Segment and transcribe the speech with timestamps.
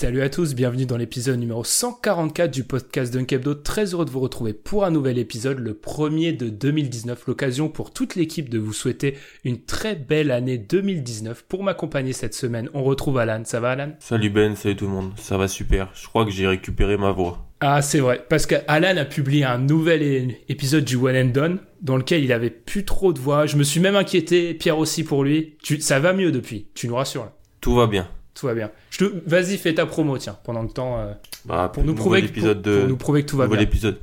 [0.00, 3.54] Salut à tous, bienvenue dans l'épisode numéro 144 du podcast Dunkebdo.
[3.54, 7.26] Très heureux de vous retrouver pour un nouvel épisode, le premier de 2019.
[7.26, 11.46] L'occasion pour toute l'équipe de vous souhaiter une très belle année 2019.
[11.48, 13.42] Pour m'accompagner cette semaine, on retrouve Alan.
[13.44, 13.90] Ça va Alan?
[13.98, 15.90] Salut Ben, salut tout le monde, ça va super.
[15.94, 17.44] Je crois que j'ai récupéré ma voix.
[17.58, 21.96] Ah c'est vrai, parce qu'Alan a publié un nouvel épisode du One and Done dans
[21.96, 23.46] lequel il avait plus trop de voix.
[23.46, 25.56] Je me suis même inquiété, Pierre aussi pour lui.
[25.60, 27.32] Tu, ça va mieux depuis, tu nous rassures là?
[27.60, 28.08] Tout va bien.
[28.38, 28.70] Tout va bien.
[28.90, 29.12] Je te...
[29.26, 31.12] Vas-y, fais ta promo, tiens, pendant le temps, euh,
[31.44, 33.66] Bah, pour nous prouver que, pour- de pour nous prouver que tout va nouvel bien.
[33.68, 33.98] épisode,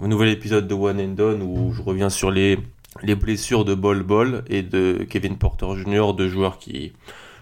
[0.00, 2.58] nouvel épisode de One and Done où je reviens sur les
[3.02, 6.12] les blessures de Bol Bol et de Kevin Porter Jr.
[6.16, 6.92] deux joueurs qui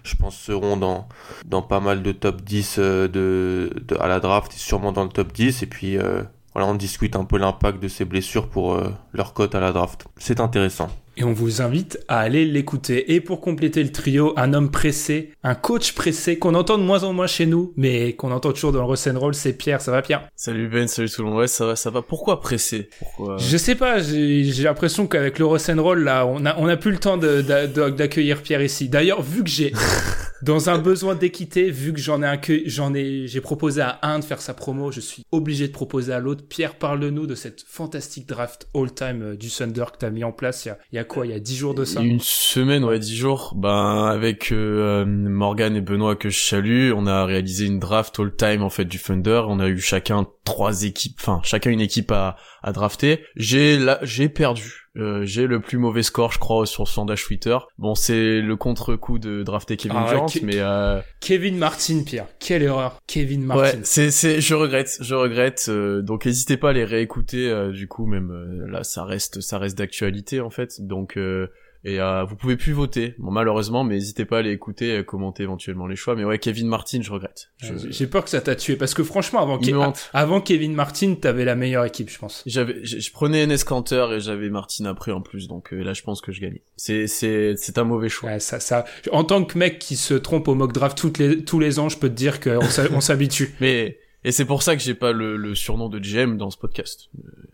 [0.03, 1.07] je pense seront dans
[1.45, 5.03] dans pas mal de top 10 euh, de, de à la draft et sûrement dans
[5.03, 6.21] le top 10 et puis euh,
[6.53, 9.71] voilà, on discute un peu l'impact de ces blessures pour euh, leur cote à la
[9.71, 10.05] draft.
[10.17, 10.89] C'est intéressant.
[11.19, 13.13] Et on vous invite à aller l'écouter.
[13.13, 17.03] Et pour compléter le trio, un homme pressé, un coach pressé, qu'on entend de moins
[17.03, 19.81] en moins chez nous, mais qu'on entend toujours dans le Roll, c'est Pierre.
[19.81, 20.29] Ça va Pierre?
[20.37, 21.39] Salut Ben, salut tout le monde.
[21.39, 22.01] Ouais, ça va, ça va.
[22.01, 22.89] Pourquoi pressé?
[22.99, 23.35] Pourquoi?
[23.37, 26.99] Je sais pas, j'ai l'impression qu'avec le Roll, là, on a, on a plus le
[26.99, 28.87] temps d'accueillir Pierre ici.
[28.87, 29.73] D'ailleurs, vu que j'ai,
[30.41, 34.19] dans un besoin d'équité, vu que j'en ai accueilli, j'en ai, j'ai proposé à un
[34.19, 36.43] de faire sa promo, je suis obligé de proposer à l'autre.
[36.47, 40.65] Pierre, parle-nous de cette fantastique draft all-time euh, du Thunder que t'as mis en place
[40.65, 42.01] il y a, il y a quoi, il y a 10 jours de ça?
[42.01, 43.53] Une semaine, ouais, dix jours.
[43.55, 48.19] Ben avec euh, euh, Morgan et Benoît que je salue, on a réalisé une draft
[48.19, 49.43] all time en fait du Thunder.
[49.47, 53.23] On a eu chacun trois équipes, enfin chacun une équipe à, à drafter.
[53.35, 54.73] J'ai là, j'ai perdu.
[54.97, 57.57] Euh, j'ai le plus mauvais score, je crois, sur le sondage Twitter.
[57.77, 62.25] Bon, c'est le contre-coup de drafter Kevin Ah, Durant, Ke- mais euh, Kevin Martin, Pierre.
[62.39, 62.97] Quelle erreur.
[63.07, 63.61] Kevin Martin.
[63.63, 65.67] Ouais, c'est c'est je regrette, je regrette.
[65.69, 67.47] euh, donc n'hésitez pas à les réécouter.
[67.49, 70.81] euh, du coup, même euh, là, ça reste ça reste d'actualité en fait.
[70.81, 71.47] Donc euh,
[71.85, 75.03] et euh, vous pouvez plus voter, bon malheureusement, mais n'hésitez pas à les écouter, à
[75.03, 76.15] commenter éventuellement les choix.
[76.15, 77.51] Mais ouais, Kevin Martin, je regrette.
[77.57, 81.15] Je- J'ai- peur que ça t'a tué parce que franchement, avant, Ke- avant Kevin Martin,
[81.15, 82.43] t'avais la meilleure équipe, je pense.
[82.45, 86.01] J'avais, je, prenais Enes Kanter et j'avais Martin après en plus, donc euh, là je
[86.03, 86.63] pense que je gagnais.
[86.75, 88.29] C'est c'est c'est un mauvais choix.
[88.31, 88.85] Ouais, ça, ça.
[89.11, 91.87] En tant que mec qui se trompe au mock draft toutes les, tous les ans,
[91.89, 93.55] je peux te dire qu'on s'habitue.
[93.61, 96.57] Mais et c'est pour ça que j'ai pas le, le surnom de GM dans ce
[96.57, 97.09] podcast,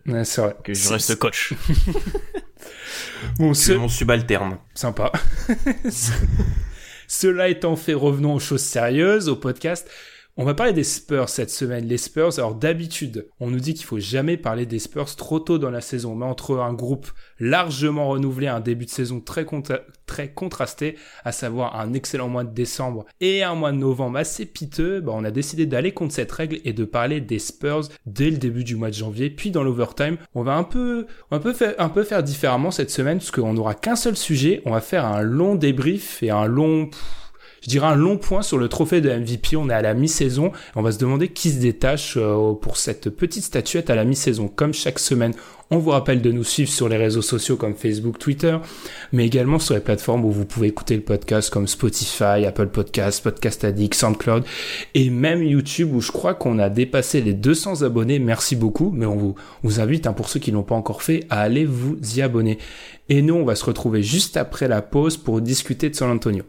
[0.06, 0.56] Ouais, c'est vrai.
[0.64, 1.54] que je reste coach.
[3.38, 3.78] Bon, C'est ce...
[3.78, 4.58] mon subalterne.
[4.74, 5.10] sympa.
[7.08, 9.88] Cela étant fait, revenons aux choses sérieuses, au podcast.
[10.38, 11.86] On va parler des Spurs cette semaine.
[11.86, 15.56] Les Spurs, alors d'habitude, on nous dit qu'il faut jamais parler des Spurs trop tôt
[15.56, 17.10] dans la saison, mais entre un groupe
[17.40, 19.46] largement renouvelé, un début de saison très,
[20.04, 24.44] très contrasté, à savoir un excellent mois de décembre et un mois de novembre assez
[24.44, 28.28] piteux, bah, on a décidé d'aller contre cette règle et de parler des Spurs dès
[28.28, 30.18] le début du mois de janvier, puis dans l'overtime.
[30.34, 33.20] On va un peu, on va un peu faire, un peu faire différemment cette semaine,
[33.20, 34.60] parce qu'on n'aura qu'un seul sujet.
[34.66, 36.90] On va faire un long débrief et un long,
[37.66, 39.56] je dirais un long point sur le trophée de MVP.
[39.56, 40.52] On est à la mi-saison.
[40.76, 44.46] On va se demander qui se détache euh, pour cette petite statuette à la mi-saison.
[44.46, 45.32] Comme chaque semaine,
[45.72, 48.56] on vous rappelle de nous suivre sur les réseaux sociaux comme Facebook, Twitter,
[49.10, 53.24] mais également sur les plateformes où vous pouvez écouter le podcast comme Spotify, Apple Podcasts,
[53.24, 54.44] Podcast Addict, SoundCloud
[54.94, 58.20] et même YouTube où je crois qu'on a dépassé les 200 abonnés.
[58.20, 59.34] Merci beaucoup, mais on
[59.64, 62.58] vous, invite, hein, pour ceux qui l'ont pas encore fait, à aller vous y abonner.
[63.08, 66.44] Et nous, on va se retrouver juste après la pause pour discuter de San Antonio.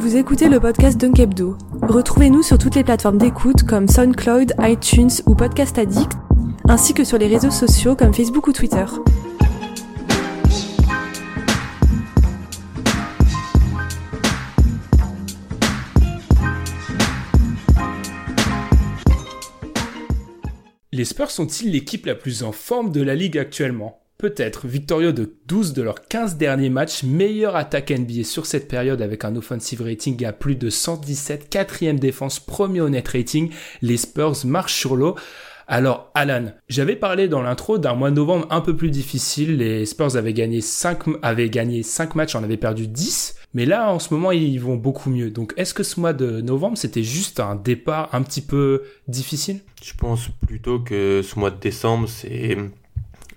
[0.00, 1.58] Vous écoutez le podcast Dunkebdo.
[1.82, 6.12] Retrouvez-nous sur toutes les plateformes d'écoute comme SoundCloud, iTunes ou Podcast Addict,
[6.70, 8.86] ainsi que sur les réseaux sociaux comme Facebook ou Twitter.
[20.92, 24.00] Les Spurs sont-ils l'équipe la plus en forme de la ligue actuellement?
[24.20, 29.00] Peut-être, victorieux de 12 de leurs 15 derniers matchs, meilleure attaque NBA sur cette période
[29.00, 33.48] avec un offensive rating à plus de 117, quatrième défense, premier net rating,
[33.80, 35.14] les Spurs marchent sur l'eau.
[35.66, 39.56] Alors, Alan, j'avais parlé dans l'intro d'un mois de novembre un peu plus difficile.
[39.56, 43.36] Les Spurs avaient gagné 5, avaient gagné 5 matchs, en avaient perdu 10.
[43.54, 45.30] Mais là, en ce moment, ils vont beaucoup mieux.
[45.30, 49.60] Donc, est-ce que ce mois de novembre, c'était juste un départ un petit peu difficile?
[49.82, 52.58] Je pense plutôt que ce mois de décembre, c'est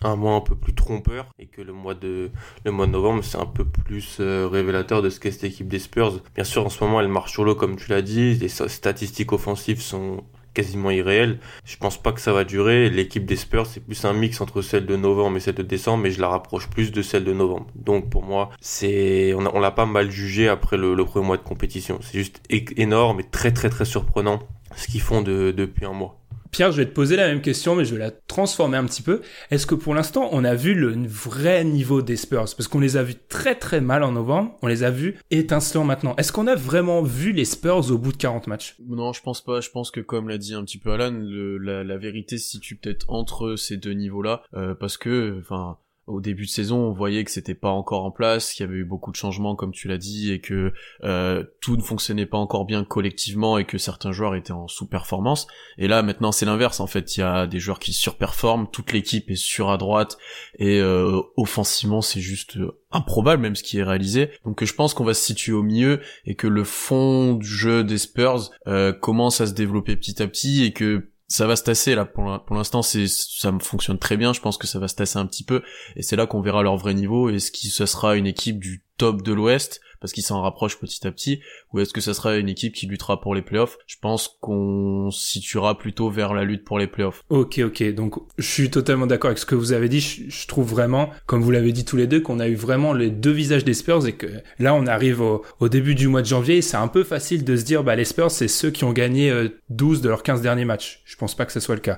[0.03, 2.31] un mois un peu plus trompeur et que le mois de
[2.65, 5.67] le mois de novembre c'est un peu plus euh, révélateur de ce qu'est cette équipe
[5.67, 6.21] des Spurs.
[6.35, 9.31] Bien sûr en ce moment elle marche sur l'eau comme tu l'as dit, les statistiques
[9.33, 10.23] offensives sont
[10.53, 11.39] quasiment irréelles.
[11.65, 12.89] Je pense pas que ça va durer.
[12.89, 16.03] L'équipe des Spurs, c'est plus un mix entre celle de novembre et celle de décembre,
[16.03, 17.67] mais je la rapproche plus de celle de novembre.
[17.75, 21.44] Donc pour moi, c'est on, l'a pas mal jugé après le, le, premier mois de
[21.44, 21.99] compétition.
[22.01, 24.39] C'est juste énorme et très très très surprenant
[24.75, 26.19] ce qu'ils font de, depuis un mois.
[26.53, 29.01] Pierre, je vais te poser la même question, mais je vais la transformer un petit
[29.01, 29.21] peu.
[29.50, 32.45] Est-ce que pour l'instant, on a vu le vrai niveau des Spurs?
[32.55, 35.83] Parce qu'on les a vus très très mal en novembre, on les a vus étincelants
[35.83, 36.15] maintenant.
[36.17, 38.75] Est-ce qu'on a vraiment vu les Spurs au bout de 40 matchs?
[38.88, 39.61] Non, je pense pas.
[39.61, 43.09] Je pense que comme l'a dit un petit peu Alan, la, vérité se situe peut-être
[43.09, 47.31] entre ces deux niveaux-là, euh, parce que, enfin, au début de saison, on voyait que
[47.31, 49.97] c'était pas encore en place, qu'il y avait eu beaucoup de changements, comme tu l'as
[49.97, 50.73] dit, et que
[51.03, 55.47] euh, tout ne fonctionnait pas encore bien collectivement et que certains joueurs étaient en sous-performance.
[55.77, 56.79] Et là, maintenant, c'est l'inverse.
[56.79, 60.17] En fait, il y a des joueurs qui surperforment, toute l'équipe est sur à droite
[60.59, 62.57] et euh, offensivement, c'est juste
[62.94, 64.29] improbable même ce qui est réalisé.
[64.45, 67.83] Donc je pense qu'on va se situer au milieu et que le fond du jeu
[67.83, 71.63] des Spurs euh, commence à se développer petit à petit et que ça va se
[71.63, 74.88] tasser là pour l'instant c'est ça me fonctionne très bien je pense que ça va
[74.88, 75.63] se tasser un petit peu
[75.95, 78.83] et c'est là qu'on verra leur vrai niveau est-ce que ce sera une équipe du
[78.97, 81.39] top de l'ouest parce qu'il s'en rapproche petit à petit,
[81.71, 83.77] ou est-ce que ça sera une équipe qui luttera pour les playoffs?
[83.88, 87.23] Je pense qu'on situera plutôt vers la lutte pour les playoffs.
[87.29, 90.01] Ok, ok, donc je suis totalement d'accord avec ce que vous avez dit.
[90.01, 93.11] Je, trouve vraiment, comme vous l'avez dit tous les deux, qu'on a eu vraiment les
[93.11, 94.27] deux visages des Spurs et que
[94.59, 96.61] là on arrive au, début du mois de janvier.
[96.61, 99.33] C'est un peu facile de se dire, bah les Spurs c'est ceux qui ont gagné
[99.69, 101.01] 12 euh, de leurs 15 derniers matchs.
[101.06, 101.97] Je pense pas que ce soit le cas.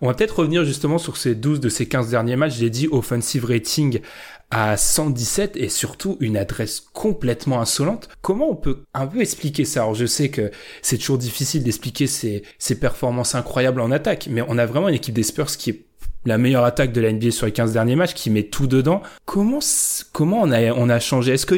[0.00, 2.56] On va peut-être revenir justement sur ces 12 de ces 15 derniers matchs.
[2.56, 4.00] J'ai dit offensive rating
[4.52, 8.10] à 117 et surtout une adresse complètement insolente.
[8.20, 9.80] Comment on peut un peu expliquer ça?
[9.80, 10.50] Alors je sais que
[10.82, 14.94] c'est toujours difficile d'expliquer ces, ces performances incroyables en attaque, mais on a vraiment une
[14.94, 15.86] équipe des Spurs qui est
[16.24, 19.02] la meilleure attaque de la NBA sur les 15 derniers matchs, qui met tout dedans.
[19.24, 19.58] Comment,
[20.12, 21.32] comment on a, on a changé?
[21.32, 21.56] Est-ce que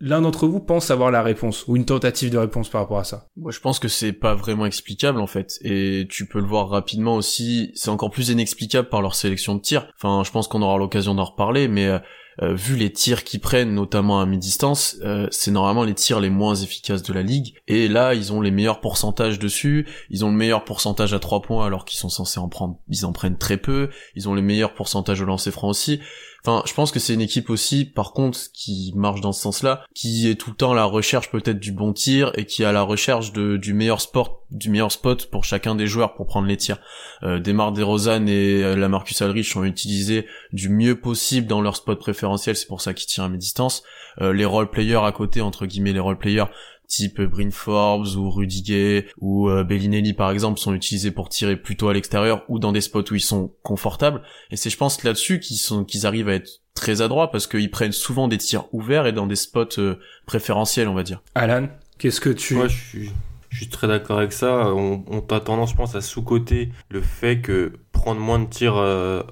[0.00, 3.04] l'un d'entre vous pense avoir la réponse ou une tentative de réponse par rapport à
[3.04, 3.26] ça?
[3.36, 6.70] Moi, je pense que c'est pas vraiment explicable en fait, et tu peux le voir
[6.70, 7.72] rapidement aussi.
[7.74, 9.88] C'est encore plus inexplicable par leur sélection de tirs.
[10.00, 12.00] Enfin, je pense qu'on aura l'occasion d'en reparler, mais
[12.42, 16.30] euh, vu les tirs qu'ils prennent, notamment à mi-distance, euh, c'est normalement les tirs les
[16.30, 17.54] moins efficaces de la ligue.
[17.66, 19.86] Et là, ils ont les meilleurs pourcentages dessus.
[20.10, 23.06] Ils ont le meilleur pourcentage à 3 points alors qu'ils sont censés en prendre, ils
[23.06, 23.90] en prennent très peu.
[24.14, 26.00] Ils ont les meilleurs pourcentages au lancer franc aussi.
[26.46, 29.84] Enfin, je pense que c'est une équipe aussi, par contre, qui marche dans ce sens-là,
[29.96, 32.66] qui est tout le temps à la recherche peut-être du bon tir et qui est
[32.66, 36.26] à la recherche de, du meilleur sport, du meilleur spot pour chacun des joueurs pour
[36.26, 36.78] prendre les tirs.
[37.24, 41.74] Euh, Demar DeRozan et euh, la Marcus Aldridge ont utilisé du mieux possible dans leur
[41.74, 43.82] spot préférentiel, c'est pour ça qu'ils tirent à mi-distance.
[44.20, 46.46] Euh, les role players à côté, entre guillemets les role players,
[46.86, 51.88] type Bryn Forbes ou Rudiger ou euh, Bellinelli par exemple sont utilisés pour tirer plutôt
[51.88, 55.40] à l'extérieur ou dans des spots où ils sont confortables et c'est je pense là-dessus
[55.40, 59.06] qu'ils sont qu'ils arrivent à être très adroits parce qu'ils prennent souvent des tirs ouverts
[59.06, 61.22] et dans des spots euh, préférentiels on va dire.
[61.34, 63.10] Alan, qu'est-ce que tu Moi je suis
[63.56, 64.74] je suis très d'accord avec ça.
[64.74, 68.76] On, on a tendance, je pense, à sous-coter le fait que prendre moins de tirs
[68.76, 69.22] euh,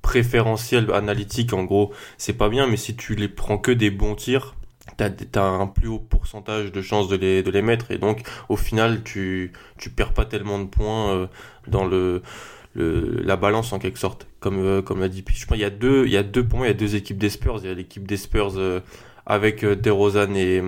[0.00, 4.14] préférentiels analytiques, en gros, c'est pas bien, mais si tu les prends que des bons
[4.14, 4.54] tirs,
[4.96, 8.22] t'as as un plus haut pourcentage de chances de les, de les mettre et donc
[8.48, 11.26] au final tu, tu perds pas tellement de points euh,
[11.68, 12.22] dans le,
[12.74, 14.26] le, la balance en quelque sorte.
[14.40, 16.46] Comme, euh, comme l'a dit Je pense il y a deux, il y a deux,
[16.46, 18.80] pour il y a deux équipes des Spurs, il y a l'équipe des Spurs euh,
[19.26, 20.62] avec DeRozan et,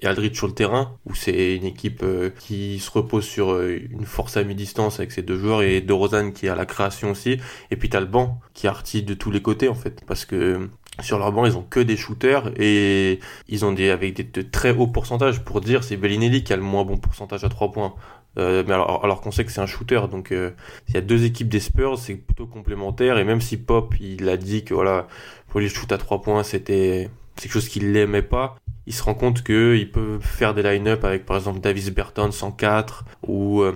[0.00, 2.04] et Aldridge sur le terrain où c'est une équipe
[2.38, 6.46] qui se repose sur une force à mi-distance avec ces deux joueurs et DeRozan qui
[6.46, 7.38] est à la création aussi.
[7.70, 10.02] Et puis t'as le banc qui artille de tous les côtés en fait.
[10.06, 13.18] Parce que sur leur banc, ils ont que des shooters et
[13.48, 15.42] ils ont des avec des de très hauts pourcentages.
[15.42, 17.94] Pour dire, c'est Bellinelli qui a le moins bon pourcentage à 3 points.
[18.38, 20.52] Euh, mais alors, alors qu'on sait que c'est un shooter, donc euh,
[20.88, 23.18] il y a deux équipes des Spurs, c'est plutôt complémentaire.
[23.18, 25.06] Et même si Pop, il a dit que voilà,
[25.48, 28.56] pour les shoots à 3 points, c'était quelque chose qu'il l'aimait pas.
[28.86, 33.04] Il se rend compte qu'il peut faire des line-up avec par exemple Davis Burton 104
[33.28, 33.74] ou euh,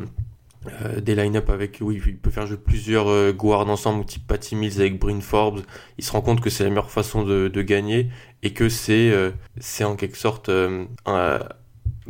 [0.82, 4.56] euh, des line-up avec, oui, il peut faire jouer plusieurs euh, guards ensemble, type Patty
[4.56, 5.62] Mills avec Bryn Forbes.
[5.98, 8.08] Il se rend compte que c'est la meilleure façon de, de gagner
[8.42, 11.38] et que c'est, euh, c'est en quelque sorte un,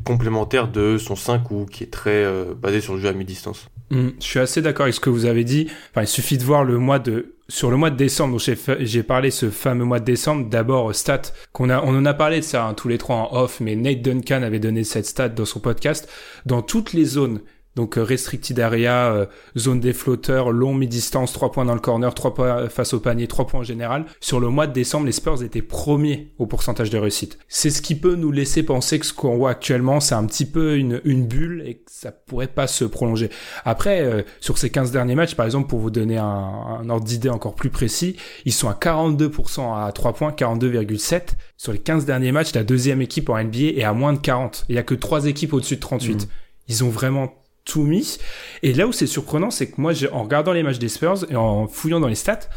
[0.05, 3.69] complémentaire de son 5 ou qui est très euh, basé sur le jeu à mi-distance.
[3.91, 5.69] Hmm, je suis assez d'accord avec ce que vous avez dit.
[5.91, 8.59] Enfin, il suffit de voir le mois de sur le mois de décembre, dont j'ai,
[8.81, 10.49] j'ai parlé ce fameux mois de décembre.
[10.51, 11.23] D'abord, stat
[11.53, 13.77] qu'on a, on en a parlé de ça hein, tous les trois en off, mais
[13.77, 16.09] Nate Duncan avait donné cette stat dans son podcast.
[16.45, 17.41] Dans toutes les zones
[17.77, 22.13] donc euh, restricted area, euh, zone des flotteurs, long mi-distance, 3 points dans le corner,
[22.13, 24.07] 3 points face au panier, 3 points en général.
[24.21, 27.39] Sur le mois de décembre, les Spurs étaient premiers au pourcentage de réussite.
[27.49, 30.47] C'est ce qui peut nous laisser penser que ce qu'on voit actuellement, c'est un petit
[30.47, 33.29] peu une, une bulle et que ça pourrait pas se prolonger.
[33.67, 37.05] Après, euh, sur ces 15 derniers matchs, par exemple, pour vous donner un, un ordre
[37.05, 38.17] d'idée encore plus précis,
[38.47, 41.35] ils sont à 42% à 3 points, 42,7.
[41.59, 44.65] Sur les 15 derniers matchs, la deuxième équipe en NBA est à moins de 40.
[44.71, 46.15] Il y a que 3 équipes au-dessus de 38.
[46.15, 46.29] Mmh.
[46.69, 47.33] Ils ont vraiment
[47.67, 48.17] tout mis.
[48.63, 51.37] Et là où c'est surprenant, c'est que moi, en regardant les matchs des Spurs et
[51.37, 52.49] en fouillant dans les stats,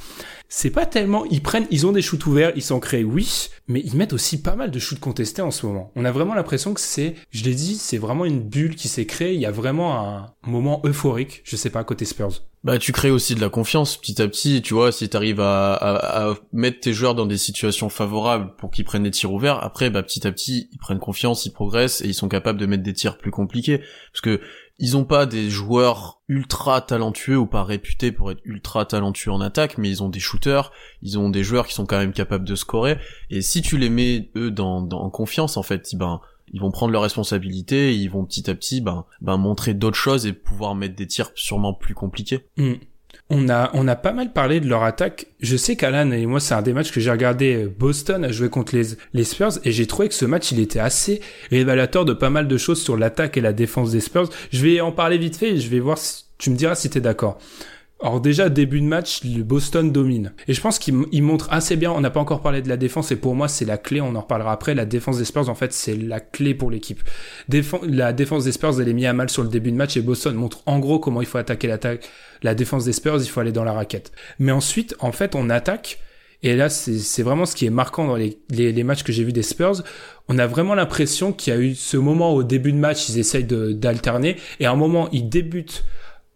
[0.51, 3.81] c'est pas tellement, ils prennent, ils ont des shoots ouverts, ils s'en créent, oui, mais
[3.85, 5.91] ils mettent aussi pas mal de shoots contestés en ce moment.
[5.95, 9.05] On a vraiment l'impression que c'est, je l'ai dit, c'est vraiment une bulle qui s'est
[9.05, 12.41] créée, il y a vraiment un moment euphorique, je sais pas, côté Spurs.
[12.63, 15.73] Bah tu crées aussi de la confiance petit à petit, tu vois, si t'arrives à,
[15.75, 19.63] à, à mettre tes joueurs dans des situations favorables pour qu'ils prennent des tirs ouverts,
[19.63, 22.65] après bah petit à petit ils prennent confiance, ils progressent et ils sont capables de
[22.65, 23.77] mettre des tirs plus compliqués
[24.11, 24.41] parce que
[24.79, 29.41] ils ont pas des joueurs ultra talentueux ou pas réputés pour être ultra talentueux en
[29.41, 30.71] attaque, mais ils ont des shooters,
[31.01, 32.98] ils ont des joueurs qui sont quand même capables de scorer
[33.29, 36.21] et si tu les mets eux dans, dans en confiance en fait, ben
[36.51, 40.25] ils vont prendre leurs responsabilités, ils vont petit à petit ben, ben montrer d'autres choses
[40.25, 42.48] et pouvoir mettre des tirs sûrement plus compliqués.
[42.57, 42.74] Mm.
[43.31, 45.27] On a, on a pas mal parlé de leur attaque.
[45.39, 47.67] Je sais qu'Alan et moi, c'est un des matchs que j'ai regardé.
[47.67, 50.79] Boston a joué contre les, les Spurs et j'ai trouvé que ce match, il était
[50.79, 51.21] assez
[51.51, 54.29] révélateur de pas mal de choses sur l'attaque et la défense des Spurs.
[54.51, 56.89] Je vais en parler vite fait et je vais voir si tu me diras si
[56.89, 57.38] t'es d'accord.
[58.01, 60.31] Alors déjà, début de match, le Boston domine.
[60.47, 63.11] Et je pense qu'il montre assez bien, on n'a pas encore parlé de la défense,
[63.11, 64.73] et pour moi, c'est la clé, on en reparlera après.
[64.73, 67.01] La défense des Spurs, en fait, c'est la clé pour l'équipe.
[67.83, 70.01] la défense des Spurs, elle est mise à mal sur le début de match, et
[70.01, 72.09] Boston montre en gros comment il faut attaquer l'attaque.
[72.41, 74.13] La défense des Spurs, il faut aller dans la raquette.
[74.39, 75.99] Mais ensuite, en fait, on attaque,
[76.41, 79.25] et là, c'est vraiment ce qui est marquant dans les, les, les matchs que j'ai
[79.25, 79.83] vus des Spurs.
[80.29, 83.19] On a vraiment l'impression qu'il y a eu ce moment au début de match, ils
[83.19, 85.83] essayent d'alterner, et à un moment, ils débutent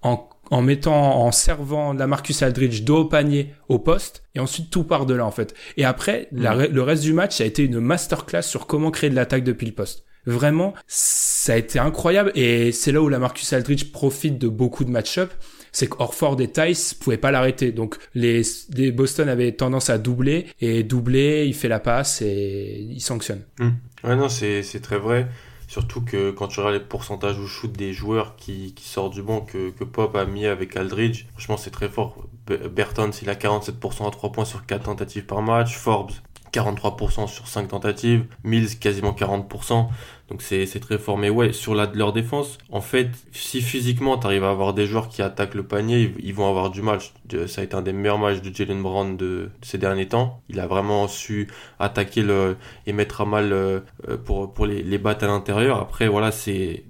[0.02, 4.70] en en mettant, en servant la Marcus Aldridge dos au panier au poste, et ensuite
[4.70, 5.56] tout part de là en fait.
[5.78, 9.44] Et après, le reste du match a été une masterclass sur comment créer de l'attaque
[9.44, 10.06] depuis le poste.
[10.28, 14.86] Vraiment, ça a été incroyable, et c'est là où la Marcus Aldridge profite de beaucoup
[14.86, 15.32] de match-up
[15.76, 17.72] c'est qu'Orford et Tice pouvaient pas l'arrêter.
[17.72, 18.44] Donc les,
[18.76, 23.42] les, Boston avaient tendance à doubler et doubler, il fait la passe et il sanctionne.
[23.58, 23.70] Mmh.
[24.04, 25.28] Ouais non c'est très vrai.
[25.74, 29.24] Surtout que quand tu regardes les pourcentages au shoot des joueurs qui, qui sortent du
[29.24, 32.28] banc que, que Pop a mis avec Aldridge, franchement c'est très fort.
[32.46, 36.12] Bertons il a 47% à 3 points sur 4 tentatives par match, Forbes
[36.54, 39.88] 43% sur 5 tentatives, Mills quasiment 40%.
[40.30, 41.18] Donc c'est très fort.
[41.18, 44.86] Mais ouais, sur la, leur défense, en fait, si physiquement tu arrives à avoir des
[44.86, 47.00] joueurs qui attaquent le panier, ils, vont avoir du mal.
[47.48, 50.42] Ça a été un des meilleurs matchs de Jalen Brown de, ces derniers temps.
[50.50, 52.58] Il a vraiment su attaquer le,
[52.88, 53.82] et mettre à mal euh,
[54.24, 55.80] pour, pour les, les battre à l'intérieur.
[55.80, 56.84] Après, voilà, c'est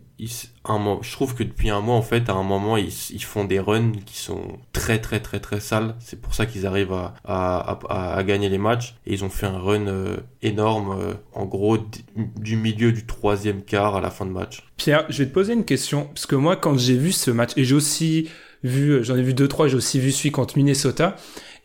[0.66, 3.46] un, je trouve que depuis un mois, en fait, à un moment, ils, ils font
[3.46, 5.96] des runs qui sont très, très, très, très sales.
[6.00, 8.96] C'est pour ça qu'ils arrivent à, à, à, gagner les matchs.
[9.06, 11.78] Et ils ont fait un run euh, énorme, euh, en gros,
[12.16, 14.64] du milieu du troisième quart à la fin de match.
[14.78, 16.06] Pierre, je vais te poser une question.
[16.06, 18.30] Parce que moi, quand j'ai vu ce match, et j'ai aussi
[18.64, 21.16] vu, j'en ai vu deux, trois, j'ai aussi vu celui contre Minnesota.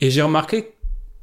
[0.01, 0.73] Et j'ai remarqué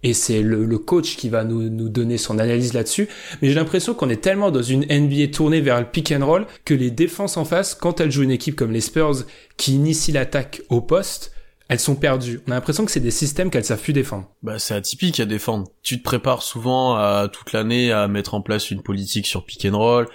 [0.05, 3.09] et c'est le, coach qui va nous, nous donner son analyse là-dessus.
[3.41, 6.45] Mais j'ai l'impression qu'on est tellement dans une NBA tournée vers le pick and roll
[6.63, 9.23] que les défenses en face, quand elles jouent une équipe comme les Spurs
[9.57, 11.31] qui initie l'attaque au poste,
[11.69, 12.39] elles sont perdues.
[12.47, 14.29] On a l'impression que c'est des systèmes qu'elles savent plus défendre.
[14.43, 15.67] Bah c'est atypique à défendre.
[15.81, 19.65] Tu te prépares souvent à toute l'année à mettre en place une politique sur pick
[19.65, 20.07] and roll,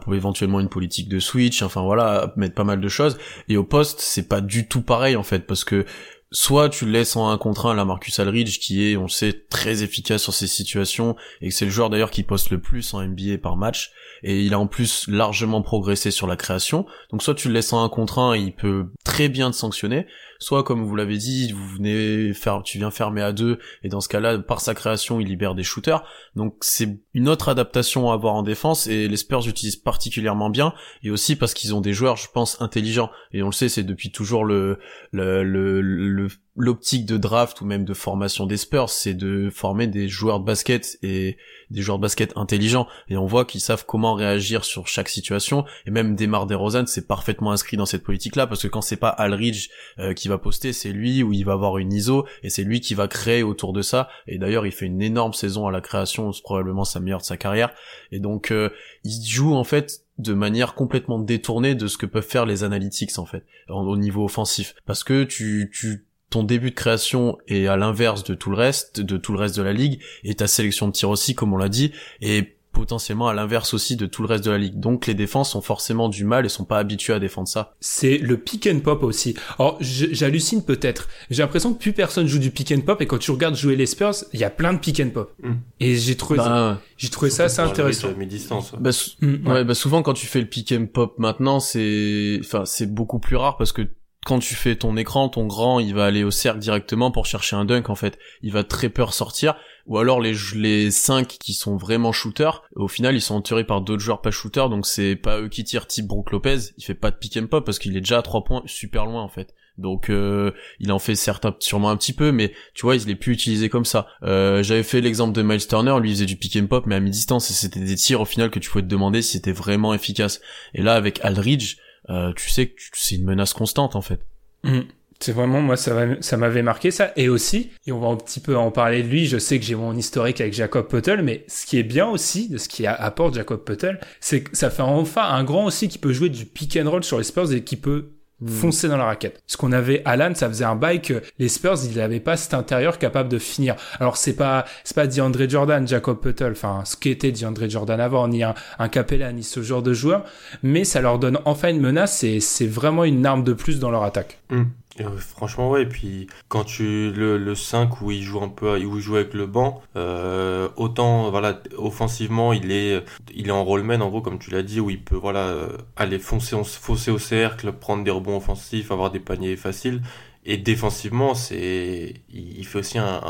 [0.00, 3.18] pour éventuellement une politique de switch, enfin voilà, à mettre pas mal de choses.
[3.50, 5.84] Et au poste, c'est pas du tout pareil en fait parce que
[6.32, 9.44] soit tu le laisses en un contre un la Marcus Aldridge qui est on sait
[9.48, 12.94] très efficace sur ces situations et que c'est le joueur d'ailleurs qui poste le plus
[12.94, 13.92] en NBA par match
[14.22, 16.86] et il a en plus largement progressé sur la création.
[17.10, 20.06] Donc soit tu le laisses en un contre un il peut très bien te sanctionner
[20.38, 24.00] soit comme vous l'avez dit, vous venez faire, tu viens fermer à deux, et dans
[24.00, 26.04] ce cas-là, par sa création, il libère des shooters.
[26.34, 30.74] Donc c'est une autre adaptation à avoir en défense, et les Spurs utilisent particulièrement bien,
[31.02, 33.10] et aussi parce qu'ils ont des joueurs, je pense, intelligents.
[33.32, 34.78] Et on le sait, c'est depuis toujours le,
[35.12, 40.08] le, le, l'optique de draft ou même de formation des Spurs, c'est de former des
[40.08, 41.36] joueurs de basket et
[41.70, 42.86] des joueurs de basket intelligents.
[43.08, 45.64] Et on voit qu'ils savent comment réagir sur chaque situation.
[45.86, 49.08] Et même Demar DeRozan, c'est parfaitement inscrit dans cette politique-là, parce que quand c'est pas
[49.08, 52.64] Alridge euh, qui va poster, c'est lui où il va avoir une ISO et c'est
[52.64, 54.08] lui qui va créer autour de ça.
[54.26, 57.24] Et d'ailleurs, il fait une énorme saison à la création, c'est probablement sa meilleure de
[57.24, 57.72] sa carrière.
[58.12, 58.70] Et donc, euh,
[59.04, 63.18] il joue en fait de manière complètement détournée de ce que peuvent faire les analytics
[63.18, 67.76] en fait au niveau offensif parce que tu tu ton début de création est à
[67.76, 70.88] l'inverse de tout le reste de tout le reste de la ligue et ta sélection
[70.88, 74.28] de tir aussi comme on l'a dit et potentiellement à l'inverse aussi de tout le
[74.28, 74.78] reste de la ligue.
[74.78, 77.74] Donc les défenses ont forcément du mal et sont pas habitués à défendre ça.
[77.80, 79.34] C'est le pick and pop aussi.
[79.58, 81.08] Alors j'hallucine peut-être.
[81.30, 83.76] J'ai l'impression que plus personne joue du pick and pop et quand tu regardes jouer
[83.76, 85.32] les Spurs, il y a plein de pick and pop.
[85.42, 85.52] Mm.
[85.80, 88.08] Et j'ai trouvé bah, j'ai trouvé ça assez intéressant.
[88.12, 88.90] distance Bah,
[89.22, 89.64] mm, ouais.
[89.64, 93.36] bah souvent quand tu fais le pick and pop maintenant, c'est enfin c'est beaucoup plus
[93.36, 93.88] rare parce que
[94.26, 97.54] quand tu fais ton écran, ton grand, il va aller au cercle directement pour chercher
[97.54, 98.18] un dunk en fait.
[98.42, 99.54] Il va très peur sortir
[99.86, 103.82] ou alors les les cinq qui sont vraiment shooters, au final ils sont entourés par
[103.82, 106.94] d'autres joueurs pas shooters, donc c'est pas eux qui tirent type Brook Lopez, il fait
[106.94, 109.28] pas de pick and pop parce qu'il est déjà à trois points super loin en
[109.28, 109.54] fait.
[109.78, 113.14] Donc euh, il en fait certes sûrement un petit peu, mais tu vois il est
[113.14, 114.08] plus utilisé comme ça.
[114.24, 117.00] Euh, J'avais fait l'exemple de Miles Turner, lui faisait du pick and pop mais à
[117.00, 119.94] mi-distance et c'était des tirs au final que tu pouvais te demander si c'était vraiment
[119.94, 120.40] efficace.
[120.74, 121.76] Et là avec Aldridge,
[122.10, 124.20] euh, tu sais que c'est une menace constante en fait.
[124.64, 124.80] Mm.
[125.18, 127.12] C'est vraiment, moi, ça, ça m'avait marqué ça.
[127.16, 129.64] Et aussi, et on va un petit peu en parler de lui, je sais que
[129.64, 132.86] j'ai mon historique avec Jacob Puttel, mais ce qui est bien aussi, de ce qui
[132.86, 136.44] apporte Jacob Puttel, c'est que ça fait enfin un grand aussi qui peut jouer du
[136.44, 138.48] pick and roll sur les Spurs et qui peut hmm.
[138.48, 139.42] foncer dans la raquette.
[139.46, 142.54] Ce qu'on avait Alan, ça faisait un bail que les Spurs, ils n'avaient pas cet
[142.54, 143.76] intérieur capable de finir.
[144.00, 148.28] Alors c'est pas c'est pas DeAndre Jordan, Jacob Puttel, enfin ce qu'était DeAndre Jordan avant,
[148.28, 150.24] ni un, un Capella, ni ce genre de joueur,
[150.62, 153.90] mais ça leur donne enfin une menace et c'est vraiment une arme de plus dans
[153.90, 154.38] leur attaque.
[154.50, 154.64] Hmm.
[155.00, 155.82] Euh, franchement, ouais.
[155.82, 159.16] Et puis, quand tu le, le 5 où il joue un peu, où il joue
[159.16, 164.22] avec le banc, euh, autant, voilà, offensivement, il est, il est en rollman, en gros,
[164.22, 168.04] comme tu l'as dit, où il peut, voilà, euh, aller foncer, foncer au cercle, prendre
[168.04, 170.02] des rebonds offensifs, avoir des paniers faciles.
[170.46, 173.20] Et défensivement, c'est, il fait aussi un,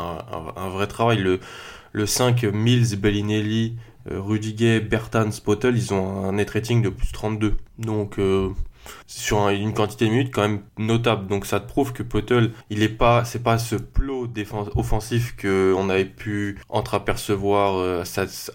[0.55, 1.17] un, vrai travail.
[1.17, 1.39] Le,
[1.91, 7.57] le 5, Mills, Bellinelli, Rudiger, Bertan, Spottel, ils ont un net rating de plus 32.
[7.79, 8.49] Donc, euh,
[9.05, 11.27] sur une quantité de minutes quand même notable.
[11.27, 14.27] Donc ça te prouve que Potel, il est pas, c'est pas ce plot
[14.75, 18.03] offensif que on avait pu entreapercevoir euh,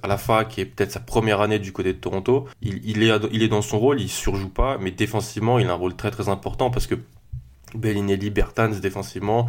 [0.03, 2.47] à la fac, est peut-être sa première année du côté de Toronto.
[2.63, 5.73] Il, il, est, il est dans son rôle, il surjoue pas, mais défensivement, il a
[5.73, 6.97] un rôle très très important parce que
[7.75, 9.49] Bellinelli, Bertans défensivement,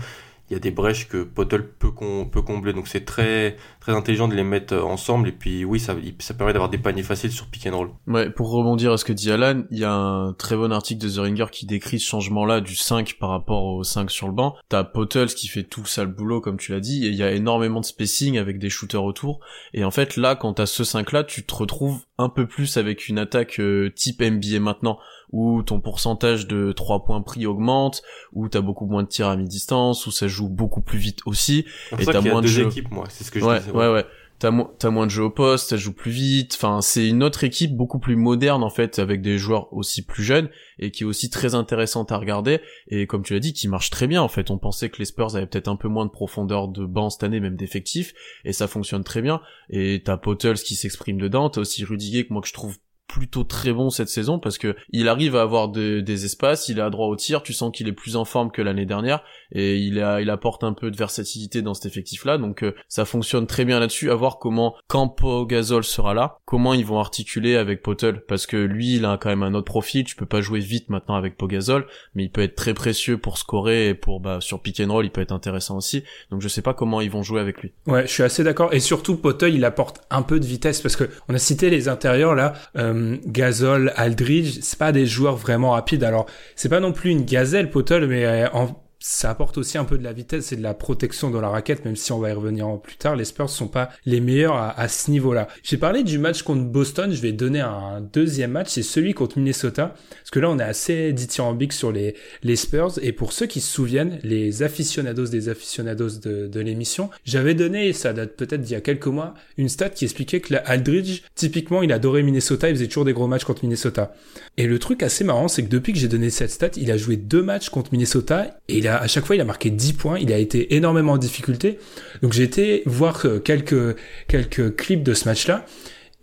[0.54, 2.74] il y a des brèches que Potel peut, combler.
[2.74, 5.30] Donc c'est très, très intelligent de les mettre ensemble.
[5.30, 5.96] Et puis oui, ça,
[6.38, 7.90] permet d'avoir des paniers faciles sur pick and roll.
[8.06, 11.04] Ouais, pour rebondir à ce que dit Alan, il y a un très bon article
[11.04, 14.34] de The Ringer qui décrit ce changement-là du 5 par rapport au 5 sur le
[14.34, 14.56] banc.
[14.70, 17.32] T'as Potels qui fait tout le boulot, comme tu l'as dit, et il y a
[17.32, 19.40] énormément de spacing avec des shooters autour.
[19.74, 23.08] Et en fait, là, quand t'as ce 5-là, tu te retrouves un peu plus avec
[23.08, 25.00] une attaque euh, type NBA maintenant
[25.34, 29.36] où ton pourcentage de 3 points pris augmente, où t'as beaucoup moins de tirs à
[29.36, 31.66] mi-distance, où ça joue beaucoup plus vite aussi.
[31.98, 32.68] Et t'as moins de jeux.
[32.68, 34.06] équipes, moi, c'est ce que je ouais, Ouais, ouais.
[34.40, 36.54] T'as, t'as moins de jeux au poste, ça joue plus vite.
[36.56, 40.24] Enfin, c'est une autre équipe beaucoup plus moderne en fait, avec des joueurs aussi plus
[40.24, 42.60] jeunes et qui est aussi très intéressante à regarder.
[42.90, 44.52] Et comme tu l'as dit, qui marche très bien en fait.
[44.52, 47.24] On pensait que les Spurs avaient peut-être un peu moins de profondeur de banc cette
[47.24, 49.40] année, même d'effectifs, et ça fonctionne très bien.
[49.70, 53.44] Et t'as Pottles qui s'exprime dedans, t'as aussi Rudiger que moi que je trouve plutôt
[53.44, 57.08] très bon cette saison parce que il arrive à avoir des espaces, il a droit
[57.08, 60.22] au tir, tu sens qu'il est plus en forme que l'année dernière et il a,
[60.22, 63.66] il apporte un peu de versatilité dans cet effectif là donc euh, ça fonctionne très
[63.66, 68.22] bien là-dessus à voir comment quand Pogazol sera là, comment ils vont articuler avec Potel
[68.28, 70.90] parce que lui il a quand même un autre profil, tu peux pas jouer vite
[70.90, 71.86] maintenant avec Pogazol
[72.16, 75.06] mais il peut être très précieux pour scorer et pour bah sur pick and roll,
[75.06, 76.04] il peut être intéressant aussi.
[76.32, 77.74] Donc je sais pas comment ils vont jouer avec lui.
[77.88, 80.96] Ouais, je suis assez d'accord et surtout Potel il apporte un peu de vitesse parce
[80.96, 85.72] que on a cité les intérieurs là euh, euh, Aldridge, c'est pas des joueurs vraiment
[85.72, 86.04] rapides.
[86.04, 86.26] Alors,
[86.56, 89.98] c'est pas non plus une gazelle, Potel, mais euh, en, ça apporte aussi un peu
[89.98, 92.32] de la vitesse et de la protection dans la raquette, même si on va y
[92.32, 93.18] revenir plus tard.
[93.18, 95.50] Les Spurs sont pas les meilleurs à, ce niveau-là.
[95.62, 99.40] J'ai parlé du match contre Boston, je vais donner un deuxième match, c'est celui contre
[99.40, 103.46] Minnesota, parce que là on est assez dithyrambique sur les, les Spurs, et pour ceux
[103.46, 108.72] qui se souviennent, les aficionados des aficionados de, l'émission, j'avais donné, ça date peut-être d'il
[108.72, 112.76] y a quelques mois, une stat qui expliquait que Aldridge, typiquement, il adorait Minnesota, il
[112.76, 114.16] faisait toujours des gros matchs contre Minnesota.
[114.56, 116.96] Et le truc assez marrant, c'est que depuis que j'ai donné cette stat, il a
[116.96, 119.94] joué deux matchs contre Minnesota, et il a à chaque fois, il a marqué 10
[119.94, 120.18] points.
[120.20, 121.80] Il a été énormément en difficulté.
[122.22, 123.96] Donc j'ai été voir euh, quelques,
[124.28, 125.66] quelques clips de ce match-là.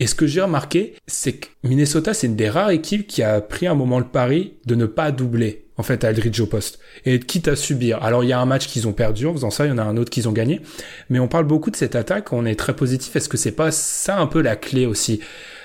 [0.01, 3.43] Et ce que j'ai remarqué, c'est que Minnesota, c'est une des rares équipes qui a
[3.43, 6.79] pris un moment le pari de ne pas doubler, en fait, Aldridge au poste.
[7.05, 8.03] Et quitte à subir.
[8.03, 9.77] Alors, il y a un match qu'ils ont perdu en faisant ça, il y en
[9.79, 10.63] a un autre qu'ils ont gagné.
[11.11, 13.15] Mais on parle beaucoup de cette attaque, on est très positif.
[13.15, 15.21] Est-ce que c'est pas ça un peu la clé aussi?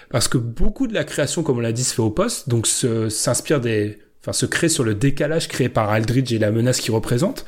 [0.09, 2.67] Parce que beaucoup de la création, comme on l'a dit, se fait au poste, donc
[2.67, 6.93] s'inspire des enfin se crée sur le décalage créé par Aldridge et la menace qu'il
[6.93, 7.45] représente.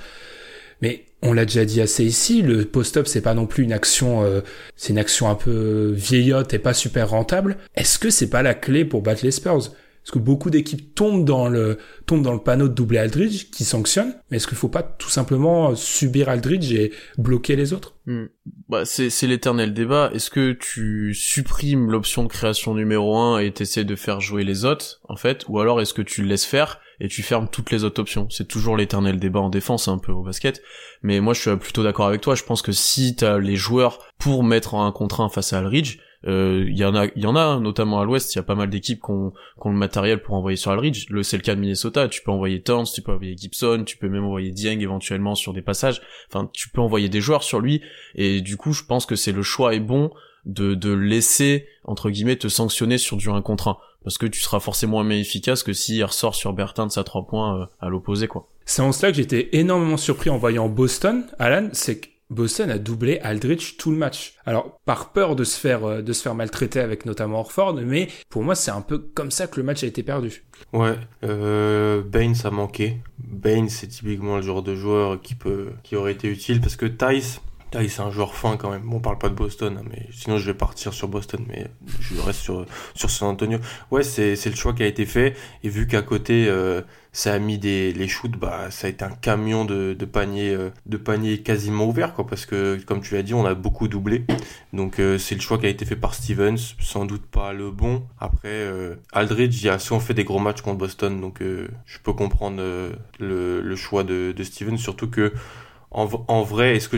[0.81, 4.23] Mais on l'a déjà dit assez ici, le post-up c'est pas non plus une action,
[4.23, 4.41] euh,
[4.75, 7.57] c'est une action un peu vieillotte et pas super rentable.
[7.75, 9.71] Est-ce que c'est pas la clé pour battre les Spurs?
[10.08, 13.65] Parce que beaucoup d'équipes tombent dans le tombent dans le panneau de doubler Aldridge qui
[13.65, 14.15] sanctionne.
[14.32, 17.98] Mais est-ce qu'il faut pas tout simplement subir Aldridge et bloquer les autres?
[18.06, 18.28] Hmm.
[18.70, 20.10] Bah c'est c'est l'éternel débat.
[20.13, 24.63] Est-ce que tu supprimes l'option de création numéro 1 et t'essaies de faire jouer les
[24.63, 27.72] autres en fait, ou alors est-ce que tu le laisses faire et tu fermes toutes
[27.72, 28.30] les autres options?
[28.30, 30.63] C'est toujours l'éternel débat en défense un peu au basket.
[31.02, 32.34] Mais moi je suis plutôt d'accord avec toi.
[32.34, 35.58] Je pense que si t'as les joueurs pour mettre en un contre un face à
[35.58, 38.39] Aldridge, il euh, y en a il y en a notamment à l'ouest il y
[38.39, 39.34] a pas mal d'équipes qui ont,
[39.65, 42.08] le matériel pour envoyer sur Alridge le c'est le cas de Minnesota.
[42.08, 45.53] Tu peux envoyer Turns tu peux envoyer Gibson tu peux même envoyer Dieng éventuellement sur
[45.53, 46.01] des passages.
[46.30, 47.82] Enfin tu peux envoyer des joueurs sur lui.
[48.15, 50.12] Et du coup je pense que c'est le choix est bon
[50.45, 54.39] de, de laisser entre guillemets te sanctionner sur du 1 contre 1 parce que tu
[54.39, 57.89] seras forcément moins efficace que s'il ressort sur Bertin de sa 3 points euh, à
[57.89, 58.47] l'opposé quoi.
[58.65, 62.77] C'est en cela que j'étais énormément surpris en voyant Boston, Alan, c'est que Boston a
[62.77, 64.35] doublé Aldrich tout le match.
[64.45, 66.01] Alors par peur de se faire euh,
[66.35, 69.83] maltraiter avec notamment Orford, mais pour moi c'est un peu comme ça que le match
[69.83, 70.43] a été perdu.
[70.73, 72.97] Ouais, euh, Baines a manqué.
[73.19, 75.35] Baines c'est typiquement le genre de joueur qui
[75.83, 77.39] qui aurait été utile parce que Tice
[77.73, 78.84] c'est un joueur fin quand même.
[78.84, 81.67] Bon, on parle pas de Boston, hein, mais sinon je vais partir sur Boston, mais
[81.99, 83.60] je reste sur sur San Antonio.
[83.91, 85.36] Ouais, c'est le choix qui a été fait.
[85.63, 89.03] Et vu qu'à côté euh, ça a mis des les shoots bah ça a été
[89.03, 93.15] un camion de, de paniers euh, de paniers quasiment ouverts quoi parce que comme tu
[93.15, 94.25] l'as dit on a beaucoup doublé.
[94.73, 96.75] Donc euh, c'est le choix qui a été fait par Stevens.
[96.80, 98.06] Sans doute pas le bon.
[98.19, 101.19] Après euh, Aldridge il a souvent fait des gros matchs contre Boston.
[101.21, 102.58] Donc je peux comprendre
[103.19, 104.77] le, le choix de, de Stevens.
[104.77, 105.34] Surtout que
[105.91, 106.97] en, vrai, est-ce que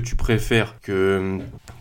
[0.00, 1.40] tu préfères que,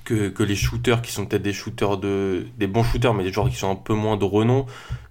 [0.09, 3.55] les shooters qui sont peut-être des shooters de des bons shooters mais des joueurs qui
[3.55, 4.65] sont un peu moins de renom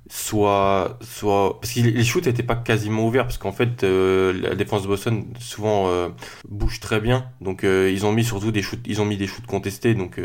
[0.08, 4.82] soit parce que les shoots n'étaient pas quasiment ouverts parce qu'en fait euh, la défense
[4.82, 6.08] de Boston souvent euh,
[6.48, 7.30] bouge très bien.
[7.40, 9.94] Donc euh, ils ont mis surtout des shoots ils ont mis des shoots contestés.
[9.94, 10.20] Donc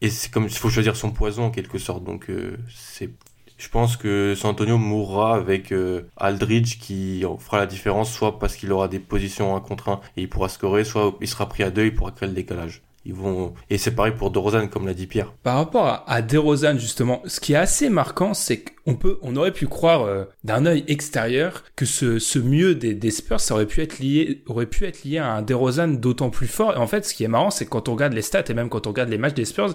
[0.00, 2.04] et c'est comme il faut choisir son poison en quelque sorte.
[2.04, 2.30] Donc
[2.74, 3.10] c'est
[3.58, 5.74] je pense que San Antonio mourra avec
[6.16, 10.22] Aldridge qui fera la différence soit parce qu'il aura des positions un contre un et
[10.22, 13.14] il pourra scorer soit il sera pris à deux il pourra créer le décalage ils
[13.14, 15.32] vont et c'est pareil pour DeRozan comme l'a dit Pierre.
[15.42, 19.52] Par rapport à, DeRozan justement, ce qui est assez marquant, c'est qu'on peut, on aurait
[19.52, 23.80] pu croire euh, d'un œil extérieur que ce, mieux des, des, Spurs, ça aurait pu
[23.80, 26.74] être lié, aurait pu être lié à un DeRozan d'autant plus fort.
[26.74, 28.68] Et en fait, ce qui est marrant, c'est quand on regarde les stats et même
[28.68, 29.74] quand on regarde les matchs des Spurs,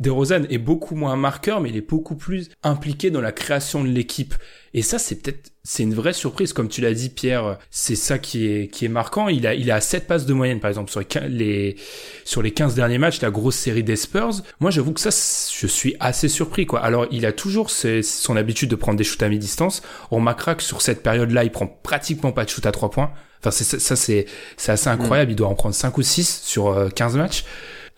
[0.00, 3.88] DeRozan est beaucoup moins marqueur, mais il est beaucoup plus impliqué dans la création de
[3.88, 4.34] l'équipe.
[4.74, 7.58] Et ça, c'est peut-être, c'est une vraie surprise, comme tu l'as dit, Pierre.
[7.70, 9.28] C'est ça qui est, qui est marquant.
[9.28, 11.76] Il a, il a 7 passes de moyenne, par exemple, sur les,
[12.24, 14.42] sur les 15 derniers matchs, la grosse série des Spurs.
[14.60, 16.80] Moi, j'avoue que ça, je suis assez surpris, quoi.
[16.80, 19.82] Alors, il a toujours son habitude de prendre des shoots à mi-distance.
[20.10, 23.10] On remarquera que sur cette période-là, il prend pratiquement pas de shoot à 3 points.
[23.40, 25.32] Enfin, ça, c'est, c'est assez incroyable.
[25.32, 27.44] Il doit en prendre 5 ou 6 sur 15 euh, matchs.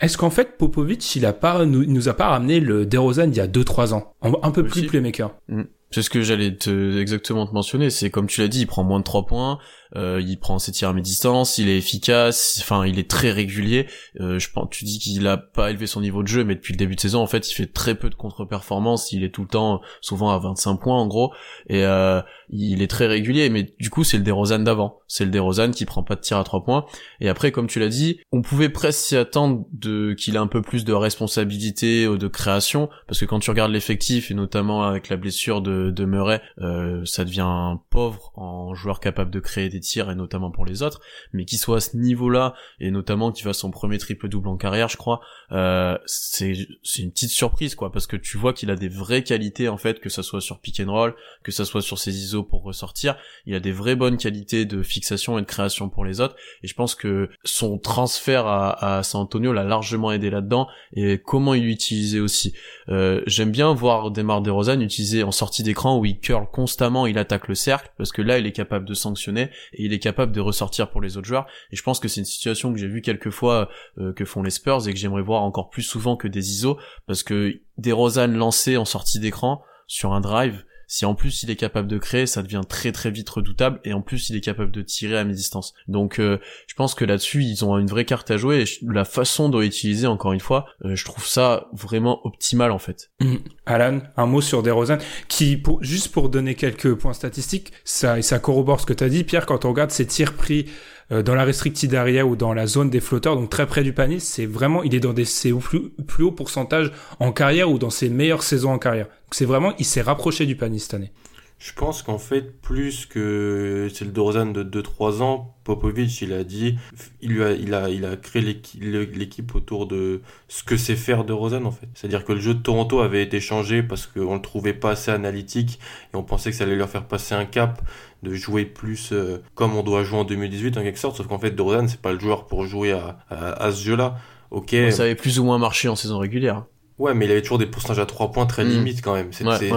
[0.01, 3.37] Est-ce qu'en fait Popovic il a pas nous, nous a pas ramené le DeRozan il
[3.37, 5.35] y a 2-3 ans, un peu plus playmaker.
[5.49, 5.63] Mm.
[5.91, 8.85] C'est ce que j'allais te exactement te mentionner, c'est comme tu l'as dit, il prend
[8.85, 9.59] moins de 3 points,
[9.97, 13.87] euh, il prend ses tirs à mi-distance, il est efficace, enfin il est très régulier.
[14.21, 16.73] Euh, je pense, tu dis qu'il a pas élevé son niveau de jeu, mais depuis
[16.73, 19.13] le début de saison, en fait, il fait très peu de contre-performance.
[19.13, 21.33] Il est tout le temps, souvent à 25 points en gros,
[21.69, 23.49] et euh, il est très régulier.
[23.51, 25.01] Mais du coup, c'est le DeRozan d'avant.
[25.09, 26.87] C'est le DeRozan qui prend pas de tir à 3 points.
[27.21, 30.47] Et après, comme tu l'as dit, on pouvait presque s'y attendre de qu'il ait un
[30.47, 34.85] peu plus de responsabilité ou de création, parce que quand tu regardes l'effectif et notamment
[34.85, 39.69] avec la blessure de, de Murray, euh, ça devient pauvre en joueur capable de créer
[39.69, 41.01] des tirs et notamment pour les autres,
[41.33, 44.57] mais qui soit à ce niveau-là et notamment qui fasse son premier triple double en
[44.57, 45.21] carrière, je crois,
[45.53, 49.23] euh, c'est c'est une petite surprise quoi, parce que tu vois qu'il a des vraies
[49.23, 52.17] qualités en fait, que ça soit sur pick and roll, que ça soit sur ses
[52.17, 53.17] ISO pour ressortir,
[53.47, 56.69] il a des vraies bonnes qualités de fixation et de création pour les autres, et
[56.69, 61.55] je pense que son transfert à, à San Antonio l'a largement aidé là-dedans et comment
[61.55, 62.55] il l'utilisait aussi.
[62.89, 67.19] Euh, J'aime bien voir Demar DeRozan utiliser en sortie d'écran où il curl constamment, il
[67.19, 70.33] attaque le cercle parce que là il est capable de sanctionner et il est capable
[70.33, 71.47] de ressortir pour les autres joueurs.
[71.71, 74.43] Et je pense que c'est une situation que j'ai vu quelques fois euh, que font
[74.43, 77.93] les Spurs et que j'aimerais voir encore plus souvent que des ISO parce que des
[77.93, 81.99] Rosanne lancés en sortie d'écran sur un drive, si en plus il est capable de
[81.99, 85.17] créer, ça devient très très vite redoutable et en plus il est capable de tirer
[85.17, 85.73] à mi-distance.
[85.87, 89.05] Donc euh, je pense que là-dessus ils ont une vraie carte à jouer et la
[89.05, 93.13] façon de l'utiliser encore une fois, euh, je trouve ça vraiment optimal en fait.
[93.21, 93.37] Mmh.
[93.67, 94.99] Alan, un mot sur DeRozan
[95.29, 99.09] qui juste pour donner quelques points statistiques, ça et ça corrobore ce que tu as
[99.09, 100.67] dit Pierre quand on regarde ses tirs pris
[101.13, 103.93] euh, dans la restricted area ou dans la zone des flotteurs, donc très près du
[103.93, 107.79] panier, c'est vraiment, il est dans des ses plus, plus hauts pourcentages en carrière ou
[107.79, 109.07] dans ses meilleures saisons en carrière.
[109.07, 111.13] Donc c'est vraiment, il s'est rapproché du panier cette année.
[111.61, 116.43] Je pense qu'en fait, plus que c'est le DeRozan de 2-3 ans, Popovic, il a
[116.43, 116.79] dit,
[117.21, 121.87] il, a, créé l'équipe autour de ce que c'est faire DeRozan, en fait.
[121.93, 125.11] C'est-à-dire que le jeu de Toronto avait été changé parce qu'on le trouvait pas assez
[125.11, 125.79] analytique
[126.15, 127.83] et on pensait que ça allait leur faire passer un cap
[128.23, 131.39] de jouer plus euh, comme on doit jouer en 2018 en quelque sorte, sauf qu'en
[131.39, 134.17] fait, DeRozan, c'est pas le joueur pour jouer à, à, ce jeu-là.
[134.51, 134.75] Ok.
[134.93, 136.65] ça avait plus ou moins marché en saison régulière.
[137.01, 138.69] Ouais, mais il avait toujours des pourcentages à 3 points très mm.
[138.69, 139.33] limites quand même.
[139.33, 139.71] C'était,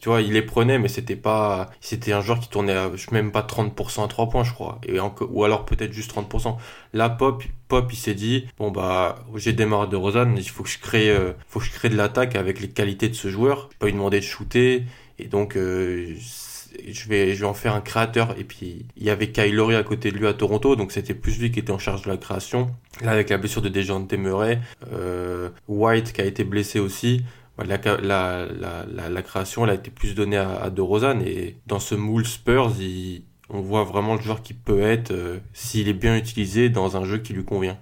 [0.00, 3.32] tu vois, il les prenait, mais c'était pas, c'était un joueur qui tournait à, même
[3.32, 4.80] pas 30% à 3 points, je crois.
[4.88, 6.56] Et ou alors peut-être juste 30%.
[6.94, 10.70] Là, Pop, Pop, il s'est dit, bon bah, j'ai démarré de Rosanne, il faut que
[10.70, 13.68] je crée, euh, faut que je crée de l'attaque avec les qualités de ce joueur.
[13.78, 14.84] Pas lui demander de shooter.
[15.18, 16.14] Et donc, euh,
[16.88, 18.34] je vais, en faire un créateur.
[18.38, 21.14] Et puis, il y avait Kyle Lowry à côté de lui à Toronto, donc c'était
[21.14, 22.70] plus lui qui était en charge de la création.
[23.02, 24.60] Là, avec la blessure de Dejounte Murray,
[24.92, 27.24] euh, White qui a été blessé aussi,
[27.58, 31.20] bah, la, la, création, elle a été plus donnée à, à DeRozan.
[31.20, 32.72] Et dans ce moule Spurs,
[33.50, 37.04] on voit vraiment le joueur qui peut être euh, s'il est bien utilisé dans un
[37.04, 37.78] jeu qui lui convient.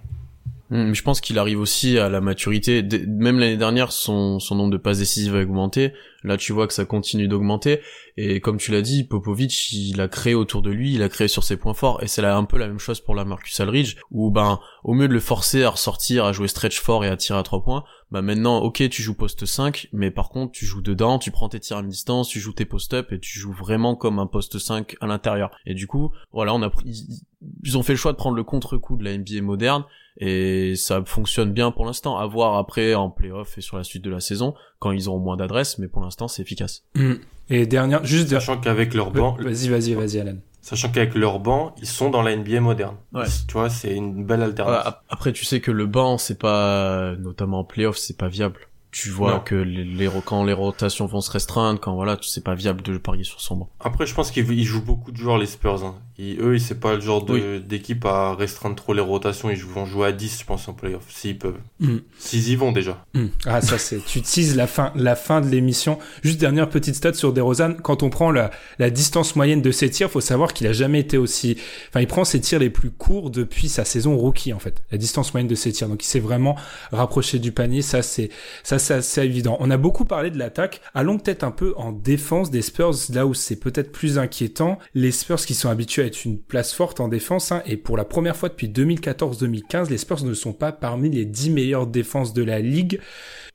[0.70, 2.86] Hmm, je pense qu'il arrive aussi à la maturité.
[3.08, 5.92] Même l'année dernière, son, son nombre de passes décisives a augmenté.
[6.22, 7.80] Là, tu vois que ça continue d'augmenter.
[8.16, 11.26] Et comme tu l'as dit, Popovic, il a créé autour de lui, il a créé
[11.26, 12.00] sur ses points forts.
[12.04, 15.08] Et c'est un peu la même chose pour la Marcus Aldridge, où ben, au mieux
[15.08, 17.82] de le forcer à ressortir, à jouer stretch fort et à tirer à trois points,
[18.12, 21.48] bah maintenant, ok, tu joues poste 5, mais par contre, tu joues dedans, tu prends
[21.48, 24.58] tes tirs à distance, tu joues tes post-up et tu joues vraiment comme un poste
[24.58, 25.50] 5 à l'intérieur.
[25.66, 27.24] Et du coup, voilà, on a pris,
[27.64, 29.84] ils ont fait le choix de prendre le contre-coup de la NBA moderne
[30.18, 32.18] et ça fonctionne bien pour l'instant.
[32.18, 35.20] À voir après en playoff et sur la suite de la saison quand ils auront
[35.20, 36.84] moins d'adresses, mais pour l'instant c'est efficace.
[36.94, 37.14] Mm.
[37.50, 40.36] Et dernière, juste sachant qu'avec leur banc, vas-y, vas-y, vas-y, Alan.
[40.62, 42.96] Sachant qu'avec leur banc, ils sont dans la NBA moderne.
[43.12, 43.24] Ouais.
[43.48, 44.92] Tu vois, c'est une belle alternative.
[45.08, 49.10] après, tu sais que le banc, c'est pas, notamment en playoff, c'est pas viable tu
[49.10, 52.82] vois que les, les, quand les rotations vont se restreindre, quand voilà, c'est pas viable
[52.82, 53.70] de parier sur son banc.
[53.78, 55.84] Après, je pense qu'ils jouent beaucoup de joueurs les Spurs.
[55.84, 55.94] Hein.
[56.18, 59.48] eux, c'est pas le genre d'équipe à restreindre trop les rotations.
[59.48, 61.60] Ils vont jouer à 10, je pense, en playoff, s'ils peuvent.
[61.78, 61.98] Mm.
[62.18, 63.04] S'ils y vont déjà.
[63.14, 63.26] Mm.
[63.46, 64.04] Ah, ça c'est.
[64.04, 65.98] tu teases la fin, la fin de l'émission.
[66.22, 67.74] Juste dernière petite stat sur DeRozan.
[67.74, 68.50] Quand on prend la,
[68.80, 71.56] la distance moyenne de ses tirs, faut savoir qu'il a jamais été aussi.
[71.90, 74.82] Enfin, il prend ses tirs les plus courts depuis sa saison rookie en fait.
[74.90, 75.88] La distance moyenne de ses tirs.
[75.88, 76.56] Donc, il s'est vraiment
[76.90, 77.82] rapproché du panier.
[77.82, 78.30] Ça, c'est
[78.64, 79.56] ça c'est assez évident.
[79.60, 80.80] On a beaucoup parlé de l'attaque.
[80.94, 84.78] Allons peut-être un peu en défense des Spurs, là où c'est peut-être plus inquiétant.
[84.94, 87.96] Les Spurs qui sont habitués à être une place forte en défense, hein, et pour
[87.96, 92.34] la première fois depuis 2014-2015, les Spurs ne sont pas parmi les 10 meilleures défenses
[92.34, 93.00] de la ligue.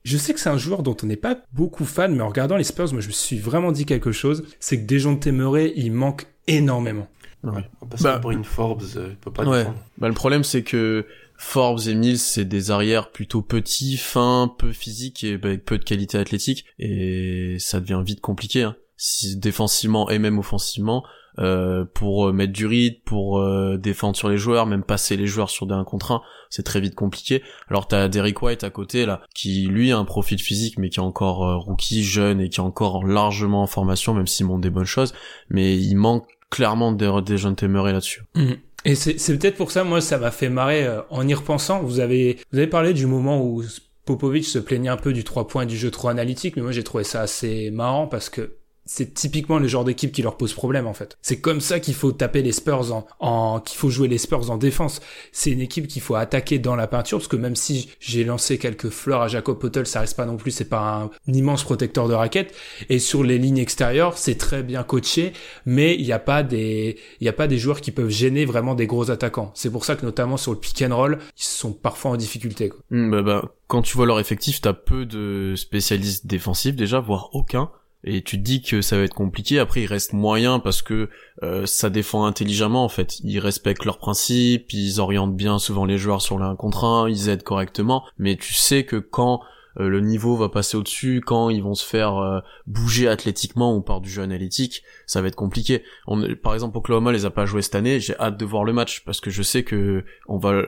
[0.04, 2.56] Je sais que c'est un joueur dont on n'est pas beaucoup fan, mais en regardant
[2.56, 5.92] les Spurs, moi je me suis vraiment dit quelque chose, c'est que Dejounte Temeré, il
[5.92, 7.08] manque énormément.
[7.42, 7.64] Ouais.
[7.88, 9.66] Parce bah, pour une Forbes, euh, il peut pas ouais.
[9.98, 11.06] Bah, le problème c'est que
[11.38, 15.84] Forbes et Mills, c'est des arrières plutôt petits, fins, peu physiques et avec peu de
[15.84, 16.64] qualité athlétique.
[16.78, 18.76] Et ça devient vite compliqué, hein.
[18.96, 21.04] si, défensivement et même offensivement.
[21.38, 25.50] Euh, pour mettre du rythme, pour euh, défendre sur les joueurs, même passer les joueurs
[25.50, 27.42] sur des 1 contre 1, c'est très vite compliqué.
[27.68, 30.98] Alors t'as Derek White à côté là, qui lui a un profil physique mais qui
[30.98, 34.62] est encore euh, rookie, jeune et qui est encore largement en formation, même s'il montre
[34.62, 35.12] des bonnes choses,
[35.50, 38.22] mais il manque clairement des, des jeunes témérés là-dessus.
[38.34, 38.52] Mmh.
[38.86, 41.82] Et c'est peut-être pour ça, moi, ça m'a fait marrer euh, en y repensant.
[41.82, 43.64] Vous avez, vous avez parlé du moment où
[44.04, 46.84] Popovic se plaignait un peu du 3 points du jeu trop analytique, mais moi j'ai
[46.84, 48.52] trouvé ça assez marrant parce que
[48.86, 51.18] c'est typiquement le genre d'équipe qui leur pose problème en fait.
[51.20, 54.50] C'est comme ça qu'il faut taper les Spurs en, en qu'il faut jouer les Spurs
[54.50, 55.00] en défense.
[55.32, 58.58] C'est une équipe qu'il faut attaquer dans la peinture parce que même si j'ai lancé
[58.58, 62.08] quelques fleurs à Jacob Potel, ça reste pas non plus c'est pas un, immense protecteur
[62.08, 62.54] de raquettes
[62.88, 65.32] et sur les lignes extérieures, c'est très bien coaché,
[65.66, 68.44] mais il n'y a pas des il y a pas des joueurs qui peuvent gêner
[68.44, 69.50] vraiment des gros attaquants.
[69.54, 72.68] C'est pour ça que notamment sur le pick and roll, ils sont parfois en difficulté
[72.68, 72.78] quoi.
[72.90, 77.30] Hmm, bah, bah, quand tu vois leur effectif, t'as peu de spécialistes défensifs déjà, voire
[77.32, 77.70] aucun
[78.04, 79.58] et tu te dis que ça va être compliqué.
[79.58, 81.10] Après, il reste moyen parce que
[81.42, 83.18] euh, ça défend intelligemment en fait.
[83.20, 87.28] Ils respectent leurs principes, ils orientent bien souvent les joueurs sur l'un contre un, ils
[87.28, 88.04] aident correctement.
[88.18, 89.40] Mais tu sais que quand
[89.78, 93.82] euh, le niveau va passer au-dessus, quand ils vont se faire euh, bouger athlétiquement ou
[93.82, 95.82] par du jeu analytique, ça va être compliqué.
[96.06, 98.00] On, par exemple, Oklahoma les a pas joués cette année.
[98.00, 100.62] J'ai hâte de voir le match parce que je sais que on va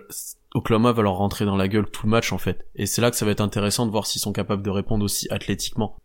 [0.54, 2.66] Oklahoma va leur rentrer dans la gueule tout le match en fait.
[2.74, 5.04] Et c'est là que ça va être intéressant de voir s'ils sont capables de répondre
[5.04, 5.96] aussi athlétiquement.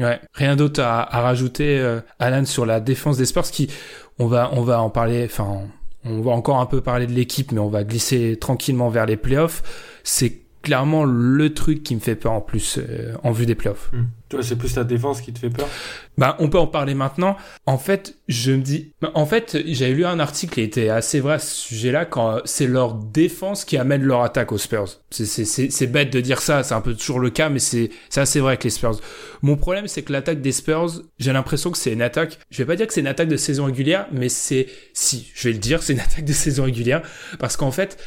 [0.00, 0.04] Mmh.
[0.04, 3.70] Ouais, rien d'autre à, rajouter, euh, Alan, sur la défense des Spurs, qui
[4.18, 5.62] on va on va en parler, enfin
[6.04, 9.16] on va encore un peu parler de l'équipe, mais on va glisser tranquillement vers les
[9.16, 9.62] playoffs.
[10.02, 13.90] C'est clairement le truc qui me fait peur en plus euh, en vue des playoffs.
[14.28, 15.68] Tu vois, c'est plus la défense qui te fait peur?
[16.18, 17.36] Bah, on peut en parler maintenant.
[17.66, 21.20] En fait, je me dis, bah, en fait, j'avais lu un article qui était assez
[21.20, 25.00] vrai à ce sujet-là quand euh, c'est leur défense qui amène leur attaque aux Spurs.
[25.10, 28.50] C'est, bête de dire ça, c'est un peu toujours le cas, mais c'est assez vrai
[28.50, 29.00] avec les Spurs.
[29.42, 32.66] Mon problème, c'est que l'attaque des Spurs, j'ai l'impression que c'est une attaque, je vais
[32.66, 35.58] pas dire que c'est une attaque de saison régulière, mais c'est, si, je vais le
[35.58, 37.02] dire, c'est une attaque de saison régulière,
[37.38, 37.98] parce qu'en fait,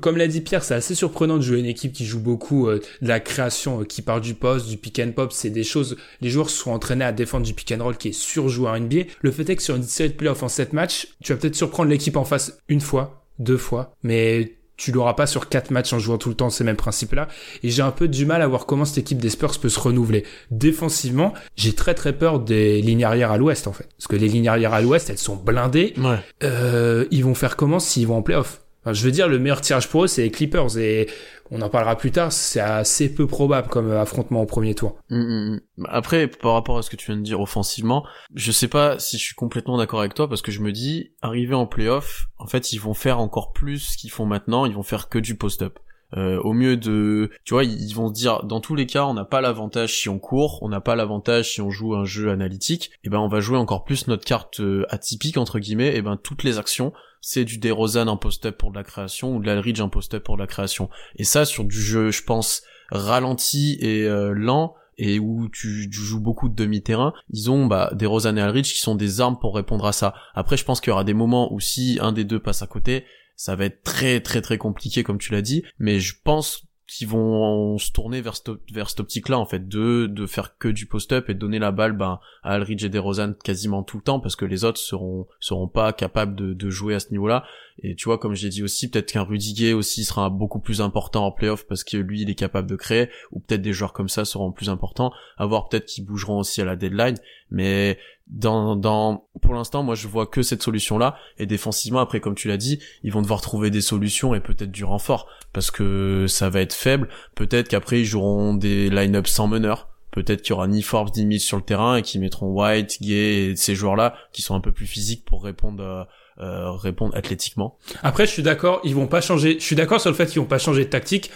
[0.00, 2.80] comme l'a dit Pierre, c'est assez surprenant de jouer une équipe qui joue beaucoup euh,
[3.00, 5.32] de la création, euh, qui part du poste, du pick and pop.
[5.32, 5.96] C'est des choses.
[6.20, 9.02] Les joueurs sont entraînés à défendre du pick and roll qui est surjoué en NBA.
[9.20, 11.54] Le fait est que sur une série de playoffs en 7 matchs, tu vas peut-être
[11.54, 15.92] surprendre l'équipe en face une fois, deux fois, mais tu l'auras pas sur quatre matchs
[15.92, 17.28] en jouant tout le temps ces mêmes principes-là.
[17.62, 19.78] Et j'ai un peu du mal à voir comment cette équipe des Spurs peut se
[19.78, 20.24] renouveler.
[20.50, 23.88] Défensivement, j'ai très très peur des lignes arrière à l'ouest en fait.
[23.96, 25.94] Parce que les lignes arrière à l'ouest, elles sont blindées.
[25.98, 26.18] Ouais.
[26.42, 28.61] Euh, ils vont faire comment s'ils vont en playoff?
[28.86, 30.76] Je veux dire, le meilleur tirage pour eux, c'est les Clippers.
[30.76, 31.08] Et
[31.50, 34.96] on en parlera plus tard, c'est assez peu probable comme affrontement au premier tour.
[35.10, 35.86] Mm, mm, mm.
[35.88, 39.18] Après, par rapport à ce que tu viens de dire offensivement, je sais pas si
[39.18, 42.46] je suis complètement d'accord avec toi parce que je me dis, arriver en playoff, en
[42.46, 45.36] fait, ils vont faire encore plus ce qu'ils font maintenant, ils vont faire que du
[45.36, 45.78] post-up.
[46.16, 49.14] Euh, au mieux de, tu vois, ils vont se dire, dans tous les cas, on
[49.14, 52.30] n'a pas l'avantage si on court, on n'a pas l'avantage si on joue un jeu
[52.30, 56.02] analytique, et ben on va jouer encore plus notre carte euh, atypique entre guillemets, et
[56.02, 59.46] ben toutes les actions, c'est du DeRozan en post-up pour de la création ou de
[59.46, 60.90] l'Alridge en post-up pour de la création.
[61.16, 66.00] Et ça, sur du jeu, je pense, ralenti et euh, lent, et où tu, tu,
[66.00, 69.38] joues beaucoup de demi-terrain, ils ont bah, des Rosanne et Alridge qui sont des armes
[69.38, 70.14] pour répondre à ça.
[70.34, 72.66] Après, je pense qu'il y aura des moments où si un des deux passe à
[72.66, 73.04] côté,
[73.36, 77.08] ça va être très très très compliqué comme tu l'as dit, mais je pense qu'ils
[77.08, 80.86] vont se tourner vers cette, vers cette optique-là en fait, de de faire que du
[80.86, 84.20] post-up et de donner la balle ben à Alridge et DeRozan quasiment tout le temps
[84.20, 87.44] parce que les autres seront seront pas capables de, de jouer à ce niveau-là.
[87.78, 91.26] Et tu vois, comme j'ai dit aussi, peut-être qu'un Rudiger aussi sera beaucoup plus important
[91.26, 94.08] en playoff parce que lui, il est capable de créer, ou peut-être des joueurs comme
[94.10, 95.12] ça seront plus importants.
[95.38, 97.16] À voir peut-être qu'ils bougeront aussi à la deadline,
[97.50, 97.98] mais
[98.32, 101.16] dans, dans, pour l'instant, moi, je vois que cette solution-là.
[101.38, 104.70] Et défensivement, après, comme tu l'as dit, ils vont devoir trouver des solutions et peut-être
[104.72, 107.08] du renfort parce que ça va être faible.
[107.34, 109.88] Peut-être qu'après, ils joueront des line-up sans meneur.
[110.12, 112.98] Peut-être qu'il y aura ni Forbes ni Mills sur le terrain et qu'ils mettront White,
[113.00, 116.08] Gay et ces joueurs-là qui sont un peu plus physiques pour répondre à,
[116.42, 117.78] euh, répondre athlétiquement.
[118.02, 119.58] Après, je suis d'accord, ils vont pas changer.
[119.58, 121.30] Je suis d'accord sur le fait qu'ils vont pas changer de tactique,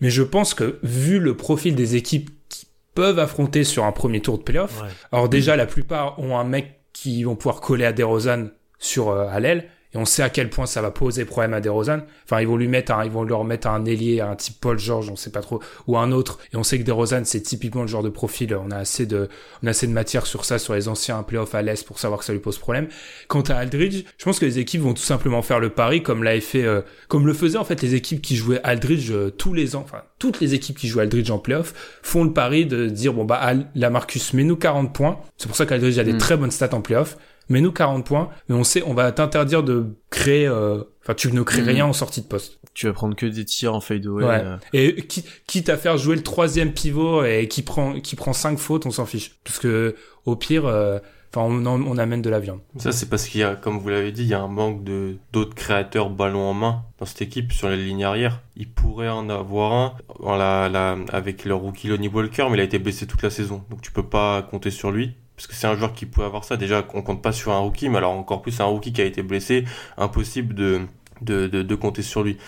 [0.00, 4.20] mais je pense que vu le profil des équipes qui peuvent affronter sur un premier
[4.20, 4.88] tour de playoff, Ouais.
[5.12, 9.28] alors déjà la plupart ont un mec qui vont pouvoir coller à DeRozan sur euh,
[9.28, 9.68] à l'aile.
[9.94, 12.00] Et on sait à quel point ça va poser problème à DeRozan.
[12.24, 14.78] Enfin, ils vont lui mettre un, ils vont leur mettre un ailier, un type Paul
[14.78, 16.38] George, on sait pas trop, ou un autre.
[16.52, 18.54] Et on sait que DeRozan, c'est typiquement le genre de profil.
[18.54, 19.28] On a assez de,
[19.62, 22.20] on a assez de matière sur ça, sur les anciens playoffs à l'Est pour savoir
[22.20, 22.88] que ça lui pose problème.
[23.28, 26.22] Quant à Aldridge, je pense que les équipes vont tout simplement faire le pari comme
[26.22, 29.52] l'avait fait, euh, comme le faisaient en fait les équipes qui jouaient Aldridge euh, tous
[29.52, 29.82] les ans.
[29.84, 33.24] Enfin, toutes les équipes qui jouent Aldridge en playoff font le pari de dire bon
[33.24, 35.18] bah Al, la Marcus, mets-nous 40 points.
[35.36, 36.18] C'est pour ça qu'Aldridge a des Mm.
[36.18, 37.16] très bonnes stats en playoff.
[37.52, 41.42] Mets-nous 40 points, mais on sait, on va t'interdire de créer, euh, enfin, tu ne
[41.42, 41.68] crées Mm.
[41.68, 42.58] rien en sortie de poste.
[42.74, 44.24] Tu vas prendre que des tirs en fade away.
[44.24, 44.42] Ouais.
[44.42, 48.32] euh, Et qui- quitte à faire jouer le troisième pivot et qui prend, qui prend
[48.32, 49.36] 5 fautes, on s'en fiche.
[49.44, 50.98] Parce que, au pire, euh,
[51.34, 52.60] enfin, on, amène de la viande.
[52.78, 54.84] Ça, c'est parce qu'il y a, comme vous l'avez dit, il y a un manque
[54.84, 58.40] de d'autres créateurs ballon en main dans cette équipe sur les lignes arrière.
[58.56, 62.60] Il pourrait en avoir un en la, la- avec le rookie Lonnie Walker, mais il
[62.60, 65.12] a été blessé toute la saison, donc tu peux pas compter sur lui.
[65.42, 66.56] Parce que c'est un joueur qui peut avoir ça.
[66.56, 69.04] Déjà, on compte pas sur un rookie, mais alors encore plus un rookie qui a
[69.04, 69.64] été blessé,
[69.98, 72.38] impossible de, compter sur lui.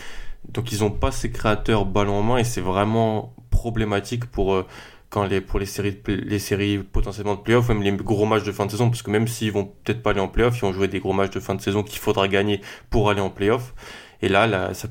[0.48, 4.64] Donc ils ont pas ces créateurs ballon en main et c'est vraiment problématique pour euh,
[5.28, 8.90] les séries les séries potentiellement de playoffs même les gros matchs de fin de saison
[8.90, 11.12] parce que même s'ils vont peut-être pas aller en playoffs ils vont jouer des gros
[11.12, 13.74] matchs de fin de saison qu'il faudra gagner pour aller en playoffs
[14.24, 14.88] et là, là ça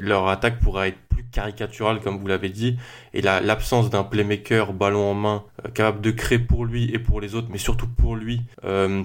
[0.00, 2.76] leur attaque pourrait être plus caricaturale comme vous l'avez dit
[3.12, 6.98] et la l'absence d'un playmaker ballon en main euh, capable de créer pour lui et
[6.98, 9.02] pour les autres mais surtout pour lui euh,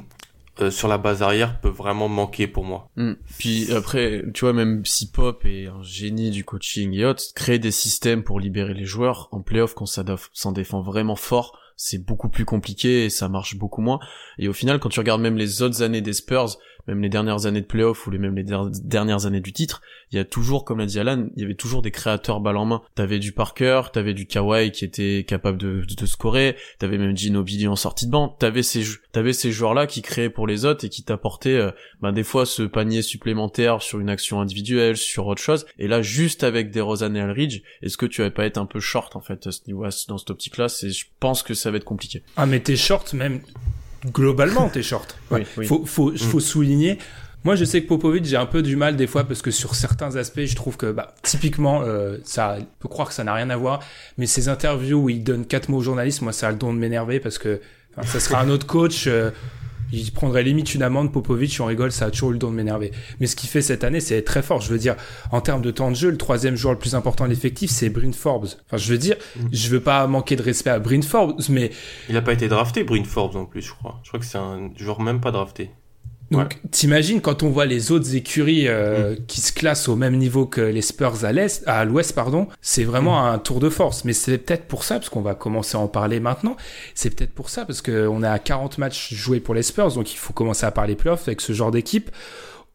[0.60, 3.14] euh, sur la base arrière peut vraiment manquer pour moi Mm.
[3.40, 7.60] Puis après, tu vois, même si Pop est un génie du coaching et autres, créer
[7.60, 12.06] des systèmes pour libérer les joueurs en playoff quand ça s'en défend vraiment fort, c'est
[12.06, 14.00] beaucoup plus compliqué et ça marche beaucoup moins.
[14.38, 17.46] Et au final, quand tu regardes même les autres années des Spurs, même les dernières
[17.46, 20.26] années de playoff ou les, même les der- dernières années du titre, il y a
[20.26, 22.82] toujours, comme l'a dit Alan, il y avait toujours des créateurs balle en main.
[22.96, 27.16] T'avais du Parker, t'avais du Kawhi qui était capable de, de, de scorer, t'avais même
[27.16, 28.84] Ginobili en sortie de banc, t'avais ces,
[29.34, 31.60] ces joueurs-là qui créaient pour les autres et qui t'apportaient
[32.02, 35.66] ben des fois ce panier supplémentaire sur une action individuelle, sur autre chose.
[35.80, 38.66] Et là, juste avec des Rosanne et Alridge, est-ce que tu vas pas être un
[38.66, 40.68] peu short en fait à ce niveau, dans cette optique-là?
[40.68, 42.24] Je pense que ça va être compliqué.
[42.38, 43.42] Ah, mais t'es short, même,
[44.06, 45.18] globalement, t'es short.
[45.32, 45.66] Oui, oui.
[45.66, 46.98] Faut, faut, faut souligner,
[47.44, 49.74] Moi, je sais que Popovic, j'ai un peu du mal des fois parce que sur
[49.74, 53.34] certains aspects, je trouve que, bah, typiquement, euh, ça, on peut croire que ça n'a
[53.34, 53.80] rien à voir,
[54.18, 56.72] mais ces interviews où il donne quatre mots aux journalistes, moi, ça a le don
[56.74, 57.60] de m'énerver parce que,
[57.96, 59.06] enfin, ça sera un autre coach.
[59.08, 59.32] euh,
[59.92, 62.56] il prendrait limite une amende Popovic, on rigole, ça a toujours eu le don de
[62.56, 62.92] m'énerver.
[63.20, 64.62] Mais ce qu'il fait cette année, c'est très fort.
[64.62, 64.96] Je veux dire,
[65.32, 67.90] en termes de temps de jeu, le troisième joueur le plus important de l'effectif, c'est
[67.90, 68.48] Bryn Forbes.
[68.68, 69.16] Enfin, je veux dire,
[69.52, 71.72] je veux pas manquer de respect à Bryn Forbes, mais
[72.10, 74.00] Il a pas été drafté, Bryn Forbes en plus, je crois.
[74.04, 75.72] Je crois que c'est un joueur même pas drafté.
[76.32, 80.46] Donc, t'imagines quand on voit les autres écuries euh, qui se classent au même niveau
[80.46, 84.06] que les Spurs à l'est, à l'ouest, pardon, c'est vraiment un tour de force.
[84.06, 86.56] Mais c'est peut-être pour ça, parce qu'on va commencer à en parler maintenant.
[86.96, 90.14] C'est peut-être pour ça, parce qu'on est à 40 matchs joués pour les Spurs, donc
[90.14, 92.10] il faut commencer à parler playoffs avec ce genre d'équipe.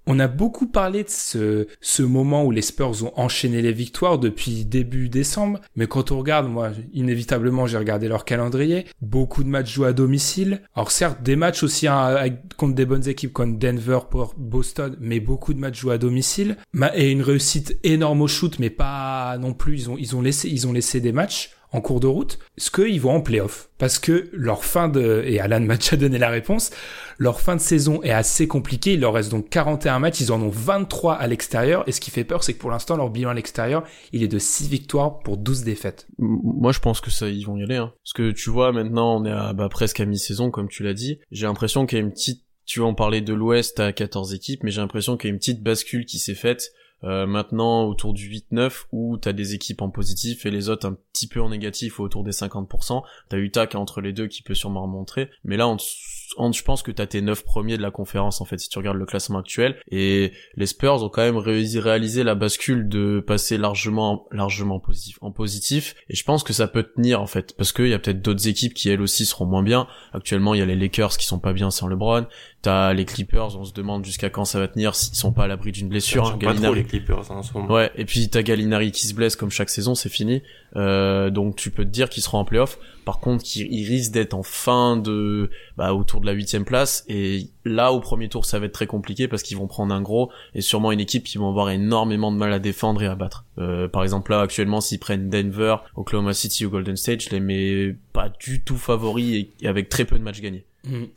[0.09, 4.19] On a beaucoup parlé de ce, ce moment où les Spurs ont enchaîné les victoires
[4.19, 9.49] depuis début décembre, mais quand on regarde, moi, inévitablement, j'ai regardé leur calendrier, beaucoup de
[9.49, 10.63] matchs joués à domicile.
[10.77, 12.15] Alors certes, des matchs aussi hein,
[12.57, 16.57] contre des bonnes équipes comme Denver, pour Boston, mais beaucoup de matchs joués à domicile.
[16.95, 20.49] Et une réussite énorme au shoot, mais pas non plus, ils ont, ils ont laissé,
[20.49, 23.69] ils ont laissé des matchs en cours de route, ce qu'ils vont en playoff.
[23.79, 26.71] Parce que leur fin de, et Alan m'a déjà donné la réponse,
[27.19, 28.95] leur fin de saison est assez compliquée.
[28.95, 30.21] Il leur reste donc 41 matchs.
[30.21, 31.85] Ils en ont 23 à l'extérieur.
[31.87, 34.29] Et ce qui fait peur, c'est que pour l'instant, leur bilan à l'extérieur, il est
[34.29, 36.07] de 6 victoires pour 12 défaites.
[36.19, 37.77] Moi, je pense que ça, ils vont y aller.
[37.77, 37.93] Hein.
[38.05, 40.95] Parce que tu vois, maintenant, on est à, bah, presque à mi-saison, comme tu l'as
[40.95, 41.19] dit.
[41.31, 44.35] J'ai l'impression qu'il y a une petite, tu vois, on parlait de l'Ouest à 14
[44.35, 46.73] équipes, mais j'ai l'impression qu'il y a une petite bascule qui s'est faite.
[47.05, 50.97] Euh, maintenant autour du 8-9 où t'as des équipes en positif et les autres un
[51.13, 53.03] petit peu en négatif autour des 50%.
[53.29, 55.31] T'as Utah qui est entre les deux qui peut sûrement remontrer.
[55.45, 58.45] Mais là, dessous- en- je pense que t'as tes 9 premiers de la conférence en
[58.45, 59.77] fait si tu regardes le classement actuel.
[59.91, 65.19] Et les Spurs ont quand même réalisé la bascule de passer largement largement en positif
[65.21, 67.99] en positif et je pense que ça peut tenir en fait parce qu'il y a
[67.99, 71.17] peut-être d'autres équipes qui elles aussi seront moins bien actuellement il y a les Lakers
[71.17, 72.27] qui sont pas bien sans LeBron
[72.63, 75.47] t'as les Clippers on se demande jusqu'à quand ça va tenir s'ils sont pas à
[75.47, 77.73] l'abri d'une blessure hein, pas trop les Clippers hein, en ce moment.
[77.73, 80.43] Ouais, et puis t'as Gallinari qui se blesse comme chaque saison, c'est fini.
[80.75, 82.79] Euh, donc tu peux te dire qu'ils seront en playoff.
[83.07, 87.05] Par contre, ils risquent d'être en fin de, bah, autour de la huitième place.
[87.09, 90.03] Et là, au premier tour, ça va être très compliqué parce qu'ils vont prendre un
[90.03, 93.15] gros et sûrement une équipe qui vont avoir énormément de mal à défendre et à
[93.15, 93.45] battre.
[93.59, 97.39] Euh, par exemple, là, actuellement, s'ils prennent Denver, Oklahoma City ou Golden State, je les
[97.39, 100.65] mets pas du tout favoris et avec très peu de matchs gagnés.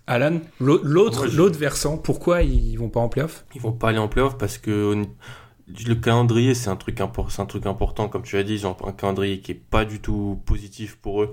[0.07, 3.45] Alan, l'au- l'autre, versant, pourquoi ils vont pas en playoff?
[3.55, 5.05] Ils vont pas aller en playoff parce que
[5.85, 8.65] le calendrier c'est un truc impor- c'est un truc important comme tu as dit ils
[8.65, 11.31] ont un calendrier qui est pas du tout positif pour eux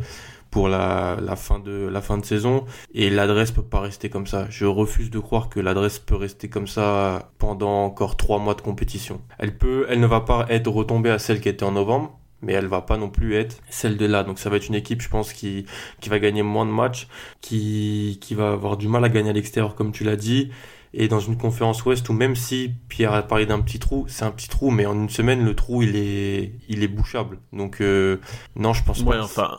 [0.51, 4.27] pour la, la fin de la fin de saison et l'adresse peut pas rester comme
[4.27, 4.47] ça.
[4.51, 8.61] Je refuse de croire que l'adresse peut rester comme ça pendant encore trois mois de
[8.61, 9.21] compétition.
[9.39, 12.53] Elle peut, elle ne va pas être retombée à celle qui était en novembre, mais
[12.53, 14.23] elle va pas non plus être celle de là.
[14.25, 15.67] Donc ça va être une équipe, je pense, qui
[16.01, 17.09] qui va gagner moins de matchs,
[17.41, 20.51] qui qui va avoir du mal à gagner à l'extérieur comme tu l'as dit
[20.99, 24.25] et dans une conférence ouest où même si Pierre a parlé d'un petit trou, c'est
[24.25, 27.39] un petit trou, mais en une semaine le trou il est il est bouchable.
[27.53, 28.19] Donc euh,
[28.55, 29.25] non, je pense Ouais, pas.
[29.25, 29.57] enfin,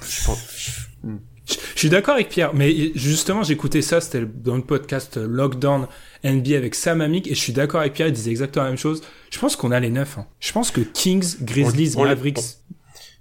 [0.00, 0.88] Je pense-
[1.46, 5.86] Je je suis d'accord avec Pierre, mais justement, j'écoutais ça, c'était dans le podcast Lockdown
[6.24, 8.78] NBA avec Sam Amick, et je suis d'accord avec Pierre, il disait exactement la même
[8.78, 9.02] chose.
[9.30, 10.16] Je pense qu'on a les neufs.
[10.16, 10.26] hein.
[10.40, 12.38] Je pense que Kings, Grizzlies, On- on les- Mavericks,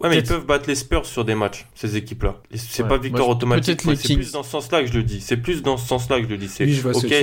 [0.03, 2.35] Ouais, mais ils peuvent battre les Spurs sur des matchs, ces équipes-là.
[2.53, 2.89] C'est Ouais.
[2.89, 3.81] pas victoire Moi, automatique.
[3.95, 5.21] C'est plus dans ce sens-là que je le dis.
[5.21, 6.49] C'est plus dans ce sens-là que je le dis.
[6.49, 7.13] C'est oui, ok,